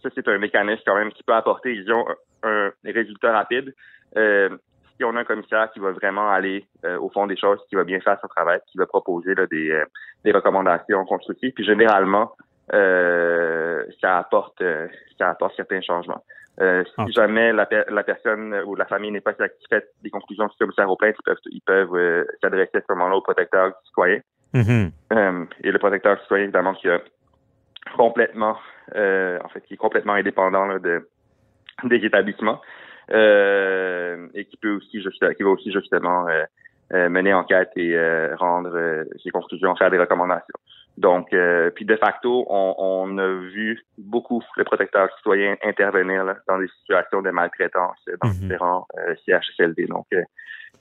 ça, 0.02 0.08
c'est 0.14 0.28
un 0.28 0.38
mécanisme 0.38 0.82
quand 0.86 0.96
même 0.96 1.12
qui 1.12 1.22
peut 1.22 1.34
apporter, 1.34 1.74
disons, 1.74 2.04
un, 2.42 2.70
résultat 2.84 3.32
rapide. 3.32 3.74
Euh, 4.16 4.50
si 4.96 5.04
on 5.04 5.14
a 5.16 5.20
un 5.20 5.24
commissaire 5.24 5.70
qui 5.72 5.80
va 5.80 5.92
vraiment 5.92 6.30
aller 6.30 6.64
euh, 6.84 6.98
au 6.98 7.10
fond 7.10 7.26
des 7.26 7.36
choses, 7.36 7.58
qui 7.68 7.74
va 7.74 7.84
bien 7.84 8.00
faire 8.00 8.18
son 8.20 8.28
travail, 8.28 8.60
qui 8.70 8.78
va 8.78 8.86
proposer 8.86 9.34
des, 9.50 9.70
euh, 9.70 9.84
des 10.24 10.32
recommandations 10.32 11.04
constructives, 11.04 11.52
puis 11.52 11.64
généralement, 11.64 12.32
ça 12.70 14.18
apporte 14.18 14.62
ça 15.18 15.30
apporte 15.30 15.54
certains 15.54 15.80
changements. 15.82 16.24
Si 16.58 17.12
jamais 17.12 17.52
la, 17.52 17.68
la, 17.88 18.02
personne 18.02 18.54
ou 18.66 18.74
la 18.74 18.86
famille 18.86 19.12
n'est 19.12 19.20
pas 19.20 19.34
satisfaite 19.34 19.88
des 20.02 20.10
conclusions 20.10 20.46
du 20.46 20.56
commissaire 20.58 20.90
au 20.90 20.96
plaintes, 20.96 21.14
ils 21.20 21.22
peuvent, 21.22 21.38
ils 21.46 21.60
peuvent 21.60 22.26
s'adresser 22.42 22.78
à 22.78 22.80
ce 22.80 22.92
moment-là 22.94 23.16
au 23.16 23.20
protecteur 23.20 23.72
citoyen. 23.84 24.18
Mm-hmm. 24.54 25.46
et 25.62 25.70
le 25.70 25.78
protecteur 25.78 26.20
citoyen, 26.22 26.44
évidemment, 26.44 26.74
qui 26.74 26.88
a 26.88 26.98
complètement, 27.96 28.56
euh, 28.94 29.38
en 29.42 29.48
fait, 29.48 29.62
qui 29.62 29.74
est 29.74 29.78
complètement 29.78 30.12
indépendant 30.12 30.78
de, 30.78 31.08
des 31.84 32.04
établissements 32.04 32.60
euh, 33.10 34.28
et 34.34 34.44
qui 34.44 34.56
peut 34.56 34.76
aussi 34.76 35.00
qui 35.36 35.42
va 35.42 35.50
aussi 35.50 35.72
justement 35.72 36.28
euh, 36.28 36.44
euh 36.92 37.08
mener 37.08 37.32
enquête 37.34 37.70
et 37.76 37.96
euh, 37.96 38.34
rendre 38.36 39.04
ses 39.22 39.30
conclusions, 39.30 39.74
faire 39.76 39.90
des 39.90 39.98
recommandations. 39.98 40.58
Donc, 40.96 41.28
puis 41.74 41.84
de 41.84 41.96
facto, 41.96 42.46
on, 42.48 42.74
on, 42.78 43.18
a 43.18 43.26
vu 43.26 43.84
beaucoup 43.98 44.42
le 44.56 44.64
protecteur 44.64 45.14
citoyen 45.18 45.54
intervenir 45.62 46.24
là, 46.24 46.36
dans 46.48 46.58
des 46.58 46.68
situations 46.80 47.20
de 47.20 47.30
maltraitance 47.30 47.98
dans 48.22 48.30
mm-hmm. 48.30 48.40
différents 48.40 48.86
CHSLD. 49.26 49.88
Donc, 49.88 50.06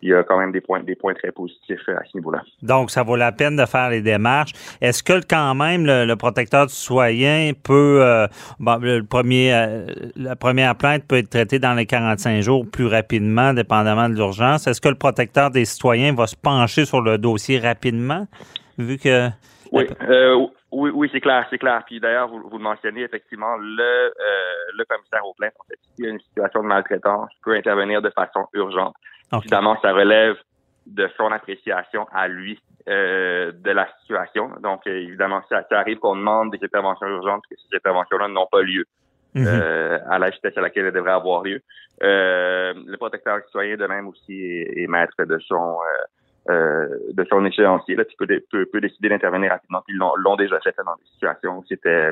il 0.02 0.10
y 0.10 0.14
a 0.14 0.24
quand 0.24 0.38
même 0.40 0.52
des 0.52 0.62
points, 0.62 0.82
des 0.82 0.96
points 0.96 1.14
très 1.14 1.32
positifs 1.32 1.82
euh, 1.90 1.98
à 1.98 2.04
ce 2.06 2.18
niveau-là. 2.18 2.42
Donc, 2.62 2.92
ça 2.92 3.04
vaut 3.04 3.16
la 3.16 3.32
peine 3.32 3.56
de 3.56 3.66
faire 3.66 3.90
les 3.90 4.02
démarches. 4.02 4.52
Est-ce 4.82 5.04
que 5.04 5.26
quand 5.28 5.56
même 5.56 5.86
le, 5.86 6.16
protecteur 6.16 6.68
du 6.68 6.74
citoyen 6.74 7.52
peut, 7.64 8.00
euh, 8.02 8.28
le 8.60 9.02
premier, 9.02 9.54
euh, 9.54 9.86
la 10.16 10.36
première 10.36 10.76
plainte 10.76 11.06
peut 11.08 11.18
être 11.18 11.30
traitée 11.30 11.60
dans 11.60 11.74
les 11.74 11.86
45 11.86 12.42
jours 12.42 12.66
plus 12.70 12.88
rapidement, 12.88 13.54
dépendamment 13.54 14.10
de 14.10 14.16
l'urgence? 14.16 14.68
Est-ce 14.68 14.82
que 14.82 14.90
le 14.90 14.96
protecteur 14.96 15.52
des 15.52 15.66
citoyens 15.66 16.14
va 16.14 16.28
se 16.28 16.36
pencher 16.36 16.86
sur 16.86 17.02
le 17.02 17.18
dossier 17.18 17.60
rapidement, 17.60 18.28
vu 18.78 18.98
que... 18.98 19.30
Oui, 19.72 19.88
oui, 20.72 20.92
oui, 20.94 21.10
c'est 21.12 21.22
clair, 21.22 21.48
c'est 21.50 21.58
clair. 21.58 21.84
Puis 21.86 22.00
d'ailleurs, 22.00 22.28
vous, 22.28 22.42
vous 22.50 22.58
le 22.58 22.64
mentionnez, 22.64 23.02
effectivement, 23.02 23.56
le, 23.58 24.14
le 24.78 24.86
commissaire 24.86 25.26
aux 25.26 25.34
plaintes, 25.34 25.54
en 25.60 25.64
fait, 25.70 25.80
s'il 25.96 26.06
y 26.06 26.08
a 26.08 26.12
une 26.12 26.20
situation 26.20 26.64
de 26.64 26.68
maltraitance, 26.68 27.30
peut 27.44 27.56
intervenir 27.56 28.02
de 28.02 28.10
façon 28.10 28.46
urgente. 28.54 28.94
Évidemment, 29.34 29.78
ça 29.82 29.94
relève 29.94 30.36
de 30.86 31.10
son 31.18 31.32
appréciation 31.32 32.08
à 32.12 32.28
lui 32.28 32.60
euh, 32.88 33.52
de 33.52 33.72
la 33.72 33.88
situation. 34.00 34.52
Donc, 34.62 34.86
euh, 34.86 34.92
évidemment, 34.92 35.42
ça, 35.50 35.66
ça 35.70 35.80
arrive 35.80 35.98
qu'on 35.98 36.16
demande 36.16 36.52
des 36.52 36.64
interventions 36.64 37.08
urgentes, 37.08 37.44
que 37.50 37.56
ces 37.58 37.76
interventions-là 37.76 38.28
n'ont 38.28 38.48
pas 38.52 38.62
lieu 38.62 38.86
mhm. 39.34 39.46
euh, 39.48 40.00
à 40.08 40.20
la 40.20 40.30
vitesse 40.30 40.56
à 40.56 40.62
laquelle 40.62 40.86
elles 40.86 40.94
devraient 40.94 41.12
avoir 41.12 41.44
lieu. 41.44 41.62
le 42.02 42.96
protecteur 42.98 43.40
citoyen, 43.46 43.76
de 43.76 43.88
même 43.88 44.08
aussi, 44.08 44.40
est 44.40 44.88
maître 44.88 45.16
de 45.26 45.40
son 45.40 45.56
euh, 45.56 46.04
de 46.48 47.26
son 47.30 47.44
échéancier. 47.46 47.96
Là, 47.96 48.06
tu 48.06 48.16
peux, 48.18 48.66
peux, 48.72 48.82
décider 48.82 49.10
d'intervenir 49.10 49.52
rapidement. 49.52 49.82
Puis 49.86 49.96
ils 49.96 50.00
l'ont 50.00 50.36
déjà 50.36 50.60
fait 50.60 50.76
dans 50.78 50.96
des 50.96 51.10
situations 51.14 51.58
où 51.58 51.64
c'était 51.68 52.12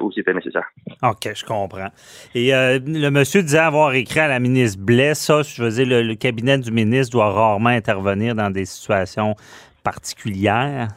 où 0.00 0.12
c'était 0.12 0.34
nécessaire. 0.34 0.68
OK, 1.02 1.28
je 1.34 1.44
comprends. 1.44 1.88
Et 2.34 2.54
euh, 2.54 2.78
le 2.84 3.10
monsieur 3.10 3.42
disait 3.42 3.58
avoir 3.58 3.94
écrit 3.94 4.20
à 4.20 4.28
la 4.28 4.38
ministre 4.38 4.80
Blais, 4.84 5.14
ça, 5.14 5.42
je 5.42 5.62
veux 5.62 5.70
dire, 5.70 5.86
le, 6.04 6.14
cabinet 6.14 6.58
du 6.58 6.70
ministre 6.70 7.12
doit 7.12 7.30
rarement 7.30 7.70
intervenir 7.70 8.34
dans 8.34 8.50
des 8.50 8.64
situations 8.64 9.34
particulières. 9.82 10.88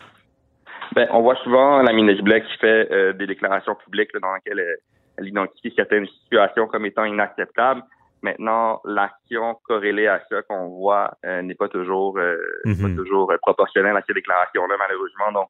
Ben, 0.93 1.07
on 1.11 1.21
voit 1.21 1.36
souvent 1.43 1.81
la 1.81 1.93
ministre 1.93 2.23
Blais 2.23 2.41
qui 2.41 2.57
fait 2.59 2.91
euh, 2.91 3.13
des 3.13 3.27
déclarations 3.27 3.75
publiques 3.75 4.11
dans 4.21 4.36
lesquelles 4.36 4.63
elle 5.17 5.27
identifie 5.27 5.73
certaines 5.75 6.07
situations 6.23 6.67
comme 6.67 6.86
étant 6.86 7.05
inacceptables. 7.05 7.81
Maintenant, 8.26 8.82
l'action 8.86 9.53
corrélée 9.67 10.07
à 10.07 10.19
ça 10.28 10.41
qu'on 10.41 10.69
voit 10.69 11.15
euh, 11.23 11.43
n'est 11.43 11.53
pas 11.53 11.69
toujours 11.69 12.17
euh, 12.17 12.38
mhm. 12.65 12.95
toujours 12.95 13.32
euh, 13.32 13.38
proportionnelle 13.38 13.95
à 13.95 14.01
ces 14.07 14.15
déclarations-là, 14.15 14.76
malheureusement. 14.80 15.32
Donc, 15.32 15.49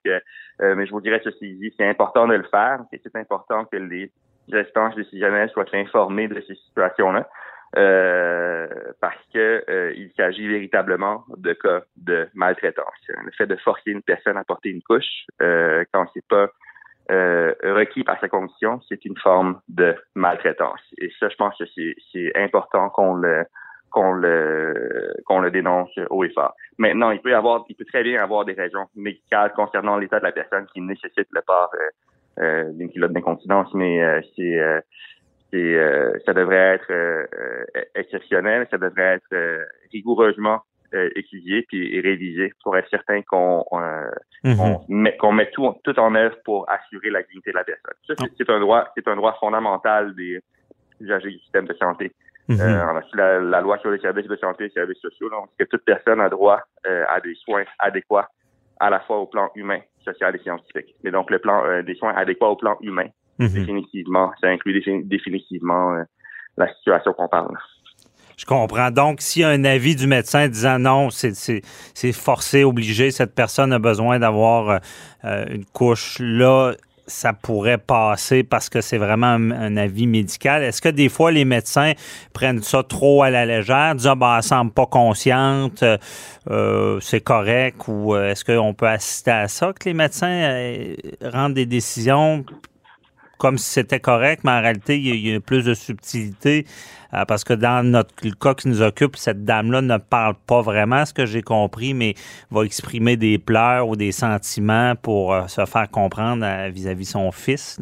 mais 0.59 0.85
je 0.85 0.91
vous 0.91 0.99
dirais 0.99 1.21
ceci 1.23 1.55
dit, 1.55 1.73
c'est 1.77 1.87
important 1.87 2.27
de 2.27 2.33
le 2.33 2.43
faire, 2.43 2.81
c'est 2.91 3.15
important 3.15 3.63
que 3.63 3.77
les 3.77 4.11
instances 4.51 4.93
décisionnelles 4.95 5.49
soient 5.51 5.73
informées 5.73 6.27
de 6.27 6.41
ces 6.45 6.55
situations-là. 6.55 7.29
parce 8.99 9.23
que 9.33 9.93
il 9.95 10.11
s'agit 10.17 10.47
véritablement 10.49 11.23
de 11.37 11.53
cas 11.53 11.81
de 11.95 12.27
maltraitance. 12.33 13.01
Le 13.07 13.31
fait 13.37 13.47
de 13.47 13.55
forcer 13.55 13.91
une 13.91 14.01
personne 14.01 14.35
à 14.35 14.43
porter 14.43 14.69
une 14.69 14.81
couche 14.81 15.27
quand 15.39 16.05
c'est 16.13 16.27
pas 16.27 16.49
euh, 17.11 17.53
requis 17.63 18.03
par 18.03 18.19
sa 18.19 18.27
condition, 18.27 18.81
c'est 18.89 19.05
une 19.05 19.17
forme 19.17 19.61
de 19.69 19.95
maltraitance. 20.15 20.81
Et 20.97 21.11
ça, 21.19 21.29
je 21.29 21.35
pense 21.35 21.55
que 21.57 21.65
c'est 22.11 22.31
important 22.35 22.89
qu'on 22.89 23.15
le 23.15 23.45
qu'on 23.91 24.11
le 24.11 25.13
qu'on 25.25 25.39
le 25.39 25.51
dénonce 25.51 25.91
haut 26.09 26.23
et 26.23 26.31
fort. 26.31 26.55
Maintenant, 26.77 27.11
il 27.11 27.21
peut 27.21 27.35
avoir, 27.35 27.63
il 27.69 27.75
peut 27.75 27.85
très 27.85 28.03
bien 28.03 28.21
avoir 28.21 28.43
des 28.43 28.53
raisons 28.53 28.87
médicales 28.95 29.53
concernant 29.53 29.97
l'état 29.97 30.19
de 30.19 30.25
la 30.25 30.31
personne 30.31 30.65
qui 30.73 30.81
nécessite 30.81 31.27
le 31.31 31.41
port 31.45 31.71
euh, 31.75 32.43
euh 32.43 32.71
d'une 32.73 32.91
culotte 32.91 33.13
d'incontinence, 33.13 33.73
mais 33.73 34.03
euh, 34.03 34.21
c'est 34.35 34.59
c'est 35.51 36.19
ça 36.25 36.33
devrait 36.33 36.79
être 36.79 37.27
exceptionnel, 37.93 38.67
ça 38.71 38.77
devrait 38.77 39.21
être 39.21 39.67
rigoureusement 39.93 40.61
étudié 41.15 41.65
puis 41.67 41.99
révisé 42.01 42.51
pour 42.63 42.77
être 42.77 42.89
certain 42.89 43.21
qu'on 43.23 43.63
mm-hmm. 44.43 44.85
met 44.89 45.17
qu'on 45.17 45.31
met 45.31 45.49
tout 45.51 45.73
tout 45.83 45.99
en 45.99 46.15
œuvre 46.15 46.35
pour 46.43 46.69
assurer 46.69 47.09
la 47.09 47.23
dignité 47.23 47.51
de 47.51 47.55
la 47.55 47.63
personne. 47.63 48.27
c'est 48.37 48.49
un 48.49 48.59
droit 48.59 48.87
c'est 48.95 49.07
un 49.07 49.15
droit 49.15 49.37
fondamental 49.39 50.15
des 50.15 50.39
usagers 50.99 51.31
du 51.31 51.39
système 51.39 51.65
de 51.65 51.73
santé. 51.73 52.11
Mhm. 52.47 52.59
Euh, 52.61 53.39
la, 53.41 53.61
loi 53.61 53.77
sur 53.79 53.89
les 53.89 53.99
services 53.99 54.27
de 54.27 54.35
santé 54.35 54.65
et 54.65 54.67
les 54.67 54.73
services 54.73 54.99
sociaux, 54.99 55.29
donc 55.29 55.49
que 55.57 55.65
toute 55.65 55.83
personne 55.83 56.21
a 56.21 56.29
droit 56.29 56.61
euh, 56.85 57.03
à 57.09 57.19
des 57.19 57.33
soins 57.35 57.63
adéquats 57.79 58.29
à 58.79 58.89
la 58.89 58.99
fois 58.99 59.17
au 59.17 59.25
plan 59.25 59.49
humain, 59.55 59.79
social 60.03 60.35
et 60.35 60.39
scientifique. 60.39 60.93
Mais 61.03 61.11
donc 61.11 61.31
le 61.31 61.39
plan 61.39 61.65
euh, 61.65 61.81
des 61.81 61.95
soins 61.95 62.13
adéquats 62.13 62.49
au 62.49 62.55
plan 62.55 62.77
humain, 62.81 63.07
mhm. 63.39 63.47
définitivement, 63.47 64.31
ça 64.41 64.47
inclut 64.49 64.79
définitivement 65.05 66.03
la 66.57 66.73
situation 66.75 67.13
qu'on 67.13 67.27
parle. 67.27 67.57
Je 68.37 68.45
comprends. 68.45 68.91
Donc, 68.91 69.21
s'il 69.21 69.43
y 69.43 69.45
a 69.45 69.49
un 69.49 69.63
avis 69.63 69.95
du 69.95 70.07
médecin 70.07 70.47
disant 70.47 70.79
non, 70.79 71.09
c'est 71.09 72.11
forcé, 72.11 72.63
obligé, 72.63 73.11
cette 73.11 73.33
personne 73.33 73.71
a 73.71 73.79
besoin 73.79 74.19
d'avoir 74.19 74.81
une 75.23 75.65
couche 75.73 76.17
là, 76.19 76.73
ça 77.07 77.33
pourrait 77.33 77.77
passer 77.77 78.43
parce 78.43 78.69
que 78.69 78.81
c'est 78.81 78.97
vraiment 78.97 79.27
un, 79.27 79.77
avis 79.77 80.07
médical. 80.07 80.63
Est-ce 80.63 80.81
que 80.81 80.89
des 80.89 81.09
fois 81.09 81.31
les 81.31 81.45
médecins 81.45 81.93
prennent 82.33 82.61
ça 82.61 82.83
trop 82.83 83.23
à 83.23 83.29
la 83.29 83.45
légère, 83.45 83.95
disent 83.95 84.07
ah 84.07 84.15
ben 84.15 84.37
elle 84.37 84.43
semble 84.43 84.71
pas 84.71 84.87
consciente, 84.87 85.83
euh, 86.49 86.99
c'est 87.01 87.21
correct 87.21 87.87
ou 87.87 88.15
euh, 88.15 88.31
est-ce 88.31 88.43
qu'on 88.45 88.73
peut 88.73 88.87
assister 88.87 89.31
à 89.31 89.47
ça 89.47 89.73
que 89.73 89.87
les 89.87 89.93
médecins 89.93 90.27
euh, 90.27 90.95
rendent 91.21 91.53
des 91.53 91.65
décisions 91.65 92.45
comme 93.37 93.57
si 93.57 93.69
c'était 93.69 93.99
correct, 93.99 94.43
mais 94.43 94.51
en 94.51 94.61
réalité, 94.61 94.97
il 94.97 95.27
y, 95.27 95.35
a, 95.35 95.39
plus 95.39 95.63
de 95.63 95.73
subtilité 95.73 96.65
euh, 96.65 97.04
parce 97.27 97.43
que 97.43 97.53
dans 97.53 97.85
notre 97.85 98.13
le 98.23 98.31
cas 98.31 98.53
qui 98.53 98.67
nous 98.67 98.81
occupe, 98.81 99.15
cette 99.15 99.45
dame-là 99.45 99.81
ne 99.81 99.97
parle 99.97 100.35
pas 100.47 100.61
vraiment, 100.61 101.05
ce 101.05 101.13
que 101.13 101.25
j'ai 101.25 101.41
compris, 101.41 101.93
mais 101.93 102.15
va 102.51 102.63
exprimer 102.63 103.15
des 103.15 103.37
pleurs 103.37 103.87
ou 103.87 103.95
des 103.95 104.11
sentiments 104.11 104.95
pour 105.01 105.33
euh, 105.33 105.47
se 105.47 105.65
faire 105.65 105.89
comprendre 105.89 106.45
euh, 106.45 106.69
vis-à-vis 106.69 107.05
son 107.05 107.31
fils. 107.31 107.79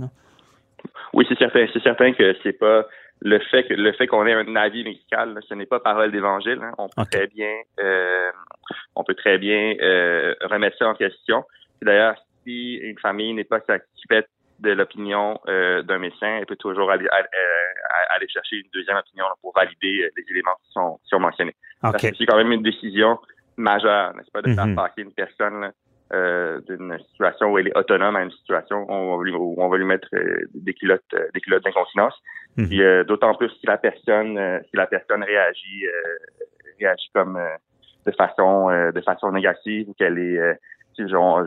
Oui, 1.14 1.26
c'est 1.30 1.38
certain. 1.38 1.66
C'est 1.74 1.84
certain 1.84 2.14
que 2.14 2.36
c'est 2.44 2.54
pas 2.54 2.86
le 3.22 3.40
fait 3.40 3.64
que 3.64 3.74
le 3.74 3.94
fait 3.94 4.08
qu'on 4.08 4.26
ait 4.28 4.34
un 4.34 4.56
avis 4.56 4.84
médical, 4.84 5.40
ce 5.48 5.54
n'est 5.54 5.66
pas 5.66 5.80
parole 5.80 6.12
d'évangile. 6.12 6.60
Hein. 6.62 6.74
On 6.78 6.88
peut 6.90 7.06
très 7.10 7.28
bien, 7.28 7.54
on 8.96 9.04
peut 9.04 9.14
très 9.14 9.38
bien 9.38 9.76
remettre 10.42 10.78
ça 10.78 10.90
en 10.90 10.96
question. 10.96 11.46
D'ailleurs, 11.82 12.16
si 12.44 12.76
une 12.76 13.00
famille 13.00 13.34
n'est 13.34 13.44
pas 13.46 13.62
satisfaite 13.62 14.28
de 14.64 14.72
l'opinion 14.72 15.40
euh, 15.48 15.84
d'un 15.84 16.00
médecin, 16.00 16.38
elle 16.40 16.46
peut 16.46 16.56
toujours 16.56 16.90
aller, 16.90 17.06
euh, 17.06 18.16
aller 18.16 18.28
chercher 18.30 18.58
une 18.58 18.70
deuxième 18.74 18.98
opinion 18.98 19.26
pour 19.42 19.54
valider 19.54 20.04
euh, 20.04 20.10
les 20.18 20.24
éléments 20.32 20.56
qui 20.64 20.72
sont, 20.72 21.00
qui 21.04 21.10
sont 21.10 21.20
mentionnés. 21.20 21.56
C'est 22.00 22.26
quand 22.26 22.38
même 22.38 22.52
une 22.52 22.64
décision 22.64 23.20
majeure, 23.58 24.16
n'est-ce 24.16 24.32
pas, 24.32 24.42
de 24.42 24.54
faire 24.54 24.66
mhm. 24.66 24.76
passer 24.76 25.02
une 25.02 25.12
personne 25.12 25.72
d'une 26.68 26.96
situation 27.10 27.52
où 27.52 27.58
elle 27.58 27.70
est 27.70 27.78
autonome 27.78 28.16
à 28.16 28.22
une 28.22 28.32
situation 28.32 28.84
où 28.84 28.92
on 28.92 29.18
va 29.18 29.24
lui, 29.24 29.34
où 29.34 29.56
on 29.58 29.68
va 29.68 29.78
lui 29.78 29.86
mettre 29.86 30.08
des 30.54 30.74
culottes 30.76 31.16
des 31.34 31.42
culottes 31.42 31.64
d'incontinence. 31.64 32.14
Mhm. 32.56 33.04
d'autant 33.06 33.34
plus 33.34 33.50
si 33.50 33.66
la 33.66 33.78
personne 33.78 34.62
si 34.70 34.78
la 34.78 34.86
personne 34.86 35.24
réagit 35.24 35.86
réagit 36.80 37.10
comme 37.16 37.40
de 38.06 38.12
façon 38.12 38.68
de 38.70 39.02
façon 39.02 39.32
négative 39.32 39.90
ou 39.90 39.94
qu'elle 39.96 40.20
est 40.20 40.60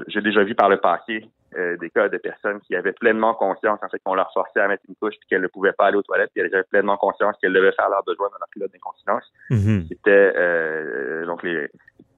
j'ai 0.09 0.21
déjà 0.21 0.43
vu 0.43 0.57
par 0.57 0.69
le 0.69 0.79
passé 0.79 1.25
euh, 1.57 1.77
des 1.79 1.91
cas 1.91 2.09
de 2.09 2.19
personnes 2.19 2.61
qui 2.61 2.75
avaient 2.77 2.93
pleinement 2.93 3.35
conscience 3.35 3.79
en 3.83 3.89
fait 3.89 3.99
qu'on 4.05 4.15
leur 4.15 4.33
forçait 4.33 4.61
à 4.61 4.69
mettre 4.69 4.85
une 4.89 4.95
couche 4.97 5.15
puis 5.19 5.29
qu'elles 5.29 5.43
ne 5.43 5.49
pouvaient 5.49 5.73
pas 5.73 5.87
aller 5.87 5.97
aux 5.97 6.03
toilettes 6.03 6.31
puis 6.35 6.43
elles 6.43 6.55
avaient 6.55 6.65
pleinement 6.65 6.97
conscience 6.97 7.37
qu'elles 7.41 7.53
devaient 7.53 7.73
faire 7.73 7.89
leurs 7.89 8.05
besoins 8.05 8.29
dans 8.29 8.39
leur 8.39 8.49
culotte 8.51 8.73
d'incontinence. 8.73 9.33
Mm-hmm. 9.51 9.89
C'était 9.89 10.33
euh, 10.37 11.27
donc 11.27 11.43
les 11.43 11.69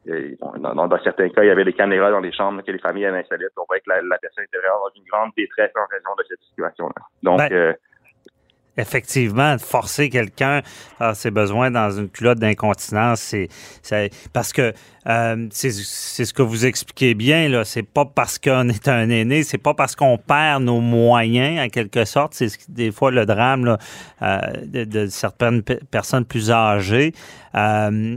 euh, 0.08 0.36
dans, 0.40 1.02
certains 1.04 1.28
cas, 1.28 1.42
il 1.42 1.48
y 1.48 1.50
avait 1.50 1.64
des 1.64 1.74
caméras 1.74 2.10
dans 2.10 2.22
des 2.22 2.32
chambres 2.32 2.62
que 2.62 2.70
les 2.70 2.78
familles 2.78 3.04
avaient 3.06 3.18
installées. 3.18 3.46
On 3.58 3.64
voyait 3.66 3.82
que 3.82 3.90
la, 3.90 4.18
personne 4.18 4.44
était 4.44 4.56
vraiment 4.58 4.80
dans 4.86 4.94
une 4.96 5.06
grande 5.06 5.32
détresse 5.36 5.70
en 5.76 5.86
raison 5.90 6.10
de 6.18 6.24
cette 6.28 6.40
situation-là. 6.40 7.02
Donc, 7.22 7.38
ben, 7.38 7.76
effectivement, 8.78 9.58
forcer 9.58 10.08
quelqu'un 10.08 10.62
à 11.00 11.14
ses 11.14 11.30
besoins 11.30 11.70
dans 11.70 11.90
une 11.90 12.08
culotte 12.08 12.38
d'incontinence, 12.38 13.34
c'est 13.82 14.10
parce 14.32 14.52
que 14.52 14.72
euh, 15.06 15.46
c'est 15.50 15.70
ce 15.72 16.32
que 16.32 16.42
vous 16.42 16.64
expliquez 16.64 17.14
bien 17.14 17.48
là. 17.48 17.64
C'est 17.64 17.82
pas 17.82 18.04
parce 18.04 18.38
qu'on 18.38 18.68
est 18.68 18.88
un 18.88 19.10
aîné, 19.10 19.42
c'est 19.42 19.58
pas 19.58 19.74
parce 19.74 19.96
qu'on 19.96 20.16
perd 20.16 20.62
nos 20.62 20.80
moyens 20.80 21.66
en 21.66 21.68
quelque 21.68 22.04
sorte. 22.04 22.34
C'est 22.34 22.48
des 22.70 22.92
fois 22.92 23.10
le 23.10 23.26
drame 23.26 23.64
là, 23.64 23.78
euh, 24.22 24.38
de, 24.64 25.06
certaines 25.06 25.62
personnes 25.62 26.24
plus 26.24 26.50
âgées. 26.50 27.12
Euh, 27.54 28.16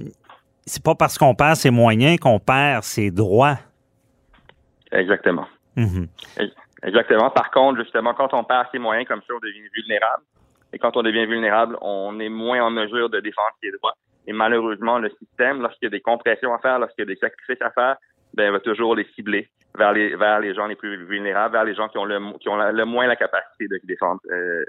c'est 0.65 0.83
pas 0.83 0.95
parce 0.95 1.17
qu'on 1.17 1.33
perd 1.33 1.55
ses 1.55 1.71
moyens 1.71 2.19
qu'on 2.19 2.39
perd 2.39 2.83
ses 2.83 3.09
droits. 3.09 3.57
Exactement. 4.91 5.47
Mm-hmm. 5.75 6.07
Exactement. 6.83 7.29
Par 7.29 7.51
contre, 7.51 7.81
justement, 7.81 8.13
quand 8.13 8.33
on 8.33 8.43
perd 8.43 8.67
ses 8.71 8.79
moyens 8.79 9.07
comme 9.07 9.21
ça, 9.21 9.33
on 9.35 9.39
devient 9.39 9.67
vulnérable. 9.73 10.23
Et 10.73 10.79
quand 10.79 10.95
on 10.97 11.03
devient 11.03 11.25
vulnérable, 11.25 11.77
on 11.81 12.19
est 12.19 12.29
moins 12.29 12.61
en 12.61 12.71
mesure 12.71 13.09
de 13.09 13.19
défendre 13.19 13.55
ses 13.61 13.71
droits. 13.71 13.95
Et 14.27 14.33
malheureusement, 14.33 14.99
le 14.99 15.09
système, 15.09 15.61
lorsqu'il 15.61 15.87
y 15.87 15.87
a 15.87 15.91
des 15.91 16.01
compressions 16.01 16.53
à 16.53 16.59
faire, 16.59 16.79
lorsqu'il 16.79 17.03
y 17.03 17.07
a 17.09 17.13
des 17.13 17.19
sacrifices 17.19 17.61
à 17.61 17.71
faire, 17.71 17.97
ben, 18.33 18.51
va 18.51 18.59
toujours 18.59 18.95
les 18.95 19.05
cibler 19.15 19.49
vers 19.77 19.93
les 19.93 20.15
vers 20.15 20.39
les 20.39 20.53
gens 20.53 20.67
les 20.67 20.75
plus 20.75 21.05
vulnérables, 21.05 21.53
vers 21.53 21.63
les 21.63 21.75
gens 21.75 21.87
qui 21.87 21.97
ont 21.97 22.05
le 22.05 22.19
qui 22.39 22.49
ont 22.49 22.57
le 22.57 22.85
moins 22.85 23.07
la 23.07 23.15
capacité 23.15 23.67
de 23.67 23.77
se 23.77 23.85
défendre 23.85 24.19
euh, 24.29 24.33
euh, 24.33 24.63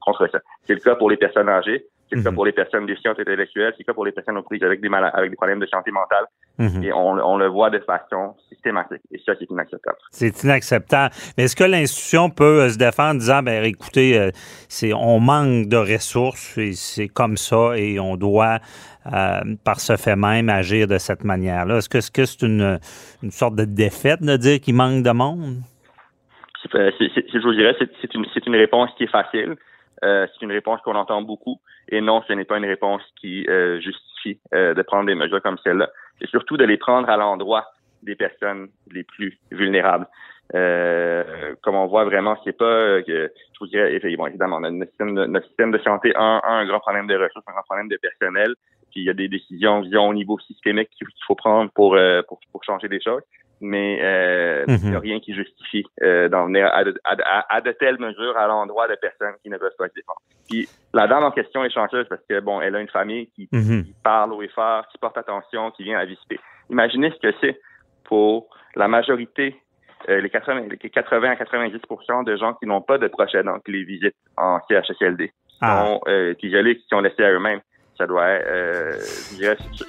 contre 0.00 0.28
ça. 0.28 0.40
C'est 0.64 0.74
le 0.74 0.80
cas 0.80 0.94
pour 0.94 1.10
les 1.10 1.16
personnes 1.16 1.48
âgées, 1.48 1.86
c'est 2.10 2.16
le 2.16 2.22
cas 2.22 2.30
mhm. 2.30 2.34
pour 2.34 2.44
les 2.44 2.52
personnes 2.52 2.86
déficientes 2.86 3.20
intellectuelles, 3.20 3.72
c'est 3.76 3.82
le 3.82 3.84
cas 3.84 3.94
pour 3.94 4.04
les 4.04 4.10
personnes 4.10 4.36
aux 4.36 4.42
prises 4.42 4.62
avec 4.64 4.80
des 4.80 4.88
malades, 4.88 5.12
avec 5.14 5.30
des 5.30 5.36
problèmes 5.36 5.60
de 5.60 5.66
santé 5.66 5.92
mentale. 5.92 6.24
Mhm. 6.58 6.82
Et 6.82 6.92
on, 6.92 7.12
on, 7.12 7.38
le 7.38 7.46
voit 7.46 7.70
de 7.70 7.78
façon 7.78 8.34
systématique. 8.48 9.00
Et 9.12 9.20
ça, 9.24 9.32
c'est 9.38 9.48
inacceptable. 9.48 9.96
C'est 10.10 10.42
inacceptable. 10.42 11.14
Mais 11.38 11.44
est-ce 11.44 11.54
que 11.54 11.64
l'institution 11.64 12.28
peut 12.28 12.62
euh, 12.62 12.68
se 12.68 12.78
défendre 12.78 13.10
en 13.10 13.14
disant, 13.14 13.42
ben 13.42 13.64
écoutez, 13.64 14.18
euh, 14.18 14.30
c'est 14.68 14.92
on 14.92 15.20
manque 15.20 15.68
de 15.68 15.76
ressources 15.76 16.58
et 16.58 16.72
c'est 16.72 17.08
comme 17.08 17.36
ça 17.36 17.78
et 17.78 18.00
on 18.00 18.16
doit, 18.16 18.58
euh, 19.06 19.40
par 19.64 19.78
ce 19.78 19.96
fait 19.96 20.16
même, 20.16 20.48
agir 20.48 20.88
de 20.88 20.98
cette 20.98 21.24
manière-là? 21.24 21.76
Est-ce 21.76 21.88
que 21.88 22.00
c'est 22.00 22.12
-ce 22.12 22.44
une, 22.44 22.78
une 23.22 23.30
sorte 23.30 23.54
de 23.54 23.64
défaite 23.64 24.22
de 24.22 24.36
dire 24.36 24.60
qu'il 24.60 24.74
manque 24.74 25.02
de 25.04 25.12
monde? 25.12 25.62
je 26.72 27.42
vous 27.42 27.54
dirais, 27.54 27.74
c'est 27.78 28.14
une, 28.14 28.26
une 28.46 28.56
réponse 28.56 28.90
qui 28.96 29.04
est 29.04 29.10
facile. 29.10 29.56
Euh, 30.04 30.26
c'est 30.32 30.44
une 30.44 30.52
réponse 30.52 30.80
qu'on 30.82 30.94
entend 30.94 31.22
beaucoup. 31.22 31.60
Et 31.88 32.00
non, 32.00 32.22
ce 32.26 32.32
n'est 32.32 32.44
pas 32.44 32.58
une 32.58 32.64
réponse 32.64 33.02
qui 33.20 33.46
euh, 33.48 33.80
justifie 33.80 34.40
euh, 34.54 34.74
de 34.74 34.82
prendre 34.82 35.06
des 35.06 35.14
mesures 35.14 35.42
comme 35.42 35.58
celle-là. 35.64 35.90
Et 36.20 36.26
surtout 36.26 36.56
de 36.56 36.64
les 36.64 36.76
prendre 36.76 37.08
à 37.08 37.16
l'endroit 37.16 37.66
des 38.02 38.16
personnes 38.16 38.68
les 38.90 39.04
plus 39.04 39.38
vulnérables. 39.50 40.06
comme 41.62 41.76
on 41.76 41.86
voit 41.86 42.04
vraiment, 42.04 42.36
c'est 42.44 42.56
pas 42.56 43.02
que 43.02 43.30
je 43.52 43.58
vous 43.60 43.66
dirais 43.66 43.94
évidemment 43.94 44.58
notre 44.60 44.88
système, 44.88 45.14
de, 45.14 45.26
notre 45.26 45.46
système 45.46 45.70
de 45.70 45.78
santé 45.78 46.12
a 46.16 46.40
un, 46.44 46.66
grand 46.66 46.80
problème 46.80 47.06
de 47.06 47.14
ressources, 47.14 47.44
un 47.46 47.52
grand 47.52 47.62
problème 47.62 47.88
de 47.88 47.98
personnel. 47.98 48.54
Puis 48.90 49.02
il 49.02 49.04
y 49.04 49.10
a 49.10 49.12
des 49.12 49.28
décisions, 49.28 49.82
disons, 49.82 50.08
au 50.08 50.14
niveau 50.14 50.38
systémique 50.40 50.88
qu'il 50.90 51.06
faut 51.26 51.34
prendre 51.34 51.70
pour, 51.72 51.96
pour, 52.26 52.40
pour 52.50 52.64
changer 52.64 52.88
des 52.88 53.00
choses 53.00 53.22
mais 53.60 53.98
euh, 54.02 54.64
il 54.68 54.74
n'y 54.76 54.88
a 54.88 54.92
mhm. 54.92 54.96
rien 54.96 55.20
qui 55.20 55.34
justifie 55.34 55.84
euh, 56.02 56.28
d'en 56.28 56.46
venir 56.46 56.70
à 56.72 56.84
de, 56.84 56.94
à, 57.04 57.60
de, 57.60 57.72
telles 57.72 57.98
mesures 57.98 58.36
à 58.36 58.46
l'endroit 58.46 58.88
de 58.88 58.94
personnes 58.94 59.34
qui 59.42 59.50
ne 59.50 59.58
peuvent 59.58 59.76
pas 59.78 59.88
se 59.88 59.94
défendre. 59.94 60.20
Puis 60.48 60.68
la 60.94 61.06
dame 61.06 61.24
en 61.24 61.30
question 61.30 61.64
est 61.64 61.70
chanceuse 61.70 62.06
parce 62.08 62.22
que 62.28 62.40
bon, 62.40 62.60
elle 62.60 62.74
a 62.74 62.80
une 62.80 62.88
famille 62.88 63.28
qui, 63.34 63.48
mhm. 63.52 63.84
parle 64.02 64.32
au 64.32 64.42
effort, 64.42 64.86
qui 64.88 64.98
porte 64.98 65.18
attention, 65.18 65.70
qui 65.72 65.84
vient 65.84 65.98
à 65.98 66.04
visiter. 66.04 66.40
Imaginez 66.70 67.10
ce 67.10 67.28
que 67.28 67.34
c'est 67.40 67.60
pour 68.04 68.48
la 68.76 68.88
majorité, 68.88 69.56
euh, 70.08 70.20
les, 70.20 70.30
80, 70.30 70.66
les 70.70 70.90
80 70.90 71.30
à 71.30 71.34
90% 71.34 72.24
de 72.24 72.36
gens 72.36 72.54
qui 72.54 72.66
n'ont 72.66 72.80
pas 72.80 72.98
de 72.98 73.08
proches 73.08 73.32
donc 73.44 73.64
qui 73.64 73.72
les 73.72 73.84
visitent 73.84 74.16
en 74.36 74.58
CHSLD, 74.68 75.28
qui 75.28 75.58
ah. 75.60 75.84
sont 75.84 76.00
euh, 76.08 76.34
isolés, 76.42 76.76
qui 76.76 76.86
sont 76.88 77.00
laissés 77.00 77.24
à 77.24 77.32
eux-mêmes 77.32 77.60
ça 78.00 78.06
doit 78.06 78.22
euh, 78.22 78.94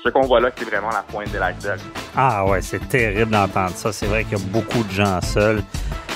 ce 0.03 0.09
qu'on 0.09 0.24
voit 0.24 0.41
là, 0.41 0.49
c'est 0.57 0.66
vraiment 0.66 0.89
la 0.89 1.01
pointe 1.01 1.32
de 1.32 1.39
l'iceberg. 1.39 1.80
Ah 2.18 2.45
ouais, 2.45 2.62
c'est 2.62 2.86
terrible 2.89 3.32
d'entendre 3.32 3.74
ça. 3.76 3.93
C'est 3.93 4.05
vrai 4.07 4.26
qu'il 4.26 4.38
y 4.38 4.41
a 4.41 4.43
beaucoup 4.47 4.84
de 4.84 4.91
gens 4.91 5.22
seuls. 5.22 5.64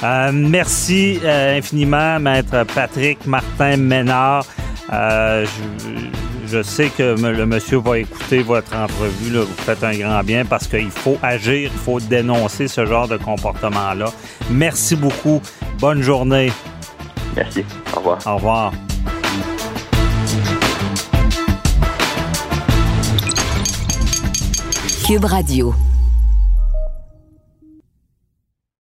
Euh, 0.03 0.31
merci 0.33 1.21
euh, 1.23 1.57
infiniment, 1.57 2.19
maître 2.19 2.65
Patrick 2.75 3.25
Martin 3.25 3.77
Ménard. 3.77 4.45
je, 4.91 6.61
sais 6.63 6.89
que 6.89 7.15
le 7.17 7.45
monsieur 7.45 7.77
va 7.77 7.99
écouter 7.99 8.43
votre 8.43 8.75
entrevue. 8.75 9.33
Là. 9.33 9.43
Vous 9.43 9.63
faites 9.63 9.83
un 9.85 9.97
grand 9.97 10.21
bien 10.21 10.43
parce 10.43 10.67
qu'il 10.67 10.91
faut 10.91 11.17
agir, 11.23 11.71
il 11.73 11.79
faut 11.79 12.01
dénoncer 12.01 12.67
ce 12.67 12.85
genre 12.85 13.07
de 13.07 13.15
comportement-là. 13.15 14.07
Merci 14.49 14.97
beaucoup. 14.97 15.41
Bonne 15.79 16.01
journée. 16.01 16.51
Merci. 17.37 17.63
Au 17.93 17.99
revoir. 17.99 18.19
Au 18.27 18.35
revoir. 18.35 18.73
Cube 25.05 25.25
Radio. 25.25 25.94